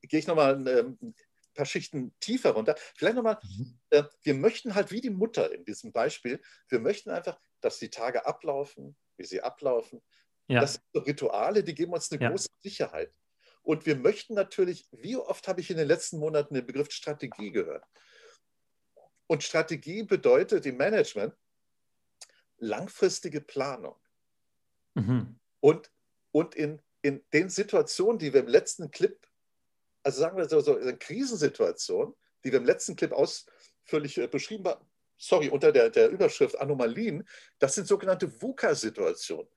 gehe 0.01 0.19
ich 0.19 0.27
nochmal 0.27 0.55
ein 0.55 0.67
äh, 0.67 0.85
paar 1.53 1.67
Schichten 1.67 2.15
tiefer 2.21 2.53
runter. 2.53 2.75
Vielleicht 2.97 3.17
nochmal, 3.17 3.39
mhm. 3.43 3.79
äh, 3.91 4.05
wir 4.23 4.33
möchten 4.33 4.75
halt 4.75 4.93
wie 4.93 5.03
die 5.03 5.11
Mutter 5.11 5.53
in 5.55 5.67
diesem 5.67 5.93
Beispiel, 5.93 6.41
wir 6.71 6.81
möchten 6.81 7.11
einfach, 7.11 7.39
dass 7.61 7.79
die 7.79 7.91
Tage 7.91 8.25
ablaufen, 8.25 8.97
wie 9.19 9.27
sie 9.27 9.43
ablaufen, 9.43 10.01
ja. 10.51 10.61
Das 10.61 10.75
sind 10.75 10.85
so 10.93 11.01
Rituale, 11.01 11.63
die 11.63 11.75
geben 11.75 11.93
uns 11.93 12.11
eine 12.11 12.21
ja. 12.21 12.29
große 12.29 12.49
Sicherheit. 12.61 13.13
Und 13.63 13.87
wir 13.87 13.95
möchten 13.95 14.35
natürlich, 14.35 14.89
wie 14.91 15.17
oft 15.17 15.47
habe 15.47 15.61
ich 15.61 15.71
in 15.71 15.77
den 15.77 15.87
letzten 15.87 16.19
Monaten 16.19 16.55
den 16.55 16.67
Begriff 16.67 16.91
Strategie 16.91 17.53
gehört? 17.53 17.85
Und 19.29 19.45
Strategie 19.45 20.03
bedeutet 20.03 20.67
im 20.67 20.77
Management 20.77 21.35
langfristige 22.59 23.41
Planung. 23.41 23.97
Mhm. 24.95 25.39
Und, 25.61 25.93
und 26.33 26.57
in, 26.57 26.83
in 27.03 27.25
den 27.33 27.49
Situationen, 27.49 28.19
die 28.19 28.33
wir 28.33 28.41
im 28.41 28.49
letzten 28.49 28.91
Clip, 28.91 29.25
also 30.03 30.21
sagen 30.21 30.37
wir 30.37 30.49
so, 30.49 30.61
so 30.61 30.77
in 30.77 30.99
Krisensituationen, 30.99 32.15
die 32.43 32.51
wir 32.51 32.59
im 32.59 32.65
letzten 32.65 32.97
Clip 32.97 33.13
ausführlich 33.13 34.19
äh, 34.19 34.27
beschrieben 34.27 34.65
haben, 34.65 34.85
sorry, 35.17 35.49
unter 35.49 35.71
der, 35.71 35.91
der 35.91 36.09
Überschrift 36.09 36.59
Anomalien, 36.59 37.29
das 37.59 37.75
sind 37.75 37.87
sogenannte 37.87 38.41
VUCA-Situationen. 38.43 39.49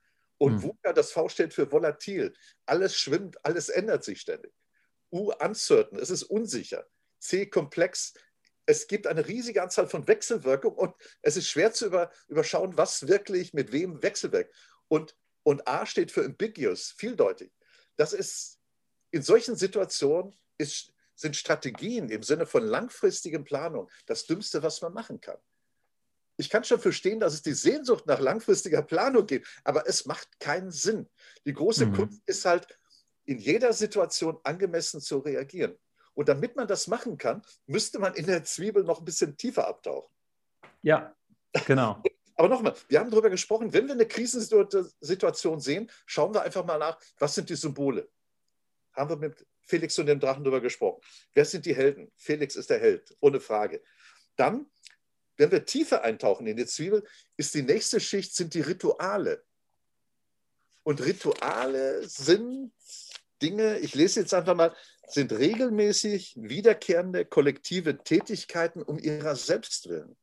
Und 0.44 0.56
hm. 0.56 0.64
VUCA, 0.64 0.92
das 0.92 1.14
V 1.14 1.30
steht 1.30 1.54
für 1.54 1.72
volatil. 1.72 2.34
Alles 2.66 2.98
schwimmt, 2.98 3.38
alles 3.46 3.70
ändert 3.70 4.04
sich 4.04 4.20
ständig. 4.20 4.52
U, 5.10 5.32
uncertain, 5.32 5.98
es 5.98 6.10
ist 6.10 6.24
unsicher. 6.24 6.86
C, 7.20 7.46
komplex. 7.46 8.14
Es 8.66 8.88
gibt 8.88 9.08
eine 9.08 9.26
riesige 9.26 9.64
Anzahl 9.64 9.88
von 9.88 10.06
Wechselwirkungen 10.06 10.78
und 10.78 10.94
es 11.22 11.38
ist 11.38 11.48
schwer 11.48 11.72
zu 11.72 11.86
über, 11.86 12.12
überschauen, 12.28 12.78
was 12.78 13.08
wirklich 13.08 13.54
mit 13.54 13.72
wem 13.72 14.04
wechselwirkt. 14.04 14.54
Und, 14.90 15.16
und 15.44 15.66
A 15.66 15.86
steht 15.86 16.12
für 16.12 16.26
ambiguous, 16.26 16.94
vieldeutig. 16.98 17.54
Das 17.96 18.12
ist 18.12 18.60
in 19.12 19.22
solchen 19.22 19.56
Situationen 19.56 20.38
ist, 20.58 20.92
sind 21.16 21.38
Strategien 21.38 22.10
im 22.10 22.22
Sinne 22.22 22.46
von 22.46 22.66
langfristigen 22.66 23.46
Planung 23.46 23.90
das 24.08 24.26
Dümmste, 24.26 24.62
was 24.62 24.82
man 24.82 24.92
machen 24.92 25.22
kann 25.22 25.38
ich 26.38 26.50
kann 26.50 26.64
schon 26.64 26.80
verstehen, 26.80 27.20
dass 27.20 27.34
es 27.34 27.42
die 27.42 27.54
Sehnsucht 27.54 28.06
nach 28.08 28.20
langfristiger 28.20 28.82
Planung 28.82 29.26
gibt, 29.26 29.48
aber 29.64 29.88
es 29.88 30.06
macht 30.06 30.40
keinen 30.40 30.72
Sinn. 30.72 31.10
Die 31.46 31.54
große 31.54 31.88
mhm. 31.88 31.94
Kunst 31.94 32.22
ist 32.26 32.46
halt, 32.46 32.68
in 33.26 33.38
jeder 33.38 33.72
Situation 33.74 34.38
angemessen 34.44 35.00
zu 35.00 35.20
reagieren. 35.20 35.78
Und 36.14 36.30
damit 36.30 36.56
man 36.56 36.68
das 36.68 36.88
machen 36.88 37.18
kann, 37.18 37.42
müsste 37.66 38.00
man 38.00 38.14
in 38.16 38.26
der 38.26 38.44
Zwiebel 38.44 38.84
noch 38.84 39.00
ein 39.00 39.06
bisschen 39.06 39.38
tiefer 39.38 39.68
abtauchen. 39.68 40.14
Ja, 40.82 41.16
genau. 41.66 42.04
Aber 42.36 42.50
nochmal, 42.50 42.74
wir 42.88 43.00
haben 43.00 43.12
darüber 43.12 43.30
gesprochen, 43.30 43.72
wenn 43.74 43.86
wir 43.88 43.94
eine 43.94 44.08
Krisensituation 44.08 45.60
sehen, 45.60 45.90
schauen 46.06 46.34
wir 46.34 46.42
einfach 46.42 46.66
mal 46.66 46.80
nach, 46.80 47.00
was 47.20 47.36
sind 47.36 47.50
die 47.50 47.56
Symbole? 47.56 48.10
Haben 48.94 49.10
wir 49.12 49.18
mit 49.18 49.46
Felix 49.62 49.98
und 50.00 50.08
dem 50.08 50.20
Drachen 50.20 50.44
darüber 50.44 50.62
gesprochen. 50.62 51.02
Wer 51.34 51.46
sind 51.46 51.66
die 51.66 51.76
Helden? 51.76 52.12
Felix 52.18 52.56
ist 52.56 52.70
der 52.70 52.80
Held, 52.80 53.16
ohne 53.20 53.40
Frage. 53.40 53.82
Dann 54.36 54.66
wenn 55.38 55.52
wir 55.52 55.66
tiefer 55.66 56.04
eintauchen 56.04 56.48
in 56.48 56.58
die 56.58 56.66
Zwiebel, 56.66 57.04
ist 57.38 57.54
die 57.54 57.64
nächste 57.64 58.00
Schicht, 58.00 58.36
sind 58.36 58.54
die 58.54 58.62
Rituale. 58.62 59.44
Und 60.84 61.04
Rituale 61.04 62.08
sind 62.08 62.72
Dinge, 63.42 63.80
ich 63.80 63.96
lese 63.96 64.22
jetzt 64.22 64.34
einfach 64.34 64.56
mal, 64.56 64.74
sind 65.08 65.32
regelmäßig 65.32 66.36
wiederkehrende 66.38 67.26
kollektive 67.26 68.04
Tätigkeiten 68.04 68.82
um 68.82 69.00
ihrer 69.00 69.36
selbst 69.36 69.90
willen. 69.90 70.16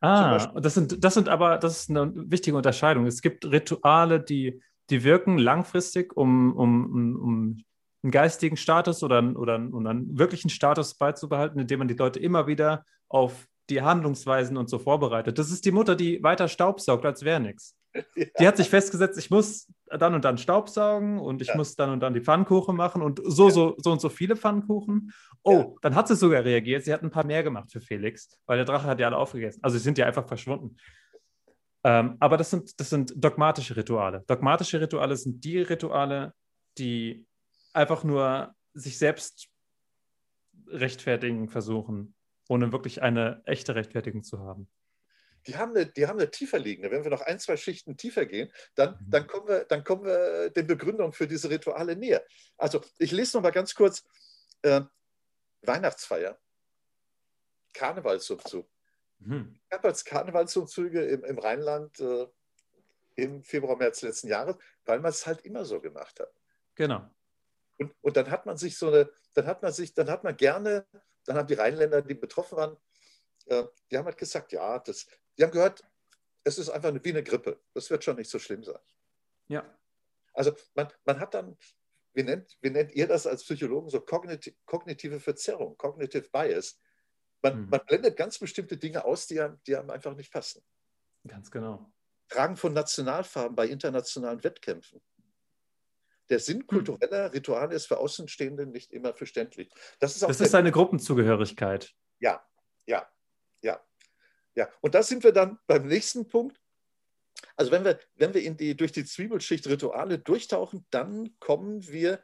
Ah, 0.00 0.52
das 0.60 0.74
sind, 0.74 1.02
das 1.04 1.14
sind 1.14 1.28
aber, 1.28 1.58
das 1.58 1.80
ist 1.80 1.90
eine 1.90 2.12
wichtige 2.14 2.56
Unterscheidung. 2.56 3.06
Es 3.06 3.22
gibt 3.22 3.44
Rituale, 3.46 4.20
die, 4.20 4.60
die 4.90 5.04
wirken 5.04 5.38
langfristig, 5.38 6.16
um, 6.16 6.56
um, 6.56 7.16
um, 7.20 7.64
einen 8.02 8.12
geistigen 8.12 8.56
Status 8.56 9.02
oder, 9.02 9.22
oder, 9.36 9.68
oder 9.72 9.90
einen 9.90 10.18
wirklichen 10.18 10.50
Status 10.50 10.94
beizubehalten, 10.94 11.60
indem 11.60 11.80
man 11.80 11.88
die 11.88 11.94
Leute 11.94 12.20
immer 12.20 12.46
wieder 12.46 12.84
auf 13.08 13.48
die 13.68 13.82
Handlungsweisen 13.82 14.56
und 14.56 14.70
so 14.70 14.78
vorbereitet. 14.78 15.38
Das 15.38 15.50
ist 15.50 15.64
die 15.64 15.72
Mutter, 15.72 15.94
die 15.94 16.22
weiter 16.22 16.48
Staubsaugt, 16.48 17.04
als 17.04 17.24
wäre 17.24 17.40
nichts. 17.40 17.74
Ja. 18.14 18.26
Die 18.38 18.46
hat 18.46 18.56
sich 18.58 18.68
festgesetzt, 18.68 19.18
ich 19.18 19.30
muss 19.30 19.66
dann 19.86 20.14
und 20.14 20.24
dann 20.24 20.36
Staubsaugen 20.36 21.18
und 21.18 21.40
ich 21.40 21.48
ja. 21.48 21.56
muss 21.56 21.74
dann 21.74 21.90
und 21.90 22.00
dann 22.00 22.12
die 22.12 22.20
Pfannkuchen 22.20 22.76
machen 22.76 23.00
und 23.00 23.20
so, 23.24 23.48
ja. 23.48 23.50
so, 23.50 23.74
so 23.78 23.90
und 23.90 24.00
so 24.00 24.08
viele 24.08 24.36
Pfannkuchen. 24.36 25.12
Oh, 25.42 25.76
dann 25.80 25.94
hat 25.94 26.06
sie 26.06 26.14
sogar 26.14 26.44
reagiert. 26.44 26.84
Sie 26.84 26.92
hat 26.92 27.02
ein 27.02 27.10
paar 27.10 27.24
mehr 27.24 27.42
gemacht 27.42 27.72
für 27.72 27.80
Felix, 27.80 28.28
weil 28.46 28.58
der 28.58 28.66
Drache 28.66 28.86
hat 28.86 29.00
ja 29.00 29.06
alle 29.06 29.16
aufgegessen. 29.16 29.60
Also 29.64 29.78
sie 29.78 29.82
sind 29.82 29.98
ja 29.98 30.06
einfach 30.06 30.28
verschwunden. 30.28 30.76
Ähm, 31.82 32.16
aber 32.20 32.36
das 32.36 32.50
sind, 32.50 32.78
das 32.78 32.90
sind 32.90 33.12
dogmatische 33.16 33.74
Rituale. 33.74 34.22
Dogmatische 34.26 34.80
Rituale 34.80 35.16
sind 35.16 35.42
die 35.42 35.58
Rituale, 35.58 36.34
die 36.76 37.26
einfach 37.72 38.04
nur 38.04 38.54
sich 38.74 38.98
selbst 38.98 39.48
rechtfertigen 40.68 41.48
versuchen 41.48 42.14
ohne 42.48 42.72
wirklich 42.72 43.02
eine 43.02 43.42
echte 43.44 43.74
Rechtfertigung 43.74 44.24
zu 44.24 44.40
haben. 44.40 44.68
Die 45.46 45.56
haben, 45.56 45.74
eine, 45.74 45.86
die 45.86 46.06
haben 46.06 46.18
eine 46.18 46.30
tiefer 46.30 46.58
liegende. 46.58 46.90
Wenn 46.90 47.04
wir 47.04 47.10
noch 47.10 47.22
ein, 47.22 47.38
zwei 47.38 47.56
Schichten 47.56 47.96
tiefer 47.96 48.26
gehen, 48.26 48.52
dann, 48.74 48.98
mhm. 49.00 49.10
dann, 49.10 49.26
kommen, 49.26 49.48
wir, 49.48 49.64
dann 49.64 49.84
kommen 49.84 50.04
wir 50.04 50.50
den 50.50 50.66
Begründungen 50.66 51.12
für 51.12 51.28
diese 51.28 51.48
Rituale 51.48 51.96
näher. 51.96 52.24
Also 52.56 52.82
ich 52.98 53.12
lese 53.12 53.36
noch 53.36 53.42
mal 53.42 53.50
ganz 53.50 53.74
kurz 53.74 54.04
äh, 54.62 54.82
Weihnachtsfeier, 55.62 56.38
Karnevalsumzug. 57.72 58.68
Mhm. 59.20 59.58
Ich 59.70 59.76
habe 59.76 59.88
als 59.88 60.04
Karnevalsumzüge 60.04 61.04
im, 61.04 61.24
im 61.24 61.38
Rheinland 61.38 61.98
äh, 62.00 62.26
im 63.16 63.42
Februar, 63.42 63.76
März 63.76 64.02
letzten 64.02 64.28
Jahres, 64.28 64.56
weil 64.84 65.00
man 65.00 65.10
es 65.10 65.26
halt 65.26 65.40
immer 65.40 65.64
so 65.64 65.80
gemacht 65.80 66.20
hat. 66.20 66.32
Genau. 66.76 67.08
Und, 67.78 67.94
und 68.00 68.16
dann 68.16 68.30
hat 68.30 68.46
man 68.46 68.56
sich 68.56 68.76
so 68.76 68.88
eine, 68.88 69.10
dann 69.34 69.46
hat 69.46 69.62
man 69.62 69.72
sich, 69.72 69.92
dann 69.94 70.08
hat 70.08 70.24
man 70.24 70.36
gerne 70.36 70.86
dann 71.28 71.36
haben 71.36 71.46
die 71.46 71.54
Rheinländer, 71.54 72.02
die 72.02 72.14
betroffen 72.14 72.56
waren, 72.56 72.76
äh, 73.46 73.64
die 73.90 73.98
haben 73.98 74.06
halt 74.06 74.16
gesagt, 74.16 74.52
ja, 74.52 74.78
das, 74.78 75.06
die 75.36 75.42
haben 75.42 75.50
gehört, 75.50 75.84
es 76.44 76.58
ist 76.58 76.70
einfach 76.70 76.92
wie 77.02 77.10
eine 77.10 77.22
Grippe. 77.22 77.60
Das 77.74 77.90
wird 77.90 78.02
schon 78.02 78.16
nicht 78.16 78.30
so 78.30 78.38
schlimm 78.38 78.64
sein. 78.64 78.80
Ja. 79.48 79.78
Also 80.32 80.52
man, 80.74 80.88
man 81.04 81.20
hat 81.20 81.34
dann, 81.34 81.58
wie 82.14 82.22
nennt, 82.22 82.56
wie 82.62 82.70
nennt 82.70 82.92
ihr 82.92 83.06
das 83.06 83.26
als 83.26 83.44
Psychologen, 83.44 83.90
so 83.90 84.00
kognitive, 84.00 84.56
kognitive 84.64 85.20
Verzerrung, 85.20 85.76
cognitive 85.76 86.28
bias. 86.30 86.80
Man, 87.42 87.64
mhm. 87.64 87.68
man 87.68 87.80
blendet 87.86 88.16
ganz 88.16 88.38
bestimmte 88.38 88.76
Dinge 88.76 89.04
aus, 89.04 89.26
die 89.26 89.40
einem, 89.40 89.60
die 89.66 89.76
einem 89.76 89.90
einfach 89.90 90.14
nicht 90.14 90.32
passen. 90.32 90.62
Ganz 91.26 91.50
genau. 91.50 91.92
Tragen 92.28 92.56
von 92.56 92.72
Nationalfarben 92.72 93.54
bei 93.54 93.68
internationalen 93.68 94.42
Wettkämpfen. 94.42 95.00
Der 96.30 96.38
Sinn 96.38 96.60
hm. 96.60 96.66
kultureller 96.66 97.32
Rituale 97.32 97.74
ist 97.74 97.86
für 97.86 97.98
Außenstehende 97.98 98.66
nicht 98.66 98.92
immer 98.92 99.14
verständlich. 99.14 99.70
Das 99.98 100.16
ist, 100.16 100.22
auch 100.22 100.28
das 100.28 100.40
ist 100.40 100.54
eine 100.54 100.72
Gruppenzugehörigkeit. 100.72 101.94
Ja, 102.18 102.44
ja, 102.86 103.08
ja, 103.62 103.80
ja. 104.54 104.68
Und 104.80 104.94
da 104.94 105.02
sind 105.02 105.24
wir 105.24 105.32
dann 105.32 105.58
beim 105.66 105.86
nächsten 105.86 106.28
Punkt. 106.28 106.60
Also 107.56 107.70
wenn 107.70 107.84
wir, 107.84 107.98
wenn 108.16 108.34
wir 108.34 108.42
in 108.42 108.56
die, 108.56 108.76
durch 108.76 108.92
die 108.92 109.04
Zwiebelschicht 109.04 109.66
Rituale 109.66 110.18
durchtauchen, 110.18 110.86
dann 110.90 111.38
kommen 111.38 111.86
wir 111.88 112.20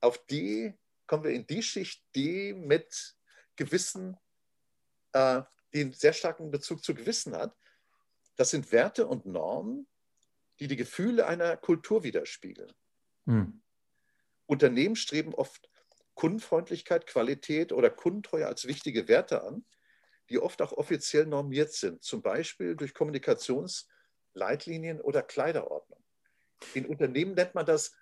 auf 0.00 0.18
die, 0.26 0.74
kommen 1.06 1.24
wir 1.24 1.30
in 1.30 1.46
die 1.46 1.62
Schicht, 1.62 2.04
die 2.14 2.52
mit 2.52 3.16
Gewissen, 3.56 4.16
äh, 5.12 5.42
die 5.72 5.82
einen 5.82 5.92
sehr 5.92 6.12
starken 6.12 6.50
Bezug 6.50 6.84
zu 6.84 6.94
Gewissen 6.94 7.34
hat. 7.34 7.56
Das 8.36 8.50
sind 8.50 8.72
Werte 8.72 9.06
und 9.06 9.26
Normen, 9.26 9.86
die 10.60 10.68
die 10.68 10.76
Gefühle 10.76 11.26
einer 11.26 11.56
Kultur 11.56 12.02
widerspiegeln. 12.02 12.72
Hm. 13.26 13.62
Unternehmen 14.46 14.96
streben 14.96 15.34
oft 15.34 15.68
Kundenfreundlichkeit, 16.14 17.06
Qualität 17.06 17.72
oder 17.72 17.90
Kundentreue 17.90 18.46
als 18.46 18.66
wichtige 18.66 19.08
Werte 19.08 19.42
an, 19.42 19.64
die 20.30 20.38
oft 20.38 20.62
auch 20.62 20.72
offiziell 20.72 21.26
normiert 21.26 21.72
sind, 21.72 22.02
zum 22.02 22.22
Beispiel 22.22 22.76
durch 22.76 22.94
Kommunikationsleitlinien 22.94 25.00
oder 25.00 25.22
Kleiderordnung. 25.22 26.02
In 26.72 26.86
Unternehmen 26.86 27.34
nennt 27.34 27.54
man 27.54 27.66
das, 27.66 27.94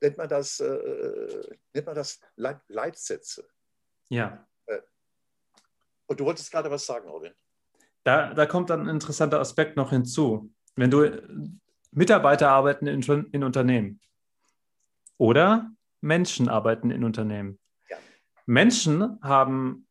nennt 0.00 0.18
man 0.18 0.28
das, 0.28 0.60
äh, 0.60 1.56
nennt 1.72 1.86
man 1.86 1.94
das 1.94 2.20
Leitsätze. 2.36 3.48
Ja. 4.08 4.46
Äh, 4.66 4.80
und 6.06 6.20
du 6.20 6.24
wolltest 6.24 6.50
gerade 6.50 6.70
was 6.70 6.84
sagen, 6.84 7.08
Robin. 7.08 7.32
Da, 8.04 8.34
da 8.34 8.46
kommt 8.46 8.70
dann 8.70 8.82
ein 8.82 8.88
interessanter 8.88 9.40
Aspekt 9.40 9.76
noch 9.76 9.90
hinzu. 9.90 10.52
Wenn 10.76 10.90
du 10.90 11.58
Mitarbeiter 11.90 12.50
arbeiten 12.50 12.86
in, 12.86 13.02
in 13.32 13.42
Unternehmen, 13.42 14.00
oder 15.18 15.70
Menschen 16.00 16.48
arbeiten 16.48 16.90
in 16.90 17.04
Unternehmen. 17.04 17.58
Ja. 17.88 17.96
Menschen 18.46 19.18
haben, 19.22 19.86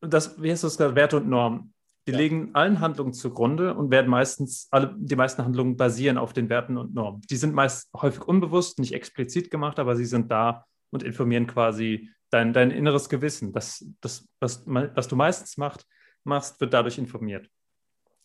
das, 0.00 0.40
wie 0.42 0.50
heißt 0.50 0.64
das, 0.64 0.78
Werte 0.78 1.16
und 1.16 1.28
Normen. 1.28 1.74
Die 2.06 2.12
ja. 2.12 2.18
legen 2.18 2.50
allen 2.54 2.80
Handlungen 2.80 3.14
zugrunde 3.14 3.74
und 3.74 3.90
werden 3.90 4.10
meistens, 4.10 4.68
alle, 4.70 4.94
die 4.98 5.16
meisten 5.16 5.42
Handlungen 5.42 5.76
basieren 5.76 6.18
auf 6.18 6.32
den 6.32 6.48
Werten 6.50 6.76
und 6.76 6.94
Normen. 6.94 7.22
Die 7.30 7.36
sind 7.36 7.54
meist 7.54 7.88
häufig 7.94 8.22
unbewusst, 8.22 8.78
nicht 8.78 8.92
explizit 8.92 9.50
gemacht, 9.50 9.78
aber 9.78 9.96
sie 9.96 10.04
sind 10.04 10.30
da 10.30 10.66
und 10.90 11.02
informieren 11.02 11.46
quasi 11.46 12.10
dein, 12.30 12.52
dein 12.52 12.70
inneres 12.70 13.08
Gewissen. 13.08 13.52
Das, 13.52 13.86
das, 14.00 14.28
was, 14.40 14.64
was 14.66 15.08
du 15.08 15.16
meistens 15.16 15.56
macht, 15.56 15.86
machst, 16.24 16.60
wird 16.60 16.74
dadurch 16.74 16.98
informiert. 16.98 17.48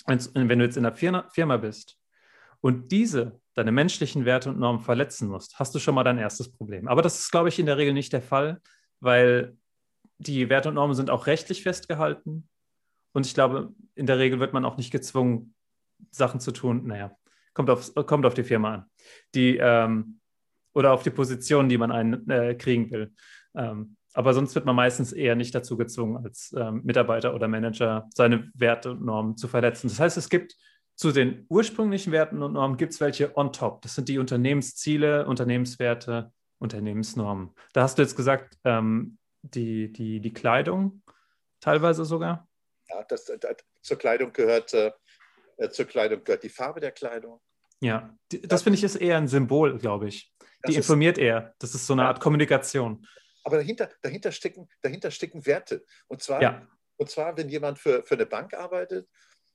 Wenn 0.05 0.59
du 0.59 0.65
jetzt 0.65 0.77
in 0.77 0.85
einer 0.85 0.95
Firma 0.95 1.57
bist 1.57 1.97
und 2.61 2.91
diese, 2.91 3.39
deine 3.59 3.71
menschlichen 3.71 4.25
Werte 4.25 4.49
und 4.49 4.59
Normen 4.59 4.81
verletzen 4.81 5.27
musst, 5.27 5.59
hast 5.59 5.75
du 5.75 5.79
schon 5.79 5.95
mal 5.95 6.03
dein 6.03 6.17
erstes 6.17 6.51
Problem. 6.51 6.87
Aber 6.87 7.01
das 7.01 7.19
ist, 7.19 7.31
glaube 7.31 7.49
ich, 7.49 7.59
in 7.59 7.65
der 7.65 7.77
Regel 7.77 7.93
nicht 7.93 8.13
der 8.13 8.21
Fall, 8.21 8.61
weil 8.99 9.57
die 10.17 10.49
Werte 10.49 10.69
und 10.69 10.75
Normen 10.75 10.95
sind 10.95 11.09
auch 11.09 11.27
rechtlich 11.27 11.63
festgehalten 11.63 12.47
und 13.13 13.25
ich 13.25 13.33
glaube, 13.33 13.73
in 13.95 14.05
der 14.05 14.19
Regel 14.19 14.39
wird 14.39 14.53
man 14.53 14.65
auch 14.65 14.77
nicht 14.77 14.91
gezwungen, 14.91 15.53
Sachen 16.11 16.39
zu 16.39 16.51
tun. 16.51 16.87
Naja, 16.87 17.11
kommt 17.53 17.69
auf, 17.69 17.93
kommt 18.05 18.25
auf 18.25 18.33
die 18.33 18.43
Firma 18.43 18.73
an. 18.73 18.85
Die, 19.35 19.57
ähm, 19.57 20.19
oder 20.73 20.93
auf 20.93 21.03
die 21.03 21.09
Position, 21.09 21.67
die 21.67 21.77
man 21.77 21.91
einen, 21.91 22.29
äh, 22.29 22.55
kriegen 22.55 22.89
will. 22.91 23.13
Ähm, 23.55 23.97
aber 24.13 24.33
sonst 24.33 24.55
wird 24.55 24.65
man 24.65 24.75
meistens 24.75 25.11
eher 25.11 25.35
nicht 25.35 25.53
dazu 25.53 25.77
gezwungen, 25.77 26.23
als 26.23 26.53
ähm, 26.57 26.81
Mitarbeiter 26.83 27.33
oder 27.35 27.47
Manager 27.47 28.07
seine 28.13 28.49
Werte 28.53 28.91
und 28.91 29.03
Normen 29.03 29.37
zu 29.37 29.47
verletzen. 29.47 29.87
Das 29.87 29.99
heißt, 29.99 30.17
es 30.17 30.29
gibt 30.29 30.55
zu 30.99 31.13
den 31.13 31.45
ursprünglichen 31.47 32.11
Werten 32.11 32.43
und 32.43 32.51
Normen 32.53 32.75
gibt 32.75 32.91
es 32.91 32.99
welche 32.99 33.35
on 33.37 33.53
top. 33.53 33.81
Das 33.83 33.95
sind 33.95 34.09
die 34.09 34.19
Unternehmensziele, 34.19 35.25
Unternehmenswerte, 35.25 36.33
Unternehmensnormen. 36.57 37.55
Da 37.71 37.83
hast 37.83 37.97
du 37.97 38.01
jetzt 38.01 38.17
gesagt, 38.17 38.57
ähm, 38.65 39.17
die, 39.41 39.93
die, 39.93 40.19
die 40.19 40.33
Kleidung 40.33 41.01
teilweise 41.61 42.03
sogar. 42.03 42.49
Ja, 42.89 43.01
das, 43.03 43.23
das, 43.23 43.55
zur 43.81 43.97
Kleidung 43.97 44.33
gehört, 44.33 44.73
äh, 44.73 44.91
äh, 45.55 45.69
zur 45.69 45.85
Kleidung 45.85 46.21
gehört 46.25 46.43
die 46.43 46.49
Farbe 46.49 46.81
der 46.81 46.91
Kleidung. 46.91 47.39
Ja, 47.79 48.13
die, 48.33 48.41
das 48.41 48.63
finde 48.63 48.77
ich 48.77 48.83
ist 48.83 48.97
eher 48.97 49.15
ein 49.15 49.29
Symbol, 49.29 49.77
glaube 49.77 50.09
ich. 50.09 50.33
Die 50.67 50.75
informiert 50.75 51.17
ist, 51.17 51.23
eher. 51.23 51.55
Das 51.59 51.75
ist 51.75 51.87
so 51.87 51.93
eine 51.93 52.01
ja. 52.01 52.09
Art 52.09 52.19
Kommunikation. 52.19 53.07
Aber 53.45 53.55
dahinter, 53.55 53.89
dahinter, 54.01 54.33
stecken, 54.33 54.67
dahinter 54.81 55.11
stecken 55.11 55.45
Werte. 55.45 55.85
Und 56.09 56.21
zwar, 56.21 56.41
ja. 56.41 56.67
und 56.97 57.09
zwar, 57.09 57.37
wenn 57.37 57.47
jemand 57.47 57.79
für, 57.79 58.03
für 58.03 58.15
eine 58.15 58.25
Bank 58.25 58.53
arbeitet, 58.53 59.07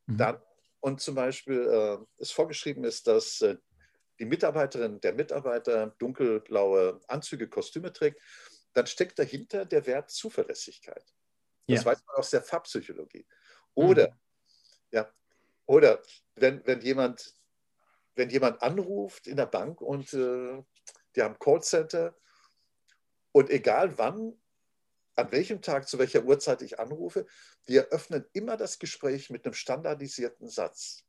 mhm. 0.07 0.17
dann 0.17 0.41
und 0.85 1.01
zum 1.01 1.15
Beispiel 1.15 1.67
äh, 1.67 1.97
es 2.19 2.31
vorgeschrieben 2.31 2.85
ist, 2.85 3.07
dass 3.07 3.41
äh, 3.41 3.57
die 4.19 4.27
Mitarbeiterin, 4.27 5.01
der 5.01 5.15
Mitarbeiter 5.15 5.95
dunkelblaue 5.99 7.01
Anzüge, 7.09 7.49
Kostüme 7.49 7.91
trägt, 7.91 8.21
dann 8.75 8.87
steckt 8.87 9.19
dahinter 9.19 9.65
der 9.65 9.87
Wert 9.87 10.11
Zuverlässigkeit. 10.11 11.03
Das 11.67 11.81
ja. 11.81 11.85
weiß 11.87 12.05
man 12.07 12.17
aus 12.17 12.29
der 12.29 12.43
Farbpsychologie. 12.43 13.27
Oder, 13.73 14.11
mhm. 14.11 14.19
ja, 14.91 15.11
oder 15.65 16.03
wenn, 16.35 16.67
wenn, 16.67 16.83
jemand, 16.83 17.35
wenn 18.15 18.29
jemand 18.29 18.63
anruft 18.63 19.27
in 19.27 19.39
der 19.39 19.47
Bank 19.47 19.81
und 19.81 20.13
äh, 20.13 20.63
die 21.17 21.23
haben 21.23 21.39
Callcenter 21.39 22.15
und 23.33 23.49
egal 23.49 23.97
wann, 23.97 24.39
an 25.17 25.33
welchem 25.33 25.63
Tag, 25.63 25.89
zu 25.89 25.99
welcher 25.99 26.25
Uhrzeit 26.25 26.61
ich 26.61 26.79
anrufe, 26.79 27.27
wir 27.67 27.87
öffnen 27.89 28.25
immer 28.33 28.57
das 28.57 28.79
Gespräch 28.79 29.31
mit 29.31 29.45
einem 29.45 29.55
standardisierten 29.55 30.49
Satz. 30.49 31.05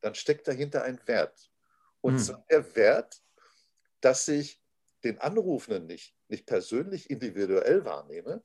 Dann 0.00 0.14
steckt 0.14 0.46
dahinter 0.46 0.82
ein 0.82 1.00
Wert. 1.06 1.50
Und 2.00 2.18
zwar 2.18 2.44
der 2.50 2.76
Wert, 2.76 3.22
dass 4.00 4.28
ich 4.28 4.62
den 5.04 5.18
Anrufenden 5.18 5.86
nicht, 5.86 6.16
nicht 6.28 6.46
persönlich 6.46 7.10
individuell 7.10 7.84
wahrnehme, 7.84 8.42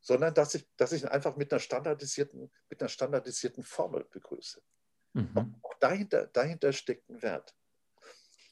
sondern 0.00 0.34
dass 0.34 0.54
ich, 0.54 0.68
dass 0.76 0.92
ich 0.92 1.02
ihn 1.02 1.08
einfach 1.08 1.36
mit 1.36 1.52
einer 1.52 1.60
standardisierten, 1.60 2.50
mit 2.68 2.80
einer 2.80 2.88
standardisierten 2.88 3.62
Formel 3.62 4.04
begrüße. 4.04 4.62
Mhm. 5.14 5.54
Auch 5.62 5.74
dahinter, 5.80 6.26
dahinter 6.26 6.72
steckt 6.72 7.08
ein 7.08 7.22
Wert. 7.22 7.54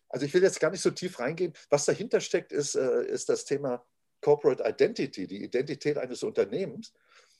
Also 0.08 0.26
ich 0.26 0.34
will 0.34 0.42
jetzt 0.42 0.60
gar 0.60 0.70
nicht 0.70 0.82
so 0.82 0.90
tief 0.90 1.18
reingehen. 1.18 1.54
Was 1.70 1.84
dahinter 1.84 2.20
steckt, 2.20 2.52
ist, 2.52 2.74
äh, 2.74 3.04
ist 3.04 3.28
das 3.28 3.44
Thema 3.44 3.84
Corporate 4.20 4.62
Identity, 4.66 5.26
die 5.26 5.42
Identität 5.42 5.98
eines 5.98 6.22
Unternehmens. 6.22 6.92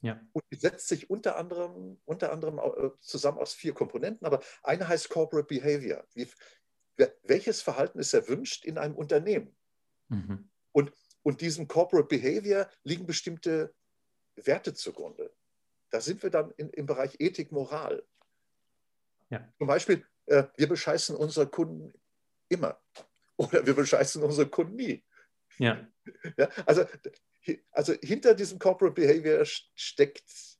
Ja. 0.03 0.21
Und 0.33 0.45
die 0.51 0.57
setzt 0.57 0.89
sich 0.89 1.09
unter 1.09 1.37
anderem, 1.37 1.99
unter 2.05 2.33
anderem 2.33 2.59
äh, 2.59 2.91
zusammen 3.01 3.39
aus 3.39 3.55
vier 3.55 3.73
Komponenten, 3.73 4.27
aber 4.27 4.43
eine 4.63 4.87
heißt 4.87 5.09
Corporate 5.09 5.47
Behavior. 5.47 6.05
Wie, 6.15 6.29
welches 7.23 7.63
Verhalten 7.63 8.01
ist 8.01 8.13
erwünscht 8.13 8.65
in 8.65 8.79
einem 8.79 8.97
Unternehmen? 8.97 9.57
Mhm. 10.09 10.51
Und, 10.73 10.93
und 11.23 11.41
diesem 11.41 11.69
Corporate 11.69 12.09
Behavior 12.09 12.69
liegen 12.83 13.07
bestimmte 13.07 13.73
Werte 14.35 14.75
zugrunde. 14.75 15.33
Da 15.91 16.01
sind 16.01 16.23
wir 16.23 16.31
dann 16.31 16.51
in, 16.57 16.71
im 16.71 16.87
Bereich 16.87 17.17
Ethik, 17.21 17.53
Moral. 17.53 18.05
Ja. 19.31 19.49
Zum 19.59 19.69
Beispiel, 19.69 20.05
äh, 20.27 20.45
wir 20.57 20.69
bescheißen 20.69 21.15
unsere 21.15 21.47
Kunden 21.47 21.93
immer 22.49 22.81
oder 23.37 23.65
wir 23.65 23.75
bescheißen 23.75 24.23
unsere 24.23 24.49
Kunden 24.49 24.77
nie. 24.77 25.05
Ja. 25.59 25.87
ja 26.37 26.49
also, 26.67 26.87
also 27.71 27.95
hinter 28.03 28.35
diesem 28.35 28.59
Corporate 28.59 28.95
Behavior 28.95 29.45
steckt, 29.45 30.59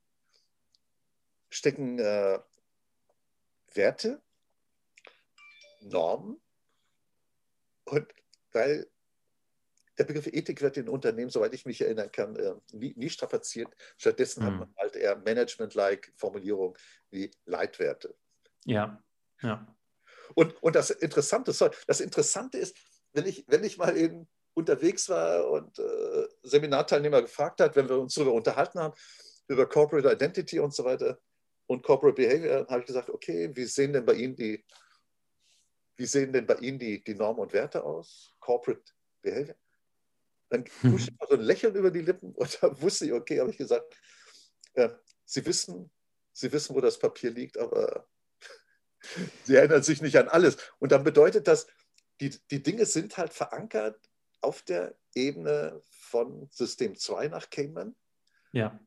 stecken 1.49 1.99
äh, 1.99 2.39
Werte, 3.73 4.21
Normen 5.81 6.41
und 7.85 8.07
weil 8.51 8.87
der 9.97 10.05
Begriff 10.05 10.27
Ethik 10.27 10.61
wird 10.61 10.77
in 10.77 10.89
Unternehmen, 10.89 11.29
soweit 11.29 11.53
ich 11.53 11.65
mich 11.65 11.81
erinnern 11.81 12.11
kann, 12.11 12.35
äh, 12.35 12.55
nie, 12.71 12.93
nie 12.95 13.09
strapaziert. 13.09 13.69
Stattdessen 13.97 14.43
mhm. 14.43 14.47
hat 14.47 14.59
man 14.59 14.75
halt 14.77 14.95
eher 14.95 15.15
Management-like 15.17 16.11
Formulierungen 16.15 16.75
wie 17.11 17.31
Leitwerte. 17.45 18.15
Ja, 18.65 19.03
ja. 19.41 19.67
Und, 20.35 20.61
und 20.63 20.75
das 20.75 20.89
Interessante, 20.89 21.53
das 21.87 21.99
Interessante 21.99 22.57
ist, 22.57 22.77
wenn 23.11 23.27
ich, 23.27 23.45
wenn 23.47 23.63
ich 23.63 23.77
mal 23.77 23.95
in, 23.95 24.27
unterwegs 24.53 25.09
war 25.09 25.49
und 25.49 25.79
äh, 25.79 26.27
Seminarteilnehmer 26.43 27.21
gefragt 27.21 27.59
hat, 27.61 27.75
wenn 27.75 27.89
wir 27.89 27.99
uns 27.99 28.13
darüber 28.13 28.33
unterhalten 28.33 28.79
haben, 28.79 28.93
über 29.47 29.67
Corporate 29.67 30.11
Identity 30.11 30.59
und 30.59 30.73
so 30.73 30.83
weiter 30.83 31.19
und 31.67 31.83
Corporate 31.83 32.15
Behavior, 32.15 32.67
habe 32.69 32.81
ich 32.81 32.87
gesagt, 32.87 33.09
okay, 33.09 33.49
wie 33.53 33.65
sehen 33.65 33.93
denn 33.93 34.05
bei 34.05 34.13
Ihnen 34.13 34.35
die, 34.35 34.63
wie 35.95 36.05
sehen 36.05 36.31
denn 36.31 36.45
bei 36.45 36.55
Ihnen 36.55 36.79
die, 36.79 37.03
die 37.03 37.15
Normen 37.15 37.41
und 37.41 37.53
Werte 37.53 37.83
aus? 37.83 38.33
Corporate 38.39 38.83
Behavior? 39.21 39.55
Dann 40.49 40.65
kuschte 40.65 41.11
hm. 41.11 41.17
so 41.27 41.33
ein 41.35 41.41
Lächeln 41.41 41.75
über 41.75 41.91
die 41.91 42.01
Lippen 42.01 42.31
und 42.35 42.61
da 42.61 42.81
wusste 42.81 43.05
ich, 43.05 43.13
okay, 43.13 43.39
habe 43.39 43.51
ich 43.51 43.57
gesagt, 43.57 43.95
äh, 44.73 44.89
Sie 45.25 45.45
wissen, 45.45 45.89
Sie 46.31 46.51
wissen, 46.51 46.75
wo 46.75 46.81
das 46.81 46.99
Papier 46.99 47.31
liegt, 47.31 47.57
aber 47.57 48.07
Sie 49.43 49.55
erinnern 49.55 49.83
sich 49.83 50.01
nicht 50.01 50.17
an 50.17 50.27
alles. 50.27 50.57
Und 50.79 50.91
dann 50.91 51.03
bedeutet 51.03 51.47
das, 51.47 51.67
die, 52.19 52.29
die 52.51 52.61
Dinge 52.61 52.85
sind 52.85 53.17
halt 53.17 53.33
verankert 53.33 53.99
auf 54.43 54.61
der 54.61 54.95
Ebene 55.15 55.81
von 55.89 56.47
System 56.51 56.95
2 56.95 57.29
nach 57.29 57.49
Cayman. 57.49 57.95
Ja. 58.51 58.79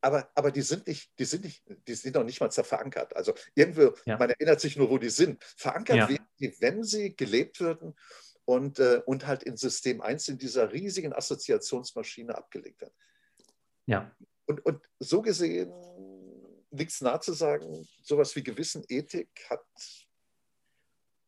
Aber, 0.00 0.30
aber 0.34 0.52
die 0.52 0.62
sind 0.62 0.86
nicht, 0.86 1.10
die 1.18 1.24
sind 1.24 1.44
nicht, 1.44 1.64
die 1.88 1.94
sind 1.94 2.14
noch 2.14 2.24
nicht 2.24 2.40
mal 2.40 2.50
verankert. 2.50 3.16
Also 3.16 3.34
irgendwo, 3.54 3.94
ja. 4.04 4.16
man 4.16 4.30
erinnert 4.30 4.60
sich 4.60 4.76
nur, 4.76 4.90
wo 4.90 4.98
die 4.98 5.10
sind. 5.10 5.42
Verankert 5.42 5.96
ja. 5.96 6.08
werden 6.08 6.26
die, 6.38 6.60
wenn 6.60 6.84
sie 6.84 7.16
gelebt 7.16 7.60
würden 7.60 7.96
und, 8.44 8.78
äh, 8.78 9.02
und 9.06 9.26
halt 9.26 9.42
in 9.42 9.56
System 9.56 10.00
1 10.00 10.28
in 10.28 10.38
dieser 10.38 10.72
riesigen 10.72 11.12
Assoziationsmaschine 11.12 12.36
abgelegt 12.36 12.80
werden. 12.80 12.94
Ja. 13.86 14.14
Und, 14.46 14.64
und 14.64 14.88
so 14.98 15.20
gesehen 15.20 15.72
liegt 16.70 16.92
es 16.92 17.00
nahe 17.00 17.20
zu 17.20 17.32
sagen, 17.32 17.88
sowas 18.02 18.34
wie 18.36 18.42
Gewissenethik 18.42 19.28
hat 19.50 19.64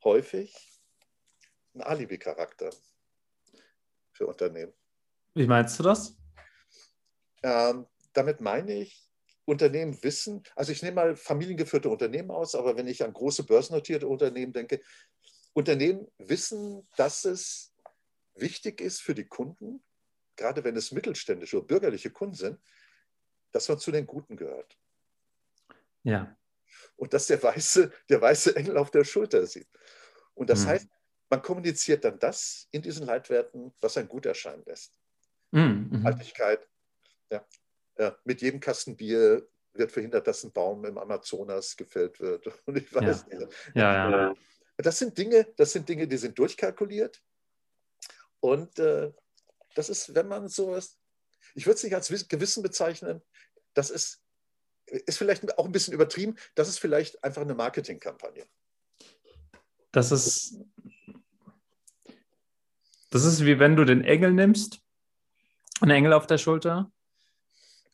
häufig 0.05 0.55
einen 1.75 1.83
Alibi-Charakter 1.83 2.71
für 4.21 4.27
Unternehmen. 4.27 4.75
Wie 5.35 5.47
meinst 5.47 5.79
du 5.79 5.83
das? 5.83 6.15
Ähm, 7.43 7.87
damit 8.13 8.43
meine 8.43 8.75
ich, 8.75 9.09
Unternehmen 9.47 10.01
wissen, 10.03 10.43
also 10.55 10.73
ich 10.73 10.83
nehme 10.83 10.97
mal 10.97 11.17
familiengeführte 11.17 11.89
Unternehmen 11.89 12.31
aus, 12.31 12.55
aber 12.55 12.77
wenn 12.77 12.87
ich 12.87 13.03
an 13.03 13.15
große 13.15 13.45
börsennotierte 13.45 14.07
Unternehmen 14.07 14.53
denke, 14.53 14.83
Unternehmen 15.55 16.07
wissen, 16.19 16.87
dass 16.97 17.25
es 17.25 17.73
wichtig 18.35 18.83
ist 18.83 19.01
für 19.01 19.15
die 19.15 19.25
Kunden, 19.25 19.83
gerade 20.37 20.63
wenn 20.65 20.77
es 20.77 20.93
mittelständische 20.93 21.57
oder 21.57 21.67
bürgerliche 21.67 22.11
Kunden 22.11 22.35
sind, 22.35 22.61
dass 23.53 23.69
man 23.71 23.79
zu 23.79 23.91
den 23.91 24.07
Guten 24.07 24.37
gehört. 24.37 24.79
Ja. 26.03 26.37
Und 26.97 27.15
dass 27.15 27.27
der 27.27 27.43
weiße, 27.43 27.91
der 28.11 28.21
weiße 28.21 28.55
Engel 28.55 28.77
auf 28.77 28.91
der 28.91 29.05
Schulter 29.05 29.47
sieht. 29.47 29.69
Und 30.35 30.51
das 30.51 30.65
mhm. 30.65 30.69
heißt, 30.69 30.89
man 31.31 31.43
kommuniziert 31.43 32.05
dann 32.05 32.19
das 32.19 32.69
in 32.73 32.83
diesen 32.83 33.07
Leitwerten, 33.07 33.73
was 33.81 33.97
ein 33.97 34.09
gut 34.09 34.27
erscheinen 34.27 34.65
lässt. 34.67 34.99
Mhm. 35.53 35.89
mhm. 35.91 36.05
Haltigkeit. 36.05 36.69
Ja. 37.31 37.47
ja. 37.99 38.17
Mit 38.25 38.43
jedem 38.43 38.61
Kasten 38.61 38.97
Bier 38.97 39.49
wird 39.73 39.93
verhindert, 39.93 40.27
dass 40.27 40.43
ein 40.43 40.53
Baum 40.53 40.85
im 40.85 40.99
Amazonas 40.99 41.77
gefällt 41.77 42.21
wird. 42.21 42.47
Und 42.67 42.77
ich 42.77 42.93
weiß 42.93 43.27
ja. 43.31 43.39
nicht. 43.39 43.53
Ja, 43.75 44.11
ja. 44.11 44.35
Das 44.77 44.99
sind 44.99 45.17
Dinge, 45.17 45.47
das 45.57 45.73
sind 45.73 45.89
Dinge, 45.89 46.09
die 46.09 46.17
sind 46.17 46.39
durchkalkuliert. 46.39 47.23
Und 48.41 48.79
äh, 48.79 49.13
das 49.75 49.89
ist, 49.89 50.15
wenn 50.15 50.27
man 50.27 50.49
sowas, 50.49 50.99
ich 51.55 51.67
würde 51.67 51.77
es 51.77 51.85
nicht 51.85 51.95
als 51.95 52.09
Gewissen 52.29 52.63
bezeichnen, 52.63 53.23
das 53.75 53.91
ist 53.91 54.23
ist 54.91 55.19
vielleicht 55.19 55.57
auch 55.59 55.65
ein 55.65 55.73
bisschen 55.73 55.95
übertrieben. 55.95 56.37
Das 56.55 56.69
ist 56.69 56.79
vielleicht 56.79 57.23
einfach 57.23 57.43
eine 57.43 57.55
Marketingkampagne. 57.55 58.45
Das 59.93 60.13
ist, 60.13 60.57
das 63.11 63.25
ist 63.25 63.45
wie 63.45 63.59
wenn 63.59 63.77
du 63.77 63.85
den 63.85 64.05
Engel 64.05 64.33
nimmst, 64.33 64.81
einen 65.81 65.93
Engel 65.93 66.13
auf 66.13 66.27
der 66.27 66.39
Schulter, 66.39 66.91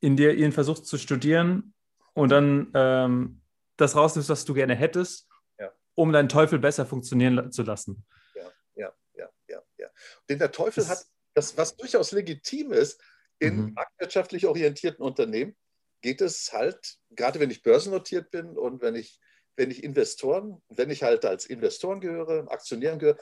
in 0.00 0.16
dir 0.16 0.34
ihn 0.34 0.52
versuchst 0.52 0.86
zu 0.86 0.98
studieren 0.98 1.74
und 2.14 2.30
dann 2.30 2.70
ähm, 2.74 3.40
das 3.76 3.96
rausnimmst, 3.96 4.28
was 4.28 4.44
du 4.44 4.54
gerne 4.54 4.74
hättest, 4.74 5.28
ja. 5.58 5.72
um 5.94 6.12
deinen 6.12 6.28
Teufel 6.28 6.58
besser 6.58 6.86
funktionieren 6.86 7.50
zu 7.50 7.62
lassen. 7.62 8.04
Ja, 8.34 8.52
ja, 8.74 8.92
ja, 9.14 9.28
ja. 9.48 9.62
ja. 9.78 9.88
Denn 10.28 10.38
der 10.38 10.52
Teufel 10.52 10.82
das, 10.82 10.90
hat 10.90 11.06
das, 11.34 11.56
was 11.56 11.76
durchaus 11.76 12.12
legitim 12.12 12.72
ist, 12.72 13.00
in 13.38 13.56
mhm. 13.56 13.74
marktwirtschaftlich 13.74 14.46
orientierten 14.46 15.04
Unternehmen 15.04 15.56
geht 16.00 16.20
es 16.20 16.52
halt, 16.52 16.96
gerade 17.10 17.40
wenn 17.40 17.50
ich 17.50 17.62
börsennotiert 17.62 18.30
bin 18.30 18.56
und 18.56 18.80
wenn 18.80 18.94
ich, 18.94 19.20
wenn 19.56 19.70
ich 19.70 19.84
Investoren, 19.84 20.62
wenn 20.68 20.90
ich 20.90 21.02
halt 21.02 21.24
als 21.24 21.46
Investoren 21.46 22.00
gehöre, 22.00 22.50
Aktionären 22.50 22.98
gehöre, 22.98 23.18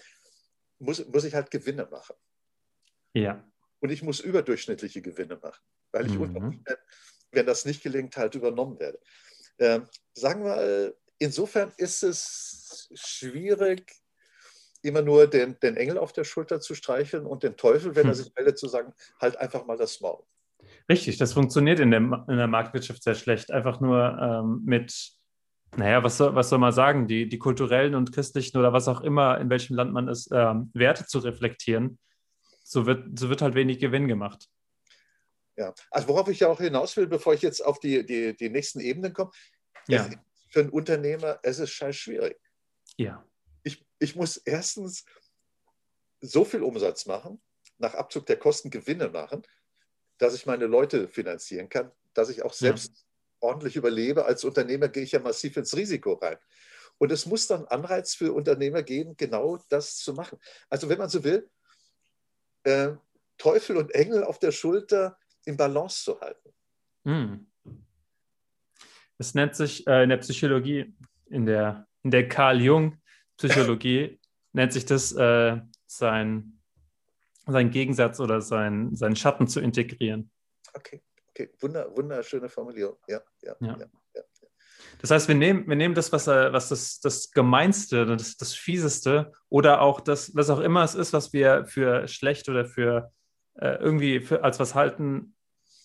muss, 0.85 1.07
muss 1.07 1.25
ich 1.25 1.35
halt 1.35 1.51
Gewinne 1.51 1.87
machen. 1.91 2.17
Ja. 3.15 3.45
Und 3.81 3.91
ich 3.91 4.03
muss 4.03 4.21
überdurchschnittliche 4.21 5.03
Gewinne 5.03 5.37
machen, 5.37 5.63
weil 5.93 6.07
ich 6.07 6.15
mhm. 6.15 6.37
unter 6.37 6.79
wenn 7.35 7.47
das 7.47 7.65
nicht 7.65 7.83
gelingt, 7.83 8.17
halt 8.17 8.35
übernommen 8.35 8.79
werde. 8.79 8.99
Ähm, 9.59 9.87
sagen 10.13 10.45
wir 10.45 10.51
mal, 10.57 10.95
insofern 11.19 11.73
ist 11.77 12.03
es 12.03 12.89
schwierig, 12.95 13.93
immer 14.83 15.03
nur 15.03 15.27
den, 15.27 15.59
den 15.61 15.77
Engel 15.77 15.99
auf 15.99 16.13
der 16.13 16.25
Schulter 16.25 16.61
zu 16.61 16.75
streicheln 16.75 17.27
und 17.27 17.43
den 17.43 17.57
Teufel, 17.57 17.97
wenn 17.97 18.05
hm. 18.05 18.11
er 18.11 18.15
sich 18.15 18.33
meldet, 18.37 18.59
zu 18.59 18.69
sagen, 18.69 18.93
halt 19.21 19.37
einfach 19.37 19.67
mal 19.67 19.77
das 19.77 20.01
Maul. 20.01 20.23
Richtig, 20.89 21.19
das 21.19 21.33
funktioniert 21.33 21.81
in 21.81 21.91
der, 21.91 22.01
in 22.01 22.37
der 22.37 22.47
Marktwirtschaft 22.47 23.03
sehr 23.03 23.15
schlecht. 23.15 23.51
Einfach 23.51 23.81
nur 23.81 24.19
ähm, 24.21 24.63
mit, 24.65 25.13
naja, 25.77 26.03
was 26.03 26.17
soll, 26.17 26.35
was 26.35 26.49
soll 26.49 26.59
man 26.59 26.73
sagen, 26.73 27.07
die, 27.07 27.29
die 27.29 27.39
kulturellen 27.39 27.95
und 27.95 28.13
christlichen 28.13 28.59
oder 28.59 28.73
was 28.73 28.89
auch 28.89 29.01
immer, 29.01 29.39
in 29.41 29.51
welchem 29.51 29.77
Land 29.77 29.93
man 29.93 30.09
ist, 30.09 30.31
ähm, 30.33 30.71
Werte 30.75 31.07
zu 31.07 31.19
reflektieren. 31.19 31.99
So 32.63 32.87
wird, 32.87 33.19
so 33.19 33.29
wird 33.29 33.43
halt 33.43 33.55
wenig 33.55 33.79
Gewinn 33.79 34.09
gemacht. 34.09 34.49
Ja, 35.57 35.73
also 35.91 36.09
worauf 36.09 36.29
ich 36.29 36.41
ja 36.41 36.49
auch 36.49 36.61
hinaus 36.61 36.97
will, 36.97 37.07
bevor 37.07 37.35
ich 37.35 37.43
jetzt 37.43 37.65
auf 37.65 37.79
die, 37.79 38.05
die, 38.05 38.37
die 38.37 38.51
nächsten 38.51 38.81
Ebenen 38.81 39.13
komme, 39.13 39.31
ja. 39.87 40.09
für 40.51 40.61
einen 40.61 40.71
Unternehmer, 40.71 41.39
es 41.43 41.59
ist 41.59 41.71
scheiß 41.71 41.95
schwierig. 41.95 42.41
Ja. 42.97 43.25
Ich, 43.63 43.87
ich 43.99 44.17
muss 44.17 44.37
erstens 44.37 45.05
so 46.21 46.45
viel 46.45 46.63
Umsatz 46.63 47.07
machen, 47.07 47.41
nach 47.79 47.95
Abzug 47.95 48.27
der 48.27 48.39
Kosten 48.39 48.71
Gewinne 48.71 49.09
machen, 49.09 49.43
dass 50.19 50.35
ich 50.35 50.47
meine 50.47 50.67
Leute 50.67 51.09
finanzieren 51.09 51.69
kann, 51.69 51.93
dass 52.15 52.31
ich 52.31 52.43
auch 52.43 52.53
selbst 52.53 52.97
ja. 52.97 53.04
Ordentlich 53.45 53.77
überlebe. 53.77 54.25
Als 54.25 54.45
Unternehmer 54.45 54.89
gehe 54.89 55.03
ich 55.03 55.13
ja 55.13 55.21
massiv 55.21 55.57
ins 55.57 55.77
Risiko 55.77 56.15
rein. 56.15 56.39
Und 56.99 57.13
es 57.13 57.27
muss 57.27 57.47
dann 57.47 57.65
Anreiz 57.67 58.15
für 58.15 58.33
Unternehmer 58.33 58.83
geben, 58.83 59.17
genau 59.17 59.59
das 59.69 59.97
zu 59.99 60.15
machen. 60.15 60.39
Also 60.69 60.89
wenn 60.89 60.99
man 60.99 61.09
so 61.09 61.23
will, 61.25 61.49
äh, 62.65 62.93
Teufel 63.37 63.77
und 63.77 63.95
Engel 63.95 64.25
auf 64.25 64.39
der 64.39 64.53
Schulter 64.53 65.19
in 65.45 65.57
Balance 65.57 66.05
zu 66.05 66.21
halten. 66.21 66.55
Hm. 67.05 67.47
Es 69.19 69.35
nennt 69.35 69.55
sich 69.55 69.87
äh, 69.87 70.05
in 70.05 70.09
der 70.09 70.17
Psychologie, 70.19 70.95
in 71.27 71.47
der, 71.47 71.87
in 72.03 72.11
der 72.11 72.29
Carl 72.29 72.61
Jung 72.61 72.99
Psychologie, 73.37 74.21
nennt 74.53 74.73
sich 74.73 74.87
das 74.87 75.13
äh, 75.13 75.61
sein 75.87 76.55
seinen 77.47 77.71
Gegensatz 77.71 78.21
oder 78.21 78.41
sein, 78.41 78.95
seinen 78.95 79.17
Schatten 79.17 79.47
zu 79.49 79.61
integrieren. 79.61 80.31
Okay, 80.73 81.03
okay. 81.35 81.51
Wunder, 81.61 81.97
wunderschöne 81.97 82.49
Formulierung. 82.49 82.97
Ja, 83.09 83.21
ja, 83.43 83.57
ja. 83.61 83.77
ja, 83.79 83.87
ja. 84.15 84.23
Das 85.01 85.11
heißt, 85.11 85.29
wir 85.29 85.35
nehmen, 85.35 85.69
wir 85.69 85.77
nehmen 85.77 85.95
das, 85.95 86.13
was, 86.13 86.27
was 86.27 86.69
das, 86.69 87.01
das 87.01 87.31
Gemeinste, 87.31 88.07
das, 88.07 88.37
das 88.37 88.55
Fieseste 88.55 89.33
oder 89.49 89.81
auch 89.81 90.01
das, 90.01 90.35
was 90.35 90.51
auch 90.51 90.61
immer 90.61 90.83
es 90.83 90.95
ist, 90.95 91.13
was 91.13 91.33
wir 91.33 91.67
für 91.67 92.09
schlecht 92.09 92.49
oder 92.49 92.65
für 92.65 93.13
äh, 93.57 93.77
irgendwie 93.77 94.21
für, 94.21 94.45
als 94.45 94.61
was 94.61 94.75
halten, 94.75 95.37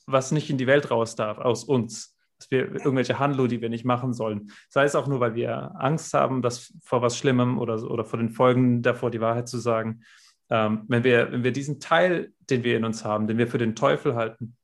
was 0.05 0.31
nicht 0.31 0.49
in 0.49 0.57
die 0.57 0.67
Welt 0.67 0.91
raus 0.91 1.15
darf, 1.15 1.37
aus 1.37 1.63
uns. 1.63 2.15
Dass 2.37 2.51
wir 2.51 2.71
irgendwelche 2.71 3.19
Handlungen, 3.19 3.49
die 3.49 3.61
wir 3.61 3.67
nicht 3.67 3.83
machen 3.83 4.13
sollen. 4.13 4.51
Sei 4.69 4.85
es 4.85 4.95
auch 4.95 5.07
nur, 5.07 5.19
weil 5.19 5.35
wir 5.35 5.75
Angst 5.75 6.13
haben, 6.13 6.41
dass 6.41 6.73
vor 6.81 7.01
was 7.01 7.17
Schlimmem 7.17 7.57
oder, 7.57 7.83
oder 7.83 8.05
vor 8.05 8.17
den 8.17 8.29
Folgen 8.29 8.81
davor 8.81 9.11
die 9.11 9.19
Wahrheit 9.19 9.49
zu 9.49 9.57
sagen 9.57 10.03
ähm, 10.49 10.85
wenn, 10.87 11.03
wir, 11.03 11.31
wenn 11.31 11.43
wir 11.43 11.51
diesen 11.51 11.79
Teil, 11.79 12.33
den 12.49 12.63
wir 12.63 12.77
in 12.77 12.85
uns 12.85 13.05
haben, 13.05 13.27
den 13.27 13.37
wir 13.37 13.47
für 13.47 13.57
den 13.57 13.75
Teufel 13.75 14.15
halten 14.15 14.57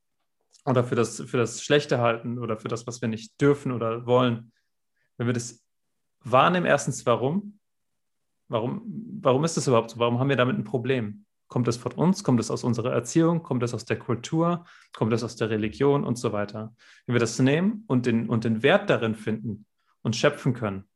oder 0.66 0.84
für 0.84 0.96
das, 0.96 1.22
für 1.22 1.38
das 1.38 1.64
Schlechte 1.64 2.00
halten 2.00 2.40
oder 2.40 2.58
für 2.58 2.68
das, 2.68 2.88
was 2.88 3.02
wir 3.02 3.08
nicht 3.08 3.40
dürfen 3.40 3.72
oder 3.72 4.06
wollen, 4.06 4.52
wenn 5.18 5.28
wir 5.28 5.34
das 5.34 5.64
wahrnehmen, 6.24 6.66
erstens, 6.66 7.06
warum? 7.06 7.60
Warum, 8.48 8.84
warum 9.22 9.44
ist 9.44 9.58
das 9.58 9.68
überhaupt 9.68 9.92
so? 9.92 10.00
Warum 10.00 10.20
haben 10.20 10.30
wir 10.30 10.36
damit 10.36 10.58
ein 10.58 10.64
Problem? 10.64 11.26
Kommt 11.48 11.68
das 11.68 11.78
von 11.78 11.92
uns? 11.94 12.24
Kommt 12.24 12.40
das 12.40 12.52
aus 12.52 12.64
unserer 12.64 12.92
Erziehung? 12.92 13.44
Kommt 13.44 13.62
das 13.64 13.74
aus 13.74 13.86
der 13.86 13.98
Kultur? 13.98 14.66
Kommt 14.94 15.14
das 15.14 15.24
aus 15.24 15.36
der 15.36 15.50
Religion 15.50 16.04
und 16.04 16.18
so 16.18 16.34
weiter? 16.34 16.76
Wenn 17.06 17.16
wir 17.16 17.20
das 17.20 17.38
nehmen 17.40 17.84
und 17.88 18.06
den, 18.08 18.28
und 18.28 18.44
den 18.44 18.64
Wert 18.64 18.90
darin 18.90 19.16
finden 19.16 19.66
und 20.02 20.16
schöpfen 20.16 20.54
können, 20.54 20.90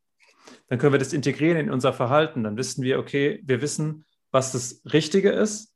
dann 0.68 0.80
können 0.80 0.94
wir 0.94 1.00
das 1.00 1.14
integrieren 1.14 1.58
in 1.58 1.72
unser 1.72 1.94
Verhalten. 1.94 2.44
Dann 2.44 2.58
wissen 2.58 2.84
wir, 2.84 3.00
okay, 3.00 3.42
wir 3.46 3.62
wissen, 3.62 4.06
was 4.32 4.52
das 4.52 4.82
Richtige 4.92 5.32
ist. 5.32 5.76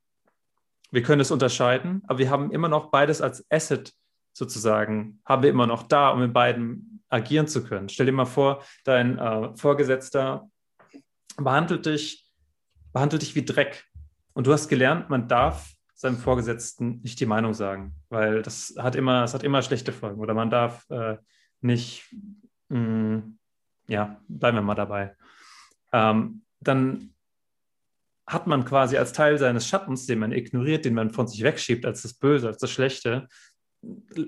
Wir 0.93 1.01
können 1.01 1.21
es 1.21 1.31
unterscheiden, 1.31 2.03
aber 2.05 2.19
wir 2.19 2.29
haben 2.29 2.51
immer 2.51 2.67
noch 2.69 2.91
beides 2.91 3.19
als 3.19 3.43
Asset 3.49 3.91
sozusagen, 4.31 5.19
haben 5.25 5.41
wir 5.41 5.49
immer 5.49 5.65
noch 5.65 5.81
da, 5.81 6.11
um 6.11 6.21
in 6.21 6.33
beiden 6.33 7.03
agieren 7.09 7.47
zu 7.47 7.63
können. 7.63 7.89
Stell 7.89 8.05
dir 8.05 8.11
mal 8.11 8.25
vor, 8.25 8.63
dein 8.83 9.17
äh, 9.17 9.57
Vorgesetzter 9.57 10.47
behandelt 11.37 11.87
dich, 11.87 12.31
behandelt 12.91 13.23
dich 13.23 13.33
wie 13.33 13.43
Dreck. 13.43 13.85
Und 14.33 14.45
du 14.45 14.53
hast 14.53 14.67
gelernt, 14.67 15.09
man 15.09 15.27
darf 15.27 15.73
seinem 15.95 16.17
Vorgesetzten 16.17 17.01
nicht 17.01 17.19
die 17.19 17.25
Meinung 17.25 17.55
sagen, 17.55 17.95
weil 18.09 18.43
das 18.43 18.75
hat 18.77 18.95
immer, 18.95 19.23
es 19.23 19.33
hat 19.33 19.41
immer 19.41 19.63
schlechte 19.63 19.93
Folgen. 19.93 20.21
Oder 20.21 20.35
man 20.35 20.51
darf 20.51 20.87
äh, 20.91 21.17
nicht, 21.61 22.15
mh, 22.69 22.77
mm, 22.77 23.39
ja, 23.87 24.21
bleiben 24.27 24.57
wir 24.57 24.61
mal 24.61 24.75
dabei. 24.75 25.15
Ähm, 25.91 26.43
dann 26.59 27.12
hat 28.25 28.47
man 28.47 28.65
quasi 28.65 28.97
als 28.97 29.13
Teil 29.13 29.37
seines 29.37 29.67
Schattens, 29.67 30.05
den 30.05 30.19
man 30.19 30.31
ignoriert, 30.31 30.85
den 30.85 30.93
man 30.93 31.11
von 31.11 31.27
sich 31.27 31.43
wegschiebt 31.43 31.85
als 31.85 32.01
das 32.03 32.13
Böse, 32.13 32.47
als 32.47 32.57
das 32.57 32.71
Schlechte, 32.71 33.27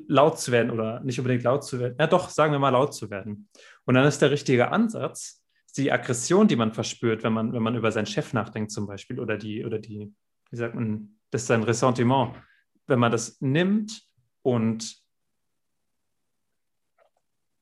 laut 0.08 0.39
zu 0.39 0.52
werden 0.52 0.70
oder 0.70 1.00
nicht 1.02 1.18
unbedingt 1.18 1.43
laut 1.43 1.64
zu 1.64 1.80
werden. 1.80 1.96
Ja, 1.98 2.08
doch, 2.08 2.30
sagen 2.30 2.52
wir 2.52 2.60
mal 2.60 2.70
laut 2.70 2.93
zu 2.93 3.10
werden. 3.10 3.48
Und 3.86 3.96
dann 3.96 4.06
ist 4.06 4.22
der 4.22 4.32
richtige 4.32 4.72
Ansatz, 4.72 5.41
die 5.78 5.91
Aggression, 5.91 6.48
die 6.48 6.56
man 6.56 6.74
verspürt, 6.74 7.24
wenn 7.24 7.34
man, 7.34 7.54
wenn 7.54 7.64
man 7.64 7.76
über 7.76 7.91
seinen 7.91 8.06
Chef 8.06 8.34
nachdenkt 8.34 8.72
zum 8.72 8.88
Beispiel 8.88 9.20
oder 9.20 9.38
die, 9.38 9.66
oder 9.66 9.80
die, 9.80 10.14
wie 10.50 10.56
sagt 10.56 10.76
man, 10.76 11.18
das 11.32 11.43
ist 11.43 11.48
sein 11.48 11.64
Ressentiment. 11.64 12.36
Wenn 12.88 13.00
man 13.00 13.12
das 13.12 13.39
nimmt 13.41 14.04
und 14.41 14.98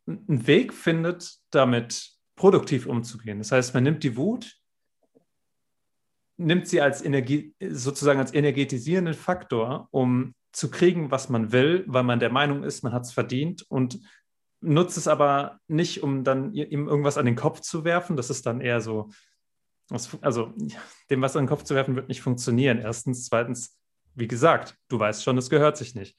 einen 0.06 0.48
Weg 0.48 0.74
findet, 0.74 1.38
damit 1.50 2.12
produktiv 2.36 2.88
umzugehen. 2.88 3.38
Das 3.38 3.52
heißt, 3.52 3.74
man 3.74 3.84
nimmt 3.84 4.04
die 4.04 4.18
Wut, 4.18 4.58
nimmt 6.38 6.68
sie 6.68 6.82
als 6.82 7.04
Energie, 7.04 7.56
sozusagen 7.60 8.20
als 8.20 8.34
energetisierenden 8.34 9.14
Faktor, 9.14 9.88
um 9.92 10.34
zu 10.52 10.70
kriegen, 10.70 11.12
was 11.12 11.30
man 11.30 11.52
will, 11.52 11.84
weil 11.88 12.04
man 12.04 12.20
der 12.20 12.32
Meinung 12.32 12.64
ist, 12.64 12.84
man 12.84 12.94
hat 12.94 13.04
es 13.04 13.12
verdient 13.12 13.64
und 13.70 14.00
nutzt 14.62 14.98
es 14.98 15.08
aber 15.08 15.60
nicht, 15.68 16.04
um 16.04 16.24
dann 16.24 16.54
ihm 16.54 16.88
irgendwas 16.88 17.18
an 17.18 17.26
den 17.26 17.36
Kopf 17.36 17.62
zu 17.62 17.84
werfen. 17.84 18.16
Das 18.16 18.30
ist 18.30 18.46
dann 18.46 18.62
eher 18.62 18.82
so, 18.82 19.10
also 20.22 20.54
dem 21.10 21.22
was 21.22 21.36
an 21.36 21.44
den 21.44 21.50
Kopf 21.50 21.64
zu 21.64 21.76
werfen, 21.76 21.96
wird 21.96 22.08
nicht 22.08 22.22
funktionieren. 22.22 22.80
Erstens, 22.80 23.26
zweitens, 23.26 23.78
wie 24.16 24.28
gesagt, 24.28 24.78
du 24.90 25.00
weißt 25.00 25.24
schon, 25.24 25.38
es 25.38 25.50
gehört 25.50 25.78
sich 25.78 25.96
nicht. 25.96 26.18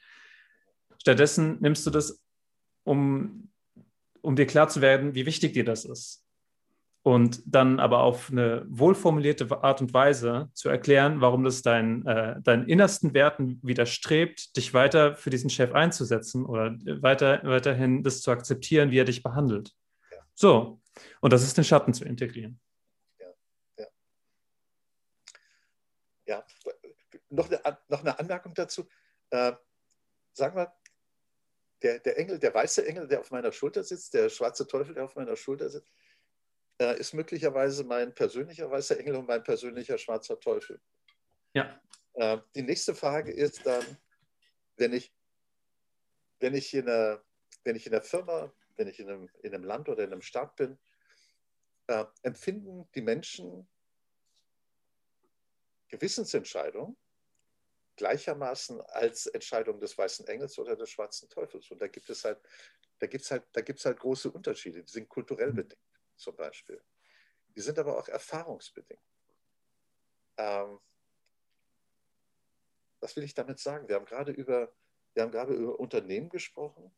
Stattdessen 0.99 1.59
nimmst 1.61 1.87
du 1.87 1.91
das, 1.91 2.21
um, 2.83 3.51
um 4.21 4.37
dir 4.37 4.47
klar 4.47 4.69
zu 4.69 4.81
werden, 4.81 5.15
wie 5.15 5.27
wichtig 5.27 5.53
dir 5.53 5.65
das 5.65 5.85
ist 5.85 6.24
und 7.05 7.43
dann 7.45 7.81
aber 7.81 7.99
auf 8.03 8.31
eine 8.31 8.65
wohlformulierte 8.67 9.63
Art 9.63 9.83
und 9.83 9.93
Weise 9.93 10.49
zu 10.55 10.71
erklären, 10.71 11.21
warum 11.21 11.45
das 11.45 11.61
dein, 11.61 12.05
äh, 12.07 12.41
deinen 12.41 12.67
innersten 12.67 13.13
Werten 13.13 13.61
widerstrebt, 13.63 14.57
dich 14.57 14.73
weiter 14.73 15.15
für 15.15 15.29
diesen 15.29 15.51
Chef 15.51 15.75
einzusetzen 15.75 16.47
oder 16.47 16.75
weiter, 17.03 17.43
weiterhin 17.45 18.03
das 18.03 18.23
zu 18.23 18.31
akzeptieren, 18.31 18.91
wie 18.91 18.99
er 18.99 19.05
dich 19.05 19.23
behandelt. 19.23 19.77
Ja. 20.11 20.19
So, 20.33 20.81
und 21.21 21.31
das 21.35 21.43
ist 21.43 21.59
den 21.59 21.65
Schatten 21.65 21.93
zu 21.93 22.07
integrieren. 22.07 22.59
Ja, 23.19 23.27
ja. 23.77 23.87
ja. 26.25 26.45
Noch, 27.29 27.51
eine, 27.51 27.79
noch 27.89 28.01
eine 28.01 28.19
Anmerkung 28.19 28.55
dazu. 28.55 28.89
Äh, 29.29 29.53
sagen 30.33 30.57
wir, 30.57 30.73
der, 31.83 31.99
der 31.99 32.17
Engel, 32.17 32.39
der 32.39 32.55
weiße 32.55 32.87
Engel, 32.87 33.07
der 33.09 33.21
auf 33.21 33.31
meiner 33.31 33.53
Schulter 33.53 33.85
sitzt, 33.85 34.15
der 34.15 34.31
schwarze 34.31 34.67
Teufel, 34.67 34.95
der 34.95 35.05
auf 35.05 35.17
meiner 35.17 35.37
Schulter 35.37 35.69
sitzt, 35.69 35.93
äh, 36.81 36.99
ist 36.99 37.15
möglicherweise 37.15 37.85
mein 37.85 38.15
persönlicher 38.15 38.71
weißer 38.71 38.99
Engel 38.99 39.17
und 39.17 39.27
mein 39.27 39.43
persönlicher 39.43 39.99
schwarzer 39.99 40.39
Teufel. 40.41 40.81
Ja. 41.53 41.81
Äh, 42.15 42.39
die 42.55 42.63
nächste 42.63 42.95
Frage 42.95 43.33
ist 43.33 43.65
dann, 43.65 43.85
wenn 44.77 44.93
ich, 44.93 45.13
wenn 46.41 46.55
ich 46.55 46.75
in 46.75 46.89
einer, 46.89 47.23
wenn 47.65 47.77
ich 47.77 47.87
in 47.87 47.93
der 47.93 48.03
Firma, 48.03 48.53
wenn 48.77 48.89
ich 48.89 48.99
in 48.99 49.09
einem, 49.09 49.29
in 49.43 49.55
einem 49.55 49.65
Land 49.65 49.89
oder 49.89 50.05
in 50.05 50.13
einem 50.13 50.23
Staat 50.23 50.57
bin, 50.57 50.79
äh, 51.87 52.05
empfinden 52.23 52.89
die 52.95 53.03
Menschen 53.03 53.69
Gewissensentscheidungen 55.89 56.97
gleichermaßen 57.97 58.81
als 58.81 59.27
Entscheidung 59.27 59.81
des 59.81 59.97
Weißen 59.97 60.27
Engels 60.27 60.59
oder 60.59 60.77
des 60.77 60.91
Schwarzen 60.91 61.29
Teufels. 61.29 61.71
Und 61.71 61.81
da 61.81 61.87
gibt 61.87 62.11
es 62.11 62.25
halt, 62.25 62.41
da 62.99 63.07
gibt's 63.07 63.31
halt, 63.31 63.45
da 63.53 63.61
gibt's 63.61 63.85
halt 63.85 64.01
große 64.01 64.31
Unterschiede. 64.31 64.83
Die 64.83 64.91
sind 64.91 65.09
kulturell 65.09 65.53
mhm. 65.53 65.57
bedingt, 65.57 65.81
zum 66.17 66.37
Beispiel. 66.37 66.83
Die 67.49 67.61
sind 67.61 67.79
aber 67.79 67.99
auch 67.99 68.09
erfahrungsbedingt. 68.09 69.01
Ähm, 70.37 70.81
was 73.01 73.15
will 73.17 73.25
ich 73.25 73.35
damit 73.35 73.59
sagen? 73.59 73.89
Wir 73.89 73.97
haben 73.97 74.07
gerade 74.07 74.33
über, 74.33 74.75
wir 75.13 75.23
haben 75.23 75.31
gerade 75.31 75.55
über 75.55 75.79
Unternehmen 75.79 76.29
gesprochen. 76.29 76.95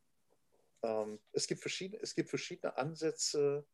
Ähm, 0.83 1.21
es, 1.33 1.47
gibt 1.47 1.61
verschiedene, 1.61 2.01
es 2.03 2.14
gibt 2.14 2.31
verschiedene 2.31 2.77
Ansätze, 2.77 3.67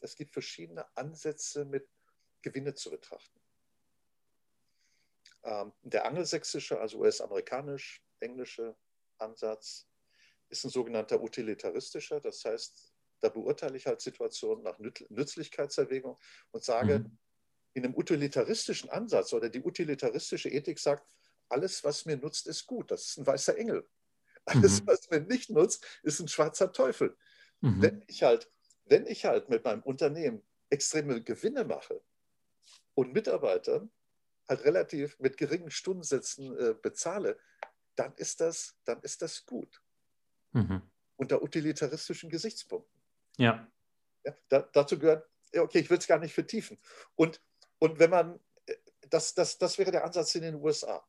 es 0.00 0.16
gibt 0.16 0.32
verschiedene 0.32 0.86
Ansätze, 0.96 1.64
mit 1.64 1.88
Gewinne 2.42 2.74
zu 2.74 2.90
betrachten. 2.90 3.40
Ähm, 5.42 5.72
der 5.82 6.06
angelsächsische, 6.06 6.80
also 6.80 6.98
US-amerikanisch-englische 6.98 8.76
Ansatz 9.18 9.88
ist 10.48 10.64
ein 10.64 10.70
sogenannter 10.70 11.20
utilitaristischer. 11.20 12.20
Das 12.20 12.44
heißt, 12.44 12.93
da 13.20 13.28
beurteile 13.28 13.76
ich 13.76 13.86
halt 13.86 14.00
Situationen 14.00 14.64
nach 14.64 14.78
Nützlichkeitserwägung 14.78 16.18
und 16.50 16.64
sage, 16.64 17.00
mhm. 17.00 17.18
in 17.74 17.84
einem 17.84 17.94
utilitaristischen 17.94 18.90
Ansatz 18.90 19.32
oder 19.32 19.48
die 19.48 19.62
utilitaristische 19.62 20.48
Ethik 20.48 20.78
sagt, 20.78 21.06
alles, 21.48 21.84
was 21.84 22.04
mir 22.06 22.16
nutzt, 22.16 22.46
ist 22.46 22.66
gut. 22.66 22.90
Das 22.90 23.04
ist 23.04 23.18
ein 23.18 23.26
weißer 23.26 23.56
Engel. 23.56 23.88
Alles, 24.44 24.82
mhm. 24.82 24.86
was 24.86 25.10
mir 25.10 25.20
nicht 25.20 25.50
nutzt, 25.50 25.84
ist 26.02 26.20
ein 26.20 26.28
schwarzer 26.28 26.72
Teufel. 26.72 27.16
Mhm. 27.60 27.82
Wenn, 27.82 28.04
ich 28.08 28.22
halt, 28.22 28.50
wenn 28.84 29.06
ich 29.06 29.24
halt 29.24 29.48
mit 29.48 29.64
meinem 29.64 29.82
Unternehmen 29.82 30.42
extreme 30.70 31.22
Gewinne 31.22 31.64
mache 31.64 32.02
und 32.94 33.12
Mitarbeitern 33.12 33.90
halt 34.48 34.64
relativ 34.64 35.18
mit 35.18 35.36
geringen 35.36 35.70
Stundensätzen 35.70 36.56
äh, 36.58 36.74
bezahle, 36.74 37.38
dann 37.96 38.14
ist 38.16 38.40
das, 38.40 38.76
dann 38.84 39.00
ist 39.02 39.22
das 39.22 39.46
gut. 39.46 39.80
Mhm. 40.52 40.82
Unter 41.16 41.42
utilitaristischen 41.42 42.28
Gesichtspunkten. 42.28 42.93
Ja. 43.36 43.66
ja 44.24 44.34
da, 44.48 44.60
dazu 44.72 44.98
gehört, 44.98 45.28
okay, 45.56 45.80
ich 45.80 45.90
will 45.90 45.98
es 45.98 46.06
gar 46.06 46.18
nicht 46.18 46.34
vertiefen. 46.34 46.78
Und, 47.14 47.40
und 47.78 47.98
wenn 47.98 48.10
man, 48.10 48.40
äh, 48.66 48.74
das, 49.10 49.34
das, 49.34 49.58
das 49.58 49.78
wäre 49.78 49.90
der 49.90 50.04
Ansatz 50.04 50.34
in 50.34 50.42
den 50.42 50.56
USA. 50.56 51.06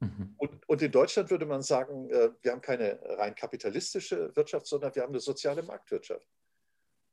Mhm. 0.00 0.34
Und, 0.38 0.68
und 0.68 0.82
in 0.82 0.92
Deutschland 0.92 1.30
würde 1.30 1.46
man 1.46 1.62
sagen, 1.62 2.10
äh, 2.10 2.30
wir 2.42 2.52
haben 2.52 2.60
keine 2.60 3.00
rein 3.18 3.34
kapitalistische 3.34 4.34
Wirtschaft, 4.36 4.66
sondern 4.66 4.94
wir 4.94 5.02
haben 5.02 5.10
eine 5.10 5.20
soziale 5.20 5.62
Marktwirtschaft. 5.62 6.28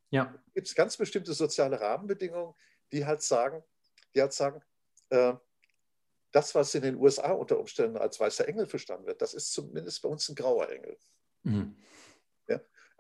Ja. 0.09 0.35
Gibt 0.53 0.67
es 0.67 0.75
ganz 0.75 0.97
bestimmte 0.97 1.33
soziale 1.33 1.79
Rahmenbedingungen, 1.79 2.53
die 2.91 3.05
halt 3.05 3.21
sagen, 3.21 3.63
die 4.13 4.21
halt 4.21 4.33
sagen, 4.33 4.61
äh, 5.09 5.33
das, 6.31 6.55
was 6.55 6.75
in 6.75 6.81
den 6.81 6.95
USA 6.95 7.31
unter 7.31 7.59
Umständen 7.59 7.97
als 7.97 8.19
weißer 8.19 8.47
Engel 8.47 8.65
verstanden 8.65 9.05
wird, 9.05 9.21
das 9.21 9.33
ist 9.33 9.51
zumindest 9.51 10.01
bei 10.01 10.09
uns 10.09 10.27
ein 10.29 10.35
grauer 10.35 10.69
Engel. 10.69 10.97
Mhm. 11.43 11.75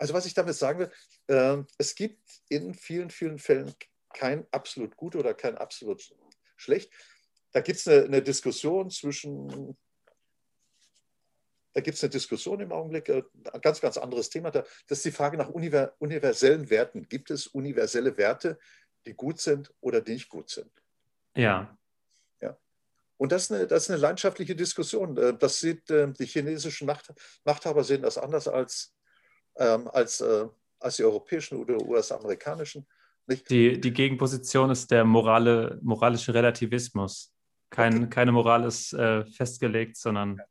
Also 0.01 0.15
was 0.15 0.25
ich 0.25 0.33
damit 0.33 0.55
sagen 0.55 0.79
will, 0.79 0.91
äh, 1.27 1.63
es 1.77 1.93
gibt 1.93 2.41
in 2.49 2.73
vielen, 2.73 3.11
vielen 3.11 3.37
Fällen 3.37 3.71
kein 4.11 4.47
absolut 4.49 4.97
gut 4.97 5.15
oder 5.15 5.35
kein 5.35 5.55
absolut 5.59 6.15
schlecht. 6.57 6.91
Da 7.51 7.61
gibt 7.61 7.77
es 7.77 7.87
eine, 7.87 8.05
eine, 8.05 8.23
Diskussion 8.23 8.89
zwischen, 8.89 9.77
da 11.73 11.81
gibt 11.81 11.97
es 11.97 12.03
eine 12.03 12.09
Diskussion 12.09 12.61
im 12.61 12.71
Augenblick, 12.71 13.09
äh, 13.09 13.21
ein 13.53 13.61
ganz, 13.61 13.79
ganz 13.79 13.97
anderes 13.99 14.31
Thema. 14.31 14.49
das 14.49 14.65
ist 14.87 15.05
die 15.05 15.11
Frage 15.11 15.37
nach 15.37 15.49
universellen 15.49 16.71
Werten. 16.71 17.07
Gibt 17.07 17.29
es 17.29 17.45
universelle 17.45 18.17
Werte, 18.17 18.57
die 19.05 19.13
gut 19.13 19.39
sind 19.39 19.71
oder 19.81 20.01
die 20.01 20.13
nicht 20.13 20.29
gut 20.29 20.49
sind? 20.49 20.71
Ja. 21.35 21.77
Und 23.21 23.31
das 23.31 23.43
ist, 23.43 23.51
eine, 23.51 23.67
das 23.67 23.83
ist 23.83 23.91
eine 23.91 23.99
landschaftliche 23.99 24.55
Diskussion. 24.55 25.15
Äh, 25.15 25.37
das 25.37 25.59
sieht, 25.59 25.91
äh, 25.91 26.11
die 26.11 26.25
chinesischen 26.25 26.87
Macht, 26.87 27.13
Machthaber 27.43 27.83
sehen 27.83 28.01
das 28.01 28.17
anders 28.17 28.47
als, 28.47 28.95
ähm, 29.57 29.87
als, 29.89 30.21
äh, 30.21 30.47
als 30.79 30.97
die 30.97 31.03
europäischen 31.03 31.57
oder 31.57 31.81
US-amerikanischen. 31.81 32.87
Die, 33.27 33.79
die 33.79 33.93
Gegenposition 33.93 34.71
ist 34.71 34.91
der 34.91 35.05
morale, 35.05 35.79
moralische 35.81 36.33
Relativismus. 36.33 37.33
Kein, 37.69 37.95
okay. 37.95 38.09
Keine 38.09 38.31
Moral 38.31 38.65
ist 38.65 38.93
äh, 38.93 39.25
festgelegt, 39.25 39.95
sondern 39.95 40.37
ja. 40.37 40.43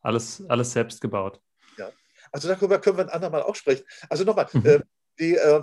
alles, 0.00 0.44
alles 0.48 0.72
selbst 0.72 1.00
gebaut. 1.00 1.40
Ja, 1.76 1.90
also 2.30 2.46
darüber 2.48 2.78
können 2.78 2.98
wir 2.98 3.04
ein 3.04 3.10
andermal 3.10 3.42
auch 3.42 3.56
sprechen. 3.56 3.84
Also 4.08 4.24
nochmal, 4.24 4.48
mhm. 4.52 4.66
äh, 4.66 4.80
die, 5.18 5.34
äh, 5.34 5.62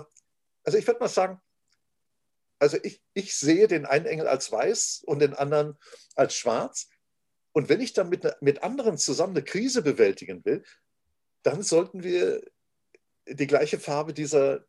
also 0.64 0.78
ich 0.78 0.86
würde 0.86 1.00
mal 1.00 1.08
sagen, 1.08 1.40
also 2.58 2.76
ich, 2.82 3.02
ich 3.14 3.34
sehe 3.34 3.66
den 3.66 3.86
einen 3.86 4.06
Engel 4.06 4.28
als 4.28 4.52
weiß 4.52 5.02
und 5.06 5.20
den 5.20 5.34
anderen 5.34 5.78
als 6.14 6.34
schwarz. 6.34 6.88
Und 7.52 7.68
wenn 7.68 7.80
ich 7.80 7.92
dann 7.92 8.08
mit, 8.08 8.24
mit 8.40 8.62
anderen 8.62 8.98
zusammen 8.98 9.34
eine 9.36 9.44
Krise 9.44 9.82
bewältigen 9.82 10.44
will, 10.44 10.62
dann 11.42 11.62
sollten 11.62 12.02
wir 12.02 12.40
die 13.26 13.46
gleiche 13.46 13.78
Farbe 13.78 14.12
dieser, 14.12 14.64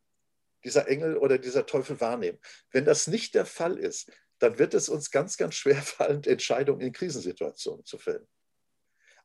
dieser 0.64 0.88
Engel 0.88 1.16
oder 1.16 1.38
dieser 1.38 1.66
Teufel 1.66 2.00
wahrnehmen. 2.00 2.38
Wenn 2.70 2.84
das 2.84 3.06
nicht 3.06 3.34
der 3.34 3.46
Fall 3.46 3.78
ist, 3.78 4.10
dann 4.38 4.58
wird 4.58 4.74
es 4.74 4.88
uns 4.88 5.10
ganz, 5.10 5.36
ganz 5.36 5.54
schwer 5.54 5.82
fallen, 5.82 6.24
Entscheidungen 6.24 6.80
in 6.80 6.92
Krisensituationen 6.92 7.84
zu 7.84 7.98
fällen. 7.98 8.26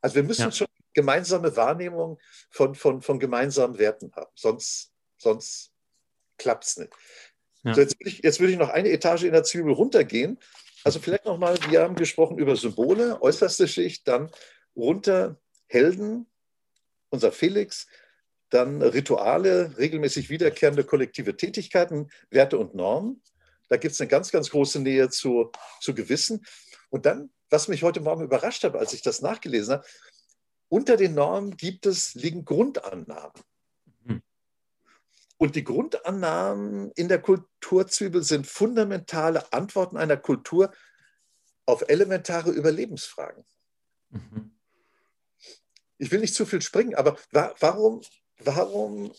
Also 0.01 0.15
wir 0.15 0.23
müssen 0.23 0.43
ja. 0.43 0.51
schon 0.51 0.67
gemeinsame 0.93 1.55
Wahrnehmung 1.55 2.19
von, 2.49 2.73
von, 2.75 3.01
von 3.01 3.19
gemeinsamen 3.19 3.77
Werten 3.77 4.11
haben, 4.15 4.31
sonst, 4.35 4.91
sonst 5.17 5.71
klappt 6.37 6.65
es 6.65 6.77
nicht. 6.77 6.93
Ja. 7.63 7.73
So, 7.73 7.81
jetzt, 7.81 7.99
würde 7.99 8.09
ich, 8.09 8.19
jetzt 8.19 8.39
würde 8.39 8.53
ich 8.53 8.59
noch 8.59 8.69
eine 8.69 8.89
Etage 8.89 9.23
in 9.23 9.33
der 9.33 9.43
Zwiebel 9.43 9.73
runtergehen. 9.73 10.39
Also 10.83 10.99
vielleicht 10.99 11.25
nochmal, 11.25 11.57
wir 11.69 11.81
haben 11.81 11.95
gesprochen 11.95 12.37
über 12.37 12.55
Symbole, 12.55 13.21
äußerste 13.21 13.67
Schicht, 13.67 14.07
dann 14.07 14.31
runter 14.75 15.39
Helden, 15.67 16.25
unser 17.09 17.31
Felix, 17.31 17.87
dann 18.49 18.81
Rituale, 18.81 19.77
regelmäßig 19.77 20.29
wiederkehrende 20.29 20.83
kollektive 20.83 21.37
Tätigkeiten, 21.37 22.09
Werte 22.29 22.57
und 22.57 22.75
Normen. 22.75 23.21
Da 23.67 23.77
gibt 23.77 23.93
es 23.93 24.01
eine 24.01 24.07
ganz, 24.07 24.31
ganz 24.31 24.49
große 24.49 24.79
Nähe 24.79 25.09
zu, 25.09 25.51
zu 25.81 25.93
Gewissen. 25.93 26.45
Und 26.89 27.05
dann, 27.05 27.29
was 27.49 27.67
mich 27.67 27.83
heute 27.83 28.01
Morgen 28.01 28.23
überrascht 28.23 28.63
hat, 28.63 28.75
als 28.75 28.93
ich 28.93 29.01
das 29.01 29.21
nachgelesen 29.21 29.75
habe, 29.75 29.87
unter 30.69 30.97
den 30.97 31.13
Normen 31.13 31.57
gibt 31.57 31.85
es, 31.85 32.13
liegen 32.15 32.45
Grundannahmen. 32.45 33.33
Und 35.41 35.55
die 35.55 35.63
Grundannahmen 35.63 36.91
in 36.91 37.07
der 37.07 37.21
Kulturzwiebel 37.21 38.23
sind 38.23 38.45
fundamentale 38.45 39.53
Antworten 39.53 39.95
einer 39.95 40.17
Kultur 40.17 40.73
auf 41.65 41.85
elementare 41.87 42.51
Überlebensfragen. 42.51 43.45
Mhm. 44.09 44.51
Ich 45.97 46.11
will 46.11 46.19
nicht 46.19 46.35
zu 46.35 46.45
viel 46.45 46.61
springen, 46.61 46.93
aber 46.93 47.17
wa 47.31 47.55
warum, 47.61 48.01
warum, 48.39 49.13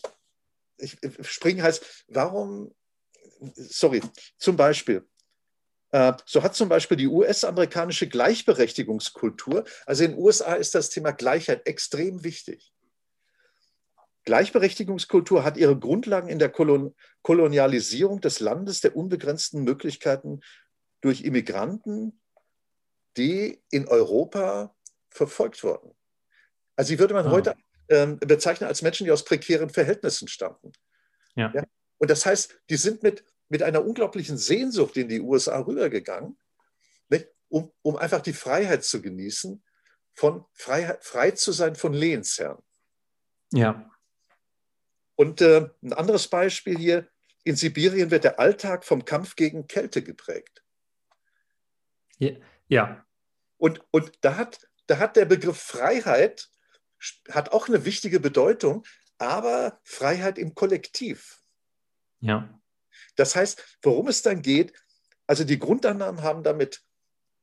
ich, 0.77 0.97
springen 1.21 1.63
heißt, 1.63 2.05
warum, 2.07 2.73
sorry, 3.55 4.01
zum 4.37 4.57
Beispiel, 4.57 5.07
äh, 5.91 6.13
so 6.25 6.43
hat 6.43 6.55
zum 6.55 6.69
Beispiel 6.69 6.97
die 6.97 7.07
US-amerikanische 7.07 8.07
Gleichberechtigungskultur, 8.07 9.65
also 9.85 10.03
in 10.03 10.11
den 10.11 10.19
USA 10.19 10.55
ist 10.55 10.75
das 10.75 10.89
Thema 10.89 11.11
Gleichheit 11.11 11.67
extrem 11.67 12.23
wichtig. 12.23 12.73
Gleichberechtigungskultur 14.23 15.43
hat 15.43 15.57
ihre 15.57 15.77
Grundlagen 15.77 16.29
in 16.29 16.39
der 16.39 16.49
Kolon 16.49 16.95
Kolonialisierung 17.23 18.21
des 18.21 18.39
Landes, 18.39 18.81
der 18.81 18.95
unbegrenzten 18.95 19.63
Möglichkeiten 19.63 20.41
durch 21.01 21.23
Immigranten, 21.23 22.21
die 23.17 23.61
in 23.71 23.87
Europa 23.87 24.75
verfolgt 25.09 25.63
wurden. 25.63 25.95
Also 26.75 26.89
sie 26.89 26.99
würde 26.99 27.15
man 27.15 27.27
ah. 27.27 27.31
heute 27.31 27.55
ähm, 27.91 28.17
bezeichnen 28.19 28.67
als 28.67 28.81
Menschen, 28.81 29.05
die 29.05 29.11
aus 29.11 29.25
prekären 29.25 29.69
Verhältnissen 29.69 30.27
stammten. 30.27 30.71
Ja. 31.35 31.51
ja. 31.53 31.63
Und 31.97 32.09
das 32.09 32.25
heißt, 32.25 32.61
die 32.69 32.77
sind 32.77 33.03
mit, 33.03 33.23
mit 33.49 33.61
einer 33.61 33.85
unglaublichen 33.85 34.37
Sehnsucht 34.37 34.97
in 34.97 35.09
die 35.09 35.19
USA 35.19 35.59
rübergegangen, 35.59 36.37
nicht? 37.09 37.27
Um, 37.49 37.71
um 37.81 37.97
einfach 37.97 38.21
die 38.21 38.33
Freiheit 38.33 38.83
zu 38.83 39.01
genießen, 39.01 39.61
von 40.13 40.45
Freiheit, 40.53 41.03
frei 41.03 41.31
zu 41.31 41.51
sein 41.51 41.75
von 41.75 41.93
Lehensherren. 41.93 42.63
Ja. 43.51 43.89
Und 45.15 45.41
äh, 45.41 45.69
ein 45.83 45.93
anderes 45.93 46.27
Beispiel 46.27 46.77
hier, 46.77 47.09
in 47.43 47.55
Sibirien 47.55 48.11
wird 48.11 48.23
der 48.23 48.39
Alltag 48.39 48.85
vom 48.85 49.03
Kampf 49.03 49.35
gegen 49.35 49.67
Kälte 49.67 50.01
geprägt. 50.01 50.63
Ja. 52.67 53.05
Und, 53.57 53.83
und 53.91 54.11
da, 54.21 54.37
hat, 54.37 54.59
da 54.87 54.99
hat 54.99 55.15
der 55.15 55.25
Begriff 55.25 55.59
Freiheit 55.59 56.49
hat 57.29 57.51
auch 57.51 57.67
eine 57.67 57.85
wichtige 57.85 58.19
Bedeutung, 58.19 58.85
aber 59.17 59.79
Freiheit 59.83 60.37
im 60.37 60.55
Kollektiv. 60.55 61.41
Ja. 62.19 62.59
Das 63.15 63.35
heißt, 63.35 63.77
worum 63.81 64.07
es 64.07 64.21
dann 64.21 64.41
geht, 64.41 64.73
also 65.27 65.43
die 65.43 65.59
Grundannahmen 65.59 66.23
haben 66.23 66.43
damit 66.43 66.83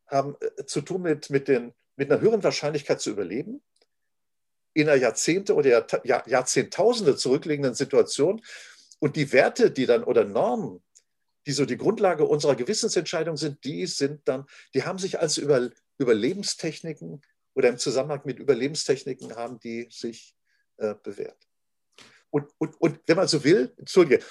haben, 0.07 0.37
äh, 0.41 0.65
zu 0.65 0.81
tun 0.81 1.03
mit, 1.03 1.31
mit, 1.31 1.49
den, 1.49 1.75
mit 1.97 2.11
einer 2.11 2.21
höheren 2.21 2.43
Wahrscheinlichkeit 2.43 3.01
zu 3.01 3.11
überleben, 3.11 3.63
in 4.75 4.89
einer 4.89 5.01
Jahrzehnte 5.01 5.55
oder 5.55 5.87
Jahr, 6.05 6.29
Jahrzehntausende 6.29 7.17
zurückliegenden 7.17 7.75
Situation. 7.75 8.41
Und 9.01 9.17
die 9.17 9.33
Werte, 9.33 9.71
die 9.71 9.87
dann 9.87 10.05
oder 10.05 10.25
Normen, 10.25 10.83
die 11.47 11.53
so 11.53 11.65
die 11.65 11.77
Grundlage 11.77 12.25
unserer 12.25 12.57
Gewissensentscheidung 12.57 13.37
sind, 13.37 13.65
die 13.65 13.87
sind 13.87 14.27
dann, 14.29 14.47
die 14.75 14.85
haben 14.85 14.99
sich 14.99 15.19
als 15.19 15.39
Über, 15.39 15.71
Überlebenstechniken 15.99 17.23
oder 17.59 17.71
im 17.71 17.79
Zusammenhang 17.79 18.21
mit 18.25 18.39
Überlebenstechniken 18.39 19.35
haben 19.35 19.59
die 19.59 19.89
sich 19.91 20.37
äh, 20.77 20.95
bewährt. 21.03 21.49
Und, 22.31 22.53
und, 22.59 22.81
und 22.81 23.01
wenn 23.05 23.17
man 23.17 23.27
so 23.27 23.43
will, 23.43 23.75
Entschuldige, 23.77 24.25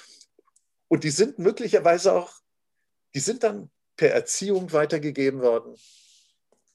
und 0.88 1.04
die 1.04 1.10
sind 1.10 1.38
möglicherweise 1.38 2.14
auch, 2.14 2.32
die 3.14 3.20
sind 3.20 3.42
dann 3.42 3.70
per 3.96 4.12
Erziehung 4.12 4.72
weitergegeben 4.72 5.42
worden. 5.42 5.76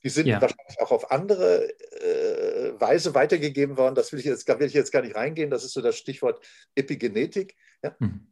Die 0.03 0.09
sind 0.09 0.27
ja. 0.27 0.39
wahrscheinlich 0.39 0.79
auch 0.79 0.91
auf 0.91 1.09
andere 1.09 1.67
äh, 1.93 2.79
Weise 2.79 3.15
weitergegeben 3.15 3.75
worden. 3.75 3.95
Das 3.95 4.11
will 4.11 4.19
ich, 4.19 4.25
jetzt, 4.25 4.47
will 4.47 4.67
ich 4.67 4.73
jetzt 4.73 4.91
gar 4.91 5.01
nicht 5.01 5.15
reingehen. 5.15 5.49
Das 5.49 5.63
ist 5.63 5.73
so 5.73 5.81
das 5.81 5.97
Stichwort 5.97 6.45
Epigenetik. 6.75 7.55
Ja? 7.81 7.95
Mhm. 7.97 8.31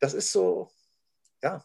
Das 0.00 0.12
ist 0.12 0.30
so, 0.30 0.70
ja, 1.42 1.64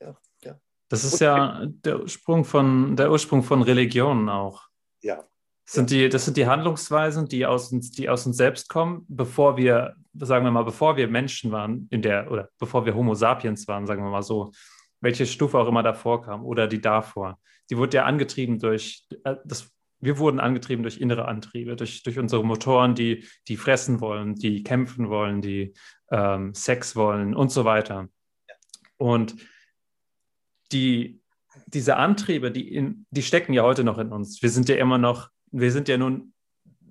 ja, 0.00 0.18
ja. 0.42 0.60
Das 0.88 1.04
ist 1.04 1.12
Und, 1.12 1.20
ja 1.20 1.66
der 1.66 2.00
Ursprung 2.00 2.44
von, 2.44 2.96
der 2.96 3.12
Ursprung 3.12 3.44
von 3.44 3.62
Religionen 3.62 4.28
auch. 4.28 4.66
Ja. 5.02 5.24
Sind 5.68 5.90
die, 5.90 6.08
das 6.08 6.24
sind 6.24 6.36
die 6.36 6.46
Handlungsweisen, 6.46 7.26
die 7.26 7.44
aus, 7.44 7.72
uns, 7.72 7.90
die 7.90 8.08
aus 8.08 8.24
uns 8.24 8.36
selbst 8.36 8.68
kommen, 8.68 9.04
bevor 9.08 9.56
wir, 9.56 9.96
sagen 10.14 10.44
wir 10.44 10.52
mal, 10.52 10.62
bevor 10.62 10.96
wir 10.96 11.08
Menschen 11.08 11.50
waren, 11.50 11.88
in 11.90 12.02
der, 12.02 12.30
oder 12.30 12.48
bevor 12.58 12.86
wir 12.86 12.94
Homo 12.94 13.14
sapiens 13.14 13.66
waren, 13.66 13.84
sagen 13.84 14.04
wir 14.04 14.10
mal 14.10 14.22
so, 14.22 14.52
welche 15.00 15.26
Stufe 15.26 15.58
auch 15.58 15.66
immer 15.66 15.82
davor 15.82 16.22
kam 16.22 16.44
oder 16.44 16.68
die 16.68 16.80
davor. 16.80 17.40
Sie 17.66 17.76
wurde 17.76 17.96
ja 17.96 18.04
angetrieben 18.04 18.60
durch, 18.60 19.06
äh, 19.24 19.34
das, 19.44 19.68
wir 19.98 20.18
wurden 20.18 20.38
angetrieben 20.38 20.84
durch 20.84 20.98
innere 20.98 21.26
Antriebe, 21.26 21.74
durch, 21.74 22.04
durch 22.04 22.18
unsere 22.18 22.44
Motoren, 22.44 22.94
die, 22.94 23.26
die 23.48 23.56
fressen 23.56 24.00
wollen, 24.00 24.36
die 24.36 24.62
kämpfen 24.62 25.08
wollen, 25.08 25.40
die 25.40 25.74
ähm, 26.12 26.54
Sex 26.54 26.94
wollen 26.94 27.34
und 27.34 27.50
so 27.50 27.64
weiter. 27.64 28.08
Und 28.98 29.34
die, 30.70 31.20
diese 31.66 31.96
Antriebe, 31.96 32.52
die, 32.52 32.72
in, 32.72 33.06
die 33.10 33.22
stecken 33.22 33.52
ja 33.52 33.62
heute 33.62 33.82
noch 33.82 33.98
in 33.98 34.12
uns. 34.12 34.42
Wir 34.42 34.50
sind 34.50 34.68
ja 34.68 34.76
immer 34.76 34.98
noch 34.98 35.30
wir 35.60 35.72
sind 35.72 35.88
ja 35.88 35.96
nun 35.96 36.32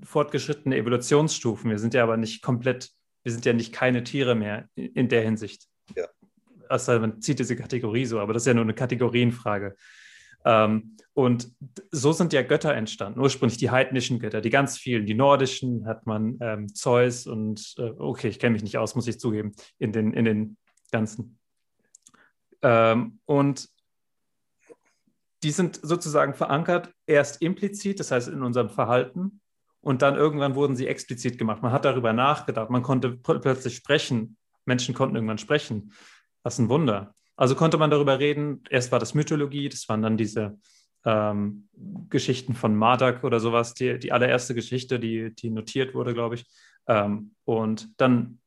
fortgeschrittene 0.04 0.78
Evolutionsstufen. 0.78 1.70
Wir 1.70 1.80
sind 1.80 1.94
ja 1.94 2.04
aber 2.04 2.18
nicht 2.18 2.42
komplett, 2.42 2.92
wir 3.24 3.32
sind 3.32 3.46
ja 3.46 3.54
nicht 3.54 3.74
keine 3.74 4.04
Tiere 4.04 4.36
mehr 4.36 4.70
in 4.76 5.08
der 5.10 5.22
Hinsicht. 5.22 5.68
Ja. 5.96 6.08
Also 6.68 7.00
man 7.00 7.22
zieht 7.22 7.40
diese 7.40 7.56
Kategorie 7.56 8.06
so, 8.06 8.20
aber 8.20 8.34
das 8.34 8.44
ist 8.44 8.48
ja 8.48 8.54
nur 8.54 8.64
eine 8.64 8.74
Kategorienfrage. 8.74 9.76
Ähm, 10.44 10.98
und 11.14 11.52
so 11.92 12.12
sind 12.12 12.34
ja 12.34 12.44
Götter 12.44 12.74
entstanden, 12.76 13.20
ursprünglich 13.20 13.58
die 13.58 13.72
heidnischen 13.72 14.20
Götter, 14.20 14.42
die 14.42 14.50
ganz 14.50 14.78
vielen, 14.78 15.06
die 15.06 15.14
nordischen 15.14 15.88
hat 15.88 16.06
man 16.06 16.38
ähm, 16.42 16.74
Zeus 16.74 17.26
und, 17.26 17.76
äh, 17.78 17.92
okay, 17.98 18.28
ich 18.28 18.40
kenne 18.40 18.54
mich 18.54 18.64
nicht 18.64 18.78
aus, 18.78 18.96
muss 18.96 19.08
ich 19.08 19.20
zugeben, 19.20 19.54
in 19.80 19.92
den, 19.92 20.14
in 20.14 20.26
den 20.26 20.58
ganzen. 20.92 21.40
Ähm, 22.62 23.20
und 23.26 23.70
die 25.44 25.52
sind 25.52 25.80
sozusagen 25.82 26.34
verankert, 26.34 26.92
erst 27.06 27.42
implizit, 27.42 28.00
das 28.00 28.12
heißt 28.12 28.28
in 28.28 28.44
unserem 28.44 28.70
Verhalten, 28.70 29.42
und 29.82 30.02
dann 30.02 30.16
irgendwann 30.16 30.56
wurden 30.56 30.76
sie 30.76 30.88
explizit 30.88 31.38
gemacht. 31.38 31.62
Man 31.62 31.72
hat 31.72 31.86
darüber 31.86 32.12
nachgedacht, 32.12 32.72
man 32.72 32.82
konnte 32.82 33.12
plötzlich 33.12 33.76
sprechen, 33.76 34.36
Menschen 34.66 34.96
konnten 34.96 35.16
irgendwann 35.16 35.38
sprechen. 35.38 35.94
Was 36.42 36.58
ein 36.58 36.70
Wunder. 36.70 37.14
Also 37.36 37.54
konnte 37.54 37.78
man 37.78 37.92
darüber 37.92 38.18
reden, 38.18 38.64
erst 38.72 38.92
war 38.92 38.98
das 38.98 39.14
Mythologie, 39.14 39.70
das 39.70 39.88
waren 39.88 40.02
dann 40.02 40.18
diese 40.18 40.58
ähm, 41.06 41.70
Geschichten 42.10 42.56
von 42.56 42.76
Mardak 42.76 43.24
oder 43.24 43.40
sowas, 43.40 43.76
die, 43.76 44.00
die 44.00 44.12
allererste 44.12 44.56
Geschichte, 44.56 45.00
die, 45.00 45.36
die 45.36 45.52
notiert 45.52 45.94
wurde, 45.94 46.16
glaube 46.16 46.36
ich. 46.36 46.46
Ähm, 46.88 47.36
und 47.44 47.90
dann 47.98 48.40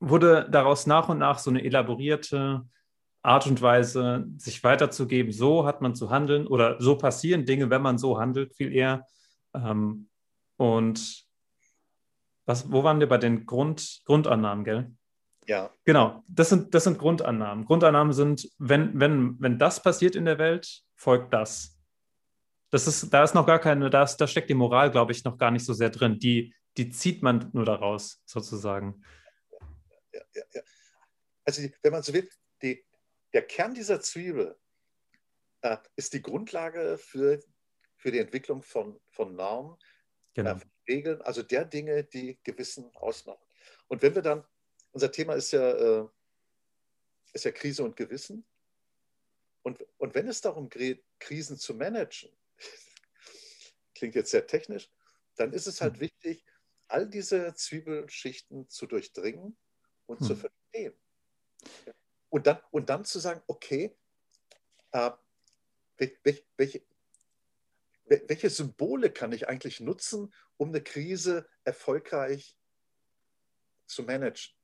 wurde 0.00 0.48
daraus 0.50 0.86
nach 0.86 1.08
und 1.08 1.18
nach 1.18 1.38
so 1.38 1.48
eine 1.48 1.64
elaborierte 1.64 2.66
Art 3.22 3.46
und 3.46 3.62
Weise, 3.62 4.26
sich 4.36 4.64
weiterzugeben. 4.64 5.32
So 5.32 5.64
hat 5.64 5.80
man 5.80 5.94
zu 5.94 6.10
handeln 6.10 6.46
oder 6.46 6.80
so 6.80 6.96
passieren 6.96 7.46
Dinge, 7.46 7.70
wenn 7.70 7.82
man 7.82 7.98
so 7.98 8.18
handelt, 8.18 8.54
viel 8.54 8.72
eher. 8.72 9.06
Ähm, 9.54 10.08
und 10.56 11.24
was, 12.44 12.70
wo 12.72 12.82
waren 12.82 13.00
wir 13.00 13.08
bei 13.08 13.18
den 13.18 13.46
Grund, 13.46 14.02
Grundannahmen, 14.04 14.64
gell? 14.64 14.90
Ja. 15.46 15.70
Genau, 15.84 16.22
das 16.28 16.48
sind, 16.48 16.74
das 16.74 16.84
sind 16.84 16.98
Grundannahmen. 16.98 17.64
Grundannahmen 17.64 18.12
sind, 18.12 18.48
wenn, 18.58 18.98
wenn, 18.98 19.40
wenn 19.40 19.58
das 19.58 19.82
passiert 19.82 20.16
in 20.16 20.24
der 20.24 20.38
Welt, 20.38 20.82
folgt 20.94 21.32
das. 21.32 21.78
Das 22.70 22.86
ist, 22.86 23.12
da 23.12 23.22
ist 23.22 23.34
noch 23.34 23.46
gar 23.46 23.58
keine, 23.58 23.90
da, 23.90 24.02
ist, 24.02 24.16
da 24.16 24.26
steckt 24.26 24.50
die 24.50 24.54
Moral, 24.54 24.90
glaube 24.90 25.12
ich, 25.12 25.24
noch 25.24 25.36
gar 25.38 25.50
nicht 25.50 25.64
so 25.64 25.74
sehr 25.74 25.90
drin. 25.90 26.18
Die, 26.18 26.54
die 26.76 26.90
zieht 26.90 27.22
man 27.22 27.50
nur 27.52 27.64
daraus, 27.64 28.22
sozusagen. 28.24 29.02
Ja, 30.12 30.20
ja, 30.34 30.42
ja. 30.54 30.60
Also, 31.44 31.62
wenn 31.82 31.92
man 31.92 32.02
so 32.02 32.14
will, 32.14 32.28
die, 32.62 32.84
der 33.32 33.42
Kern 33.46 33.74
dieser 33.74 34.00
Zwiebel 34.00 34.58
äh, 35.62 35.76
ist 35.96 36.12
die 36.12 36.22
Grundlage 36.22 36.98
für, 36.98 37.42
für 37.96 38.10
die 38.10 38.18
Entwicklung 38.18 38.62
von, 38.62 39.00
von 39.10 39.34
Normen, 39.34 39.76
genau. 40.34 40.56
äh, 40.56 40.60
Regeln, 40.88 41.22
also 41.22 41.42
der 41.42 41.64
Dinge, 41.64 42.04
die 42.04 42.38
Gewissen 42.42 42.94
ausmachen. 42.96 43.44
Und 43.88 44.02
wenn 44.02 44.14
wir 44.14 44.22
dann, 44.22 44.44
unser 44.90 45.12
Thema 45.12 45.34
ist 45.34 45.52
ja, 45.52 45.70
äh, 46.02 46.08
ist 47.32 47.44
ja 47.44 47.52
Krise 47.52 47.84
und 47.84 47.96
Gewissen. 47.96 48.44
Und, 49.62 49.84
und 49.98 50.14
wenn 50.14 50.28
es 50.28 50.40
darum 50.40 50.68
geht, 50.68 51.04
Krisen 51.18 51.56
zu 51.56 51.74
managen, 51.74 52.30
klingt 53.94 54.14
jetzt 54.14 54.32
sehr 54.32 54.46
technisch, 54.46 54.90
dann 55.36 55.52
ist 55.52 55.66
es 55.66 55.80
halt 55.80 55.94
hm. 55.94 56.00
wichtig, 56.00 56.44
all 56.88 57.08
diese 57.08 57.54
Zwiebelschichten 57.54 58.68
zu 58.68 58.86
durchdringen 58.86 59.56
und 60.06 60.20
hm. 60.20 60.26
zu 60.26 60.36
verstehen. 60.36 60.94
Und 62.32 62.46
dann, 62.46 62.58
und 62.70 62.88
dann 62.88 63.04
zu 63.04 63.18
sagen, 63.18 63.42
okay, 63.46 63.94
äh, 64.92 65.10
welche, 65.98 66.42
welche, 66.56 66.82
welche 68.06 68.48
Symbole 68.48 69.10
kann 69.10 69.32
ich 69.32 69.48
eigentlich 69.48 69.80
nutzen, 69.80 70.32
um 70.56 70.70
eine 70.70 70.82
Krise 70.82 71.46
erfolgreich 71.64 72.56
zu 73.84 74.04
managen? 74.04 74.54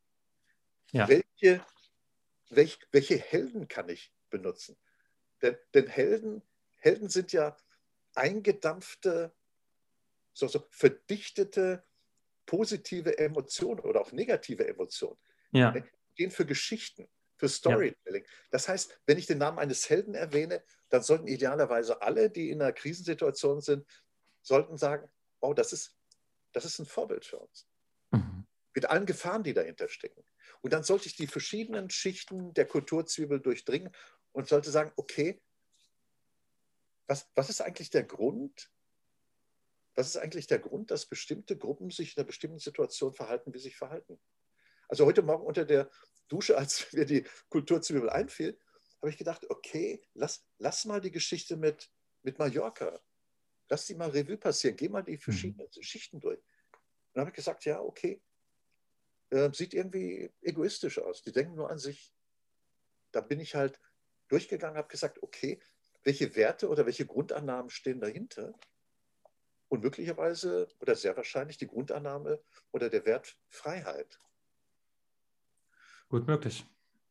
Ja. 0.92 1.08
Welche, 1.08 1.62
welch, 2.48 2.78
welche 2.90 3.18
Helden 3.18 3.68
kann 3.68 3.90
ich 3.90 4.14
benutzen? 4.30 4.78
Denn, 5.42 5.58
denn 5.74 5.88
Helden, 5.88 6.42
Helden 6.76 7.10
sind 7.10 7.32
ja 7.32 7.54
eingedampfte, 8.14 9.36
so, 10.32 10.48
so 10.48 10.66
verdichtete 10.70 11.84
positive 12.46 13.18
Emotionen 13.18 13.80
oder 13.80 14.00
auch 14.00 14.12
negative 14.12 14.66
Emotionen. 14.66 15.18
Ja. 15.52 15.72
Die 15.72 15.82
gehen 16.14 16.30
für 16.30 16.46
Geschichten 16.46 17.10
für 17.38 17.48
Storytelling. 17.48 18.24
Ja. 18.24 18.30
Das 18.50 18.68
heißt, 18.68 19.00
wenn 19.06 19.16
ich 19.16 19.26
den 19.26 19.38
Namen 19.38 19.58
eines 19.58 19.88
Helden 19.88 20.14
erwähne, 20.14 20.62
dann 20.90 21.02
sollten 21.02 21.28
idealerweise 21.28 22.02
alle, 22.02 22.30
die 22.30 22.50
in 22.50 22.60
einer 22.60 22.72
Krisensituation 22.72 23.60
sind, 23.60 23.86
sollten 24.42 24.76
sagen, 24.76 25.08
oh, 25.40 25.54
das 25.54 25.72
ist, 25.72 25.96
das 26.52 26.64
ist 26.64 26.78
ein 26.78 26.86
Vorbild 26.86 27.24
für 27.24 27.38
uns. 27.38 27.68
Mhm. 28.10 28.46
Mit 28.74 28.86
allen 28.86 29.06
Gefahren, 29.06 29.44
die 29.44 29.54
dahinter 29.54 29.88
stecken. 29.88 30.24
Und 30.60 30.72
dann 30.72 30.82
sollte 30.82 31.06
ich 31.06 31.16
die 31.16 31.26
verschiedenen 31.26 31.90
Schichten 31.90 32.52
der 32.54 32.66
Kulturzwiebel 32.66 33.40
durchdringen 33.40 33.92
und 34.32 34.48
sollte 34.48 34.70
sagen, 34.70 34.92
okay, 34.96 35.40
was, 37.06 37.30
was 37.34 37.48
ist 37.48 37.60
eigentlich 37.60 37.90
der 37.90 38.04
Grund, 38.04 38.70
was 39.94 40.08
ist 40.08 40.16
eigentlich 40.16 40.46
der 40.46 40.58
Grund, 40.58 40.90
dass 40.90 41.06
bestimmte 41.06 41.56
Gruppen 41.56 41.90
sich 41.90 42.16
in 42.16 42.20
einer 42.20 42.26
bestimmten 42.26 42.58
Situation 42.58 43.14
verhalten, 43.14 43.54
wie 43.54 43.58
sie 43.58 43.64
sich 43.64 43.76
verhalten? 43.76 44.20
Also 44.88 45.06
heute 45.06 45.22
Morgen 45.22 45.44
unter 45.44 45.64
der 45.64 45.90
Dusche, 46.28 46.56
als 46.56 46.86
mir 46.92 47.04
die 47.04 47.24
Kulturzwiebel 47.48 48.10
einfiel, 48.10 48.58
habe 49.00 49.10
ich 49.10 49.18
gedacht, 49.18 49.48
okay, 49.48 50.02
lass, 50.14 50.44
lass 50.58 50.84
mal 50.84 51.00
die 51.00 51.12
Geschichte 51.12 51.56
mit, 51.56 51.90
mit 52.22 52.38
Mallorca, 52.38 53.00
lass 53.68 53.86
die 53.86 53.94
mal 53.94 54.10
Revue 54.10 54.36
passieren, 54.36 54.76
geh 54.76 54.88
mal 54.88 55.02
die 55.02 55.12
mhm. 55.12 55.20
verschiedenen 55.20 55.68
mhm. 55.74 55.82
Schichten 55.82 56.20
durch. 56.20 56.38
Und 56.38 57.14
dann 57.14 57.20
habe 57.22 57.30
ich 57.30 57.36
gesagt, 57.36 57.64
ja, 57.64 57.80
okay, 57.80 58.20
äh, 59.30 59.50
sieht 59.52 59.74
irgendwie 59.74 60.30
egoistisch 60.40 60.98
aus. 60.98 61.22
Die 61.22 61.32
denken 61.32 61.54
nur 61.54 61.70
an 61.70 61.78
sich. 61.78 62.12
Da 63.12 63.20
bin 63.20 63.40
ich 63.40 63.54
halt 63.54 63.80
durchgegangen, 64.28 64.76
habe 64.76 64.88
gesagt, 64.88 65.22
okay, 65.22 65.60
welche 66.02 66.34
Werte 66.36 66.68
oder 66.68 66.86
welche 66.86 67.06
Grundannahmen 67.06 67.70
stehen 67.70 68.00
dahinter? 68.00 68.52
Und 69.68 69.82
möglicherweise 69.82 70.68
oder 70.80 70.96
sehr 70.96 71.16
wahrscheinlich 71.16 71.58
die 71.58 71.66
Grundannahme 71.66 72.42
oder 72.72 72.88
der 72.88 73.04
Wert 73.04 73.38
Freiheit. 73.48 74.18
Gut 76.08 76.26
möglich. 76.26 76.64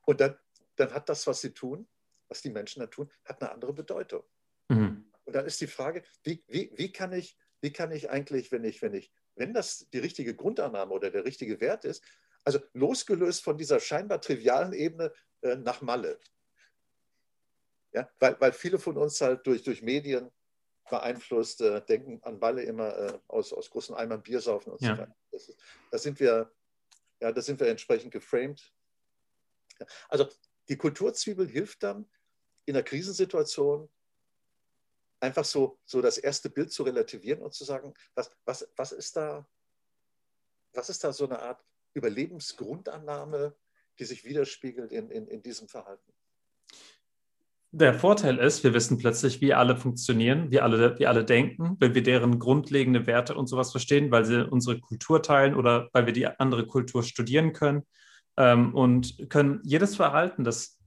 Und 0.05 0.21
dann, 0.21 0.37
dann 0.75 0.93
hat 0.93 1.09
das, 1.09 1.27
was 1.27 1.41
sie 1.41 1.53
tun, 1.53 1.87
was 2.27 2.41
die 2.41 2.49
Menschen 2.49 2.79
da 2.79 2.87
tun, 2.87 3.11
hat 3.25 3.41
eine 3.41 3.51
andere 3.51 3.73
Bedeutung. 3.73 4.23
Mhm. 4.69 5.11
Und 5.25 5.35
dann 5.35 5.45
ist 5.45 5.59
die 5.61 5.67
Frage, 5.67 6.03
wie, 6.23 6.43
wie, 6.47 6.71
wie, 6.75 6.91
kann 6.91 7.11
ich, 7.13 7.37
wie 7.61 7.71
kann 7.71 7.91
ich 7.91 8.09
eigentlich, 8.09 8.51
wenn 8.51 8.63
ich, 8.63 8.81
wenn 8.81 8.93
ich, 8.93 9.11
wenn 9.35 9.53
das 9.53 9.89
die 9.89 9.99
richtige 9.99 10.35
Grundannahme 10.35 10.93
oder 10.93 11.11
der 11.11 11.25
richtige 11.25 11.59
Wert 11.59 11.85
ist, 11.85 12.03
also 12.43 12.59
losgelöst 12.73 13.43
von 13.43 13.57
dieser 13.57 13.79
scheinbar 13.79 14.21
trivialen 14.21 14.73
Ebene 14.73 15.11
äh, 15.41 15.55
nach 15.55 15.81
Malle. 15.81 16.19
Ja, 17.93 18.09
weil, 18.19 18.39
weil 18.39 18.53
viele 18.53 18.79
von 18.79 18.97
uns 18.97 19.19
halt 19.21 19.45
durch, 19.45 19.63
durch 19.63 19.81
Medien 19.81 20.31
beeinflusst, 20.89 21.61
äh, 21.61 21.83
denken 21.85 22.21
an 22.23 22.39
Balle 22.39 22.63
immer 22.63 22.97
äh, 22.97 23.19
aus, 23.27 23.51
aus 23.51 23.69
großen 23.69 23.95
Eimern 23.95 24.23
Bier 24.23 24.39
saufen 24.39 24.71
und 24.71 24.81
Ja. 24.81 24.95
so 24.95 25.01
weiter. 25.01 25.15
Das 25.31 25.49
ist, 25.49 25.59
da 25.91 25.97
sind 25.97 26.19
wir, 26.19 26.53
ja, 27.19 27.31
da 27.31 27.41
sind 27.41 27.59
wir 27.59 27.67
entsprechend 27.67 28.11
geframed. 28.11 28.73
Also 30.09 30.27
die 30.69 30.77
Kulturzwiebel 30.77 31.47
hilft 31.47 31.83
dann 31.83 32.05
in 32.65 32.75
einer 32.75 32.83
Krisensituation 32.83 33.89
einfach 35.19 35.45
so, 35.45 35.79
so 35.85 36.01
das 36.01 36.17
erste 36.17 36.49
Bild 36.49 36.71
zu 36.71 36.83
relativieren 36.83 37.41
und 37.41 37.53
zu 37.53 37.63
sagen, 37.63 37.93
was, 38.13 38.31
was, 38.45 38.67
was 38.75 38.91
ist 38.91 39.15
da, 39.15 39.47
was 40.73 40.89
ist 40.89 41.03
da 41.03 41.11
so 41.11 41.25
eine 41.25 41.39
Art 41.39 41.63
Überlebensgrundannahme, 41.93 43.55
die 43.97 44.05
sich 44.05 44.23
widerspiegelt 44.25 44.91
in, 44.91 45.09
in, 45.09 45.27
in 45.27 45.41
diesem 45.41 45.67
Verhalten? 45.67 46.13
Der 47.71 47.93
Vorteil 47.93 48.37
ist, 48.39 48.63
wir 48.63 48.73
wissen 48.73 48.97
plötzlich, 48.97 49.41
wie 49.41 49.53
alle 49.53 49.75
funktionieren, 49.75 50.51
wie 50.51 50.61
alle, 50.61 50.97
wie 50.99 51.07
alle 51.07 51.25
denken, 51.25 51.75
wenn 51.79 51.95
wir 51.95 52.03
deren 52.03 52.39
grundlegende 52.39 53.05
Werte 53.07 53.35
und 53.35 53.47
sowas 53.47 53.71
verstehen, 53.71 54.09
weil 54.09 54.25
sie 54.25 54.47
unsere 54.47 54.79
Kultur 54.79 55.21
teilen 55.21 55.53
oder 55.53 55.89
weil 55.93 56.05
wir 56.05 56.13
die 56.13 56.27
andere 56.27 56.65
Kultur 56.65 57.03
studieren 57.03 57.53
können 57.53 57.83
ähm, 58.37 58.73
und 58.73 59.29
können 59.29 59.61
jedes 59.63 59.95
Verhalten, 59.95 60.43
das 60.43 60.77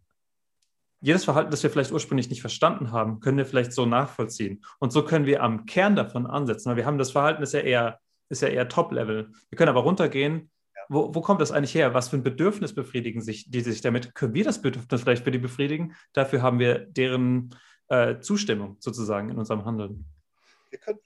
jedes 1.01 1.25
Verhalten, 1.25 1.51
das 1.51 1.63
wir 1.63 1.71
vielleicht 1.71 1.93
ursprünglich 1.93 2.29
nicht 2.29 2.43
verstanden 2.43 2.93
haben, 2.93 3.21
können 3.21 3.39
wir 3.39 3.47
vielleicht 3.47 3.73
so 3.73 3.87
nachvollziehen. 3.87 4.63
Und 4.79 4.93
so 4.93 5.05
können 5.05 5.27
wir 5.27 5.43
am 5.43 5.65
Kern 5.65 5.97
davon 5.97 6.27
ansetzen. 6.27 6.69
Weil 6.69 6.77
wir 6.77 6.87
haben 6.87 6.99
das 6.99 7.13
Verhalten 7.13 7.43
ist 7.43 7.55
ja 7.55 7.61
eher, 7.61 8.01
ist 8.29 8.43
ja 8.43 8.49
eher 8.49 8.69
Top-Level. 8.69 9.33
Wir 9.49 9.57
können 9.57 9.71
aber 9.71 9.81
runtergehen. 9.81 10.51
Wo, 10.89 11.15
wo 11.15 11.21
kommt 11.21 11.41
das 11.41 11.53
eigentlich 11.53 11.75
her? 11.75 11.95
Was 11.95 12.09
für 12.09 12.17
ein 12.17 12.23
Bedürfnis 12.23 12.75
befriedigen 12.75 13.23
sich 13.23 13.51
die 13.51 13.61
sich 13.61 13.81
damit? 13.81 14.15
Können 14.15 14.35
wir 14.35 14.45
das 14.45 14.61
Bedürfnis 14.61 15.01
vielleicht 15.01 15.25
für 15.25 15.31
die 15.31 15.39
befriedigen? 15.39 15.95
Dafür 16.13 16.43
haben 16.43 16.59
wir 16.59 16.81
deren 16.81 17.55
äh, 17.89 18.21
Zustimmung 18.21 18.77
sozusagen 18.81 19.31
in 19.31 19.39
unserem 19.39 19.65
Handeln. 19.65 20.05
wir 20.71 20.79
können, 20.81 20.99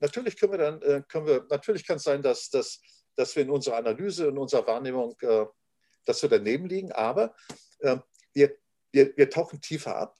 natürlich 0.00 0.36
können 0.38 0.52
wir 0.52 0.58
dann, 0.58 0.82
äh, 0.82 1.02
können 1.08 1.26
wir, 1.26 1.46
natürlich 1.48 1.86
kann 1.86 1.96
es 1.96 2.02
sein, 2.02 2.20
dass, 2.20 2.50
dass, 2.50 2.82
dass 3.16 3.34
wir 3.34 3.44
in 3.44 3.50
unserer 3.50 3.76
Analyse, 3.76 4.26
in 4.26 4.38
unserer 4.38 4.66
Wahrnehmung, 4.66 5.14
äh, 5.20 5.46
dass 6.04 6.22
wir 6.22 6.28
daneben 6.28 6.66
liegen, 6.66 6.92
aber 6.92 7.34
äh, 7.80 7.98
wir, 8.32 8.56
wir, 8.92 9.16
wir 9.16 9.30
tauchen 9.30 9.60
tiefer 9.60 9.96
ab 9.96 10.16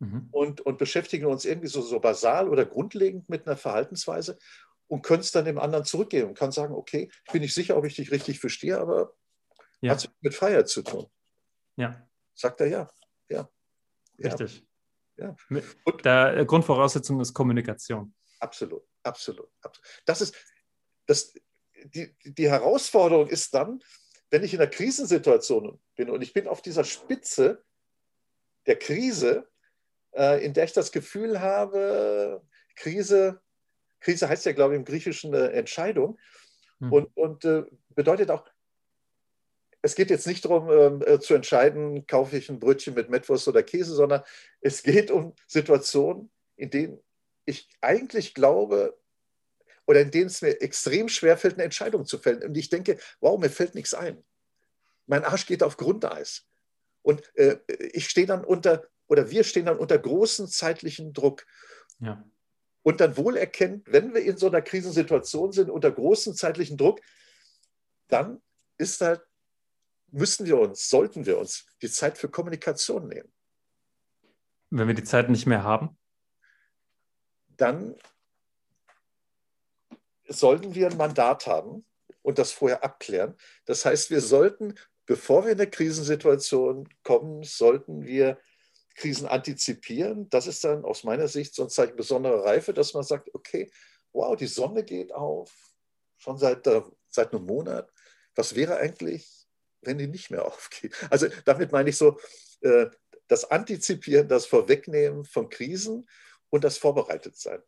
Mhm. 0.00 0.28
und, 0.30 0.60
und 0.60 0.78
beschäftigen 0.78 1.26
uns 1.26 1.44
irgendwie 1.44 1.66
so, 1.66 1.82
so 1.82 1.98
basal 1.98 2.48
oder 2.48 2.64
grundlegend 2.64 3.28
mit 3.28 3.48
einer 3.48 3.56
Verhaltensweise 3.56 4.38
und 4.86 5.02
können 5.02 5.22
es 5.22 5.32
dann 5.32 5.44
dem 5.44 5.58
anderen 5.58 5.84
zurückgeben 5.84 6.28
und 6.28 6.38
kann 6.38 6.52
sagen, 6.52 6.72
okay, 6.72 7.10
ich 7.26 7.32
bin 7.32 7.42
nicht 7.42 7.52
sicher, 7.52 7.76
ob 7.76 7.84
ich 7.84 7.96
dich 7.96 8.12
richtig 8.12 8.38
verstehe, 8.38 8.78
aber 8.78 9.16
Ja, 9.80 9.90
hat 9.90 9.98
es 9.98 10.08
mit 10.20 10.34
Freiheit 10.36 10.68
zu 10.68 10.82
tun. 10.82 11.10
ja, 11.74 12.08
Sagt 12.32 12.60
er 12.60 12.68
ja. 12.68 12.90
Ja, 13.28 13.48
richtig. 14.22 14.64
Ja. 15.16 15.34
Und- 15.84 16.04
Der 16.04 16.36
äh, 16.36 16.46
Grundvoraussetzung 16.46 17.20
ist 17.20 17.34
Kommunikation. 17.34 18.14
absolut, 18.38 18.84
absolut, 19.02 19.50
absolut. 19.62 19.88
Das 20.06 20.20
ist, 20.20 20.36
das, 21.06 21.34
die, 21.86 22.14
die 22.22 22.48
Herausforderung 22.48 23.26
ist 23.26 23.52
dann, 23.52 23.82
wenn 24.30 24.44
ich 24.44 24.54
in 24.54 24.60
einer 24.60 24.70
Krisensituation 24.70 25.80
bin 25.96 26.10
und 26.10 26.22
ich 26.22 26.32
bin 26.32 26.48
auf 26.48 26.62
dieser 26.62 26.84
Spitze 26.84 27.64
der 28.66 28.78
Krise, 28.78 29.48
äh, 30.14 30.44
in 30.44 30.52
der 30.52 30.64
ich 30.64 30.72
das 30.72 30.92
Gefühl 30.92 31.40
habe, 31.40 32.42
Krise, 32.76 33.40
Krise 34.00 34.28
heißt 34.28 34.46
ja, 34.46 34.52
glaube 34.52 34.74
ich, 34.74 34.78
im 34.78 34.84
Griechischen 34.84 35.32
äh, 35.34 35.48
Entscheidung 35.48 36.18
Hm. 36.80 36.92
und, 36.92 37.16
und 37.16 37.44
äh, 37.44 37.64
bedeutet 37.94 38.30
auch, 38.30 38.44
es 39.82 39.94
geht 39.94 40.10
jetzt 40.10 40.26
nicht 40.26 40.44
darum 40.44 40.70
ähm, 40.70 41.02
äh, 41.06 41.20
zu 41.20 41.34
entscheiden, 41.34 42.06
kaufe 42.06 42.36
ich 42.36 42.48
ein 42.48 42.58
Brötchen 42.58 42.94
mit 42.94 43.10
Mettwurst 43.10 43.46
oder 43.46 43.62
Käse, 43.62 43.94
sondern 43.94 44.22
es 44.60 44.82
geht 44.82 45.10
um 45.10 45.34
Situationen, 45.46 46.30
in 46.56 46.70
denen 46.70 47.00
ich 47.44 47.68
eigentlich 47.80 48.34
glaube 48.34 48.98
oder 49.88 50.02
in 50.02 50.10
denen 50.10 50.26
es 50.26 50.42
mir 50.42 50.60
extrem 50.60 51.08
schwerfällt, 51.08 51.54
eine 51.54 51.64
Entscheidung 51.64 52.04
zu 52.04 52.18
fällen. 52.18 52.42
Und 52.42 52.54
ich 52.58 52.68
denke, 52.68 52.98
wow, 53.20 53.40
mir 53.40 53.48
fällt 53.48 53.74
nichts 53.74 53.94
ein. 53.94 54.22
Mein 55.06 55.24
Arsch 55.24 55.46
geht 55.46 55.62
auf 55.62 55.78
Grundeis. 55.78 56.46
Und 57.00 57.22
äh, 57.36 57.56
ich 57.94 58.06
stehe 58.10 58.26
dann 58.26 58.44
unter, 58.44 58.86
oder 59.06 59.30
wir 59.30 59.44
stehen 59.44 59.64
dann 59.64 59.78
unter 59.78 59.98
großen 59.98 60.46
zeitlichen 60.46 61.14
Druck. 61.14 61.46
Ja. 62.00 62.22
Und 62.82 63.00
dann 63.00 63.16
wohl 63.16 63.38
erkennt, 63.38 63.90
wenn 63.90 64.12
wir 64.12 64.20
in 64.20 64.36
so 64.36 64.48
einer 64.48 64.60
Krisensituation 64.60 65.52
sind, 65.52 65.70
unter 65.70 65.90
großem 65.90 66.34
zeitlichen 66.34 66.76
Druck, 66.76 67.00
dann 68.08 68.42
ist 68.76 69.00
halt, 69.00 69.22
müssen 70.10 70.44
wir 70.44 70.58
uns, 70.58 70.86
sollten 70.90 71.24
wir 71.24 71.38
uns 71.38 71.64
die 71.80 71.90
Zeit 71.90 72.18
für 72.18 72.28
Kommunikation 72.28 73.08
nehmen. 73.08 73.32
Wenn 74.68 74.86
wir 74.86 74.94
die 74.94 75.04
Zeit 75.04 75.30
nicht 75.30 75.46
mehr 75.46 75.62
haben. 75.62 75.96
Dann 77.56 77.96
sollten 80.28 80.74
wir 80.74 80.88
ein 80.90 80.96
Mandat 80.96 81.46
haben 81.46 81.84
und 82.22 82.38
das 82.38 82.52
vorher 82.52 82.84
abklären. 82.84 83.36
Das 83.64 83.84
heißt, 83.84 84.10
wir 84.10 84.20
sollten, 84.20 84.74
bevor 85.06 85.44
wir 85.44 85.52
in 85.52 85.60
eine 85.60 85.70
Krisensituation 85.70 86.88
kommen, 87.02 87.42
sollten 87.42 88.04
wir 88.04 88.38
Krisen 88.94 89.26
antizipieren. 89.26 90.28
Das 90.28 90.46
ist 90.46 90.64
dann 90.64 90.84
aus 90.84 91.04
meiner 91.04 91.28
Sicht 91.28 91.54
so 91.54 91.62
ein 91.62 91.70
Zeichen 91.70 91.96
besonderer 91.96 92.44
Reife, 92.44 92.74
dass 92.74 92.94
man 92.94 93.04
sagt, 93.04 93.34
okay, 93.34 93.70
wow, 94.12 94.36
die 94.36 94.46
Sonne 94.46 94.84
geht 94.84 95.12
auf, 95.12 95.52
schon 96.16 96.36
seit, 96.36 96.66
äh, 96.66 96.82
seit 97.08 97.32
einem 97.32 97.46
Monat. 97.46 97.90
Was 98.34 98.54
wäre 98.54 98.76
eigentlich, 98.76 99.46
wenn 99.82 99.98
die 99.98 100.08
nicht 100.08 100.30
mehr 100.30 100.44
aufgeht? 100.46 100.94
Also 101.10 101.28
damit 101.44 101.72
meine 101.72 101.90
ich 101.90 101.96
so, 101.96 102.18
äh, 102.60 102.86
das 103.28 103.50
Antizipieren, 103.50 104.26
das 104.28 104.46
Vorwegnehmen 104.46 105.24
von 105.24 105.48
Krisen 105.48 106.08
und 106.50 106.64
das 106.64 106.78
Vorbereitetsein. 106.78 107.62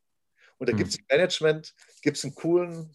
Und 0.60 0.68
da 0.68 0.72
Hm. 0.72 0.76
gibt 0.76 0.90
es 0.90 0.96
im 0.98 1.04
Management, 1.10 1.74
gibt 2.02 2.18
es 2.18 2.24
einen 2.24 2.34
coolen, 2.34 2.94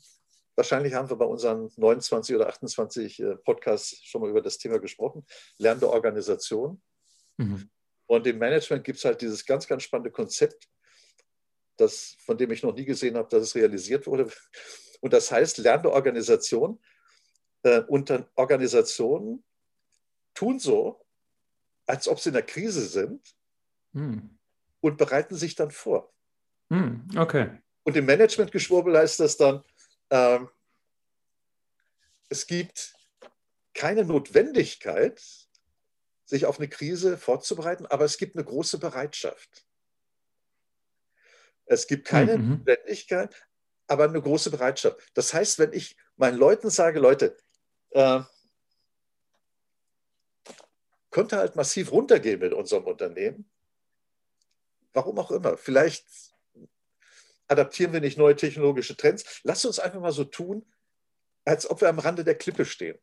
wahrscheinlich 0.55 0.93
haben 0.93 1.09
wir 1.09 1.17
bei 1.17 1.25
unseren 1.25 1.71
29 1.75 2.35
oder 2.35 2.47
28 2.47 3.19
äh, 3.19 3.35
Podcasts 3.37 4.03
schon 4.05 4.21
mal 4.21 4.29
über 4.29 4.41
das 4.41 4.59
Thema 4.59 4.79
gesprochen, 4.79 5.25
lernende 5.57 5.89
Organisation. 5.89 6.81
Mhm. 7.37 7.69
Und 8.05 8.27
im 8.27 8.37
Management 8.37 8.83
gibt 8.83 8.99
es 8.99 9.05
halt 9.05 9.19
dieses 9.19 9.45
ganz, 9.45 9.65
ganz 9.67 9.81
spannende 9.81 10.11
Konzept, 10.11 10.69
das, 11.77 12.15
von 12.19 12.37
dem 12.37 12.51
ich 12.51 12.61
noch 12.61 12.73
nie 12.75 12.85
gesehen 12.85 13.17
habe, 13.17 13.27
dass 13.29 13.41
es 13.41 13.55
realisiert 13.55 14.05
wurde. 14.05 14.31
Und 15.01 15.11
das 15.11 15.31
heißt, 15.31 15.57
lernende 15.57 15.91
Organisation. 15.91 16.79
Äh, 17.63 17.81
und 17.81 18.11
dann 18.11 18.29
Organisationen 18.35 19.43
tun 20.35 20.59
so, 20.59 21.03
als 21.87 22.07
ob 22.07 22.19
sie 22.19 22.29
in 22.29 22.33
der 22.33 22.43
Krise 22.43 22.85
sind 22.87 23.35
Hm. 23.93 24.37
und 24.81 24.97
bereiten 24.97 25.35
sich 25.35 25.55
dann 25.55 25.71
vor. 25.71 26.14
Hm. 26.69 27.07
Okay. 27.15 27.61
Und 27.83 27.95
im 27.95 28.05
Managementgeschwurbel 28.05 28.97
heißt 28.97 29.19
das 29.19 29.37
dann, 29.37 29.63
ähm, 30.09 30.49
es 32.29 32.47
gibt 32.47 32.95
keine 33.73 34.03
Notwendigkeit, 34.03 35.21
sich 36.25 36.45
auf 36.45 36.57
eine 36.57 36.67
Krise 36.67 37.17
vorzubereiten, 37.17 37.85
aber 37.85 38.05
es 38.05 38.17
gibt 38.17 38.35
eine 38.35 38.43
große 38.45 38.79
Bereitschaft. 38.79 39.65
Es 41.65 41.85
gibt 41.85 42.07
keine 42.07 42.37
Mhm. 42.37 42.49
Notwendigkeit, 42.65 43.47
aber 43.87 44.05
eine 44.05 44.21
große 44.21 44.49
Bereitschaft. 44.49 44.99
Das 45.13 45.33
heißt, 45.33 45.59
wenn 45.59 45.73
ich 45.73 45.97
meinen 46.15 46.37
Leuten 46.37 46.69
sage, 46.69 46.99
Leute, 46.99 47.37
äh, 47.91 48.21
könnte 51.11 51.37
halt 51.37 51.55
massiv 51.55 51.91
runtergehen 51.91 52.39
mit 52.39 52.53
unserem 52.53 52.85
Unternehmen, 52.85 53.49
warum 54.93 55.19
auch 55.19 55.31
immer, 55.31 55.57
vielleicht 55.57 56.05
adaptieren 57.47 57.93
wir 57.93 58.01
nicht 58.01 58.17
neue 58.17 58.35
technologische 58.35 58.97
Trends. 58.97 59.41
Lasst 59.43 59.65
uns 59.65 59.79
einfach 59.79 59.99
mal 59.99 60.11
so 60.11 60.23
tun, 60.23 60.65
als 61.45 61.69
ob 61.69 61.81
wir 61.81 61.89
am 61.89 61.99
Rande 61.99 62.23
der 62.23 62.35
Klippe 62.35 62.65
stehen. 62.65 62.97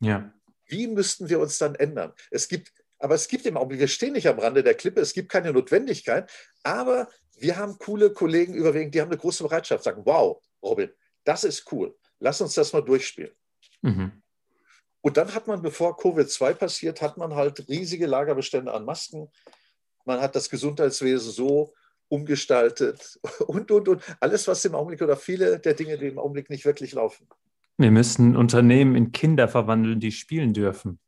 Ja. 0.00 0.32
Wie 0.66 0.86
müssten 0.86 1.28
wir 1.28 1.40
uns 1.40 1.58
dann 1.58 1.74
ändern? 1.74 2.12
Es 2.30 2.48
gibt, 2.48 2.72
aber 2.98 3.14
es 3.14 3.28
gibt 3.28 3.46
im 3.46 3.56
Augenblick, 3.56 3.80
wir 3.80 3.88
stehen 3.88 4.14
nicht 4.14 4.28
am 4.28 4.38
Rande 4.38 4.62
der 4.62 4.74
Klippe, 4.74 5.00
es 5.00 5.12
gibt 5.12 5.30
keine 5.30 5.52
Notwendigkeit, 5.52 6.30
aber 6.62 7.08
wir 7.36 7.56
haben 7.56 7.78
coole 7.78 8.12
Kollegen 8.12 8.54
überwiegend, 8.54 8.94
die 8.94 9.00
haben 9.00 9.10
eine 9.10 9.18
große 9.18 9.42
Bereitschaft, 9.42 9.84
sagen, 9.84 10.02
wow, 10.04 10.42
Robin, 10.62 10.90
das 11.24 11.44
ist 11.44 11.70
cool, 11.72 11.96
lass 12.20 12.40
uns 12.40 12.54
das 12.54 12.72
mal 12.72 12.82
durchspielen. 12.82 13.34
Mhm. 13.82 14.22
Und 15.02 15.16
dann 15.16 15.34
hat 15.34 15.48
man, 15.48 15.60
bevor 15.60 15.98
Covid-2 15.98 16.54
passiert, 16.54 17.02
hat 17.02 17.16
man 17.16 17.34
halt 17.34 17.68
riesige 17.68 18.06
Lagerbestände 18.06 18.72
an 18.72 18.84
Masken. 18.84 19.30
Man 20.04 20.20
hat 20.20 20.36
das 20.36 20.48
Gesundheitswesen 20.48 21.32
so 21.32 21.74
umgestaltet 22.12 23.18
und, 23.46 23.70
und, 23.70 23.88
und. 23.88 24.16
Alles, 24.20 24.46
was 24.46 24.64
im 24.66 24.74
Augenblick 24.74 25.00
oder 25.00 25.16
viele 25.16 25.58
der 25.58 25.72
Dinge, 25.72 25.96
die 25.96 26.08
im 26.08 26.18
Augenblick 26.18 26.50
nicht 26.50 26.66
wirklich 26.66 26.92
laufen. 26.92 27.26
Wir 27.78 27.90
müssen 27.90 28.36
Unternehmen 28.36 28.94
in 28.94 29.12
Kinder 29.12 29.48
verwandeln, 29.48 29.98
die 29.98 30.12
spielen 30.12 30.52
dürfen. 30.52 31.00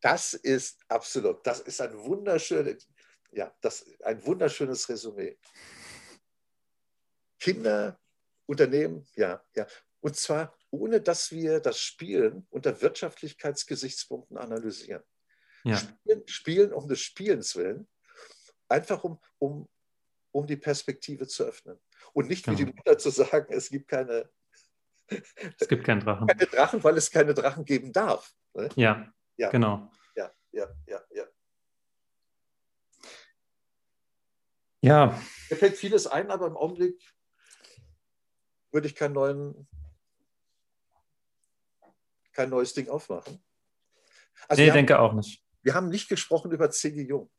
Das 0.00 0.34
ist 0.34 0.80
absolut, 0.88 1.46
das 1.46 1.60
ist 1.60 1.80
ein 1.80 1.96
wunderschönes, 1.96 2.88
ja, 3.30 3.54
das, 3.60 3.86
ein 4.02 4.24
wunderschönes 4.26 4.88
Resümee. 4.88 5.38
Kinder, 7.38 7.98
Unternehmen, 8.46 9.06
ja, 9.14 9.40
ja. 9.54 9.66
Und 10.00 10.16
zwar 10.16 10.56
ohne, 10.70 11.00
dass 11.00 11.30
wir 11.30 11.60
das 11.60 11.78
Spielen 11.78 12.46
unter 12.50 12.80
Wirtschaftlichkeitsgesichtspunkten 12.80 14.36
analysieren. 14.36 15.02
Ja. 15.62 15.76
Spielen, 15.76 16.22
spielen 16.26 16.72
um 16.72 16.88
des 16.88 17.00
Spielens 17.00 17.54
willen, 17.54 17.86
einfach 18.70 19.04
um, 19.04 19.20
um 19.38 19.68
um 20.32 20.46
die 20.46 20.56
Perspektive 20.56 21.26
zu 21.26 21.44
öffnen. 21.44 21.78
Und 22.12 22.28
nicht 22.28 22.46
wie 22.46 22.54
genau. 22.54 22.70
die 22.70 22.76
Mutter 22.76 22.98
zu 22.98 23.10
sagen, 23.10 23.52
es 23.52 23.68
gibt 23.68 23.88
keine, 23.88 24.30
es 25.58 25.68
gibt 25.68 25.84
keinen 25.84 26.00
Drachen. 26.00 26.26
Keine 26.26 26.46
Drachen, 26.46 26.84
weil 26.84 26.96
es 26.96 27.10
keine 27.10 27.34
Drachen 27.34 27.64
geben 27.64 27.92
darf. 27.92 28.32
Ne? 28.54 28.68
Ja, 28.76 29.12
ja, 29.36 29.50
genau. 29.50 29.90
Ja, 30.14 30.32
ja, 30.52 30.68
ja, 30.86 31.00
ja. 31.10 31.24
Ja. 34.82 35.22
Mir 35.50 35.56
fällt 35.56 35.76
vieles 35.76 36.06
ein, 36.06 36.30
aber 36.30 36.46
im 36.46 36.56
Augenblick 36.56 36.98
würde 38.72 38.86
ich 38.86 38.94
keinen 38.94 39.12
neuen, 39.12 39.68
kein 42.32 42.48
neues 42.48 42.72
Ding 42.72 42.88
aufmachen. 42.88 43.44
Also 44.48 44.62
nee, 44.62 44.70
denke 44.70 44.98
auch 44.98 45.12
nicht. 45.12 45.44
Wir 45.62 45.74
haben 45.74 45.90
nicht 45.90 46.08
gesprochen 46.08 46.50
über 46.50 46.70
C.G. 46.70 47.02
Jung. 47.02 47.30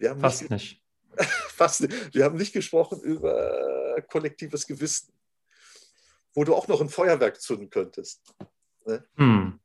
Wir 0.00 0.10
haben 0.10 0.20
Fast 0.20 0.40
nicht. 0.42 0.50
nicht. 0.50 0.82
Fast 1.50 1.82
nicht. 1.82 2.14
Wir 2.14 2.24
haben 2.24 2.36
nicht 2.36 2.54
gesprochen 2.54 3.00
über 3.02 3.96
kollektives 4.08 4.66
Gewissen, 4.66 5.12
wo 6.34 6.42
du 6.44 6.54
auch 6.54 6.68
noch 6.68 6.80
ein 6.80 6.88
Feuerwerk 6.88 7.40
zünden 7.40 7.68
könntest. 7.68 8.34
Ne? 8.86 9.04
Hm. 9.16 9.60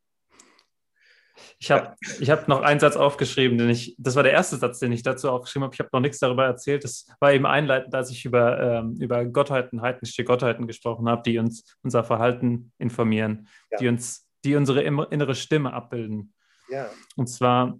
Ich 1.57 1.71
habe 1.71 1.95
ich 2.19 2.29
hab 2.29 2.47
noch 2.47 2.61
einen 2.61 2.79
Satz 2.79 2.97
aufgeschrieben, 2.97 3.57
den 3.57 3.69
ich, 3.69 3.95
das 3.97 4.15
war 4.15 4.23
der 4.23 4.33
erste 4.33 4.57
Satz, 4.57 4.79
den 4.79 4.91
ich 4.91 5.03
dazu 5.03 5.29
aufgeschrieben 5.29 5.63
habe. 5.63 5.73
Ich 5.73 5.79
habe 5.79 5.89
noch 5.93 6.01
nichts 6.01 6.19
darüber 6.19 6.45
erzählt. 6.45 6.83
Das 6.83 7.07
war 7.19 7.31
eben 7.31 7.45
einleitend, 7.45 7.95
als 7.95 8.11
ich 8.11 8.25
über, 8.25 8.59
ähm, 8.59 8.97
über 8.99 9.23
Gottheiten, 9.25 9.81
heidnische 9.81 10.25
Gottheiten 10.25 10.67
gesprochen 10.67 11.07
habe, 11.07 11.23
die 11.23 11.39
uns 11.39 11.77
unser 11.81 12.03
Verhalten 12.03 12.73
informieren, 12.77 13.47
ja. 13.71 13.77
die 13.77 13.87
uns, 13.87 14.27
die 14.43 14.55
unsere 14.55 14.83
innere 14.83 15.35
Stimme 15.35 15.73
abbilden. 15.73 16.33
Ja. 16.69 16.89
Und 17.15 17.27
zwar, 17.27 17.79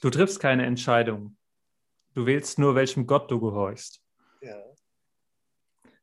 du 0.00 0.10
triffst 0.10 0.40
keine 0.40 0.66
Entscheidung. 0.66 1.36
Du 2.14 2.26
wählst 2.26 2.58
nur, 2.58 2.74
welchem 2.74 3.06
Gott 3.06 3.30
du 3.30 3.40
gehorchst. 3.40 4.00
Ja. 4.40 4.56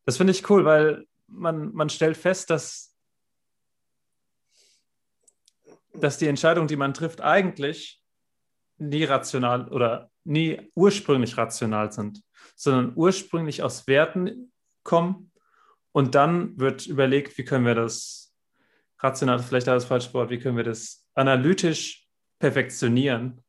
Das 0.05 0.17
finde 0.17 0.31
ich 0.31 0.49
cool, 0.49 0.65
weil 0.65 1.05
man, 1.27 1.73
man 1.73 1.89
stellt 1.89 2.17
fest, 2.17 2.49
dass 2.49 2.93
dass 5.93 6.17
die 6.17 6.27
Entscheidungen, 6.27 6.67
die 6.67 6.75
man 6.75 6.93
trifft, 6.93 7.21
eigentlich 7.21 8.01
nie 8.77 9.03
rational 9.03 9.67
oder 9.69 10.11
nie 10.23 10.71
ursprünglich 10.75 11.37
rational 11.37 11.91
sind, 11.91 12.23
sondern 12.55 12.93
ursprünglich 12.95 13.61
aus 13.61 13.87
Werten 13.87 14.51
kommen 14.83 15.31
und 15.91 16.15
dann 16.15 16.59
wird 16.59 16.87
überlegt, 16.87 17.37
wie 17.37 17.45
können 17.45 17.65
wir 17.65 17.75
das 17.75 18.33
rational, 18.99 19.39
vielleicht 19.39 19.67
das 19.67 19.85
falsche 19.85 20.13
Wort, 20.13 20.29
wie 20.29 20.39
können 20.39 20.57
wir 20.57 20.63
das 20.63 21.07
analytisch 21.13 22.07
perfektionieren, 22.39 23.42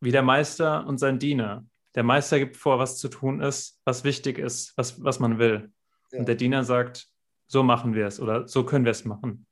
wie 0.00 0.12
der 0.12 0.22
Meister 0.22 0.86
und 0.86 0.98
sein 0.98 1.18
Diener. 1.18 1.64
Der 1.94 2.02
Meister 2.02 2.38
gibt 2.38 2.56
vor, 2.56 2.78
was 2.78 2.98
zu 2.98 3.08
tun 3.08 3.40
ist, 3.40 3.80
was 3.84 4.04
wichtig 4.04 4.38
ist, 4.38 4.76
was, 4.76 5.02
was 5.02 5.18
man 5.18 5.38
will. 5.38 5.72
Ja. 6.12 6.20
Und 6.20 6.28
der 6.28 6.36
Diener 6.36 6.64
sagt, 6.64 7.08
so 7.46 7.62
machen 7.62 7.94
wir 7.94 8.06
es 8.06 8.20
oder 8.20 8.46
so 8.46 8.64
können 8.64 8.84
wir 8.84 8.92
es 8.92 9.04
machen. 9.04 9.46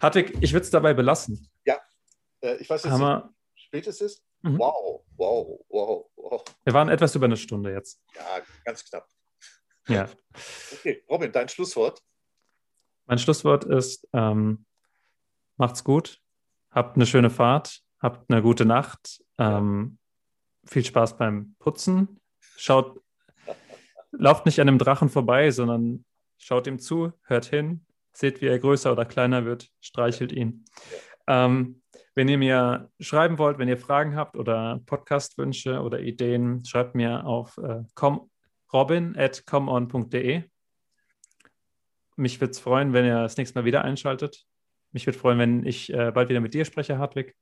Hartwig, 0.00 0.36
ich 0.40 0.52
würde 0.52 0.64
es 0.64 0.70
dabei 0.70 0.94
belassen. 0.94 1.48
Ja, 1.64 1.78
äh, 2.40 2.56
ich 2.56 2.70
weiß 2.70 2.84
jetzt, 2.84 2.94
wie 2.94 3.60
spät 3.60 3.86
es 3.86 4.00
ist. 4.00 4.24
Mhm. 4.42 4.58
Wow, 4.58 5.04
wow, 5.16 5.60
wow, 5.68 6.10
wow. 6.16 6.44
Wir 6.64 6.74
waren 6.74 6.88
etwas 6.88 7.14
über 7.14 7.26
eine 7.26 7.36
Stunde 7.36 7.72
jetzt. 7.72 8.00
Ja, 8.14 8.40
ganz 8.64 8.84
knapp. 8.84 9.08
Ja. 9.88 10.08
Okay, 10.72 11.02
Robin, 11.08 11.32
dein 11.32 11.48
Schlusswort. 11.48 12.02
Mein 13.06 13.18
Schlusswort 13.18 13.64
ist, 13.64 14.06
ähm, 14.12 14.66
macht's 15.56 15.82
gut, 15.82 16.20
habt 16.70 16.96
eine 16.96 17.06
schöne 17.06 17.30
Fahrt, 17.30 17.82
habt 18.00 18.30
eine 18.30 18.42
gute 18.42 18.64
Nacht, 18.64 19.22
ähm, 19.38 19.98
viel 20.64 20.84
Spaß 20.84 21.16
beim 21.18 21.54
Putzen. 21.58 22.20
Schaut, 22.56 23.00
lauft 24.12 24.46
nicht 24.46 24.60
an 24.60 24.68
einem 24.68 24.78
Drachen 24.78 25.08
vorbei, 25.08 25.50
sondern 25.50 26.04
schaut 26.38 26.66
ihm 26.66 26.78
zu, 26.78 27.12
hört 27.22 27.46
hin, 27.46 27.84
seht, 28.12 28.40
wie 28.40 28.46
er 28.46 28.58
größer 28.58 28.92
oder 28.92 29.04
kleiner 29.04 29.44
wird, 29.44 29.70
streichelt 29.80 30.32
ihn. 30.32 30.64
Ähm, 31.26 31.82
wenn 32.14 32.28
ihr 32.28 32.38
mir 32.38 32.90
schreiben 32.98 33.38
wollt, 33.38 33.58
wenn 33.58 33.68
ihr 33.68 33.78
Fragen 33.78 34.16
habt 34.16 34.36
oder 34.36 34.80
Podcastwünsche 34.86 35.80
oder 35.80 36.00
Ideen, 36.00 36.64
schreibt 36.64 36.94
mir 36.94 37.24
auf 37.24 37.56
äh, 37.58 37.82
robin.comeon.de. 38.72 40.42
Mich 42.16 42.40
würde 42.40 42.50
es 42.50 42.58
freuen, 42.58 42.92
wenn 42.92 43.04
ihr 43.04 43.22
das 43.22 43.36
nächste 43.36 43.58
Mal 43.58 43.64
wieder 43.64 43.84
einschaltet. 43.84 44.44
Mich 44.90 45.06
würde 45.06 45.18
freuen, 45.18 45.38
wenn 45.38 45.64
ich 45.64 45.92
äh, 45.92 46.10
bald 46.10 46.28
wieder 46.28 46.40
mit 46.40 46.54
dir 46.54 46.64
spreche, 46.64 46.98
Hartwig. 46.98 47.36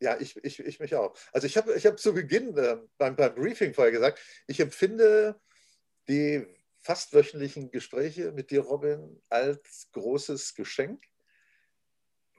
Ja, 0.00 0.18
ich, 0.18 0.36
ich, 0.42 0.58
ich 0.58 0.80
mich 0.80 0.94
auch. 0.94 1.14
Also 1.32 1.46
ich 1.46 1.56
habe 1.56 1.74
ich 1.74 1.86
hab 1.86 1.98
zu 1.98 2.14
Beginn 2.14 2.56
äh, 2.56 2.78
beim, 2.96 3.16
beim 3.16 3.34
Briefing 3.34 3.74
vorher 3.74 3.92
gesagt, 3.92 4.18
ich 4.46 4.60
empfinde 4.60 5.38
die 6.08 6.46
fast 6.78 7.12
wöchentlichen 7.12 7.70
Gespräche 7.70 8.32
mit 8.32 8.50
dir, 8.50 8.62
Robin, 8.62 9.22
als 9.28 9.88
großes 9.92 10.54
Geschenk, 10.54 11.04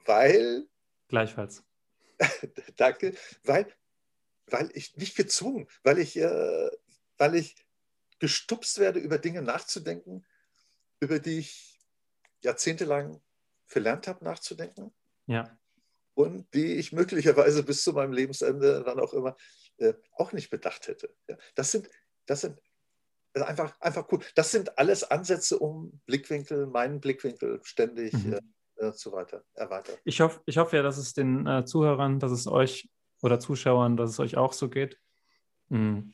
weil. 0.04 0.66
Gleichfalls. 1.08 1.64
danke, 2.76 3.14
weil, 3.44 3.72
weil 4.46 4.70
ich 4.74 4.96
nicht 4.96 5.16
gezwungen, 5.16 5.68
weil 5.84 5.98
ich, 5.98 6.16
äh, 6.16 6.70
weil 7.18 7.36
ich 7.36 7.56
gestupst 8.18 8.78
werde, 8.78 9.00
über 9.00 9.18
Dinge 9.18 9.42
nachzudenken, 9.42 10.24
über 11.00 11.18
die 11.18 11.38
ich 11.38 11.80
jahrzehntelang 12.42 13.20
verlernt 13.66 14.06
habe, 14.06 14.24
nachzudenken. 14.24 14.92
Ja. 15.26 15.56
Und 16.14 16.52
die 16.54 16.74
ich 16.74 16.92
möglicherweise 16.92 17.62
bis 17.62 17.82
zu 17.82 17.92
meinem 17.92 18.12
Lebensende, 18.12 18.82
wann 18.84 19.00
auch 19.00 19.14
immer, 19.14 19.36
äh, 19.78 19.94
auch 20.12 20.32
nicht 20.32 20.50
bedacht 20.50 20.88
hätte. 20.88 21.14
Ja, 21.28 21.36
das, 21.54 21.70
sind, 21.70 21.88
das 22.26 22.42
sind 22.42 22.60
das 23.32 23.44
ist 23.44 23.48
einfach, 23.48 23.80
einfach 23.80 24.06
cool. 24.12 24.20
Das 24.34 24.50
sind 24.50 24.78
alles 24.78 25.04
Ansätze, 25.04 25.58
um 25.58 26.00
Blickwinkel, 26.06 26.66
meinen 26.66 27.00
Blickwinkel 27.00 27.60
ständig 27.62 28.12
mhm. 28.12 28.38
äh, 28.76 28.92
zu 28.92 29.12
weiter, 29.12 29.42
erweitern. 29.54 29.96
Ich 30.04 30.20
hoffe, 30.20 30.40
ich 30.44 30.58
hoffe 30.58 30.76
ja, 30.76 30.82
dass 30.82 30.98
es 30.98 31.14
den 31.14 31.46
äh, 31.46 31.64
Zuhörern, 31.64 32.18
dass 32.18 32.30
es 32.30 32.46
euch 32.46 32.90
oder 33.22 33.40
Zuschauern, 33.40 33.96
dass 33.96 34.10
es 34.10 34.20
euch 34.20 34.36
auch 34.36 34.52
so 34.52 34.68
geht. 34.68 34.98
Mhm. 35.68 36.12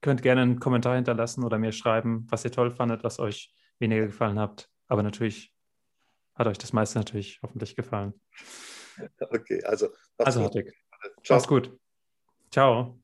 Könnt 0.00 0.22
gerne 0.22 0.42
einen 0.42 0.60
Kommentar 0.60 0.94
hinterlassen 0.94 1.44
oder 1.44 1.58
mir 1.58 1.72
schreiben, 1.72 2.26
was 2.30 2.44
ihr 2.44 2.52
toll 2.52 2.70
fandet, 2.70 3.02
was 3.02 3.18
euch 3.18 3.52
weniger 3.80 4.06
gefallen 4.06 4.38
habt. 4.38 4.70
Aber 4.86 5.02
natürlich 5.02 5.52
hat 6.40 6.46
euch 6.48 6.58
das 6.58 6.72
meiste 6.72 6.98
natürlich 6.98 7.38
hoffentlich 7.42 7.76
gefallen. 7.76 8.14
Okay, 9.20 9.62
also. 9.64 9.88
Also, 10.18 10.42
Hartig. 10.42 10.74
Ciao. 11.22 11.36
Mach's 11.36 11.48
gut. 11.48 11.78
Ciao. 12.50 12.99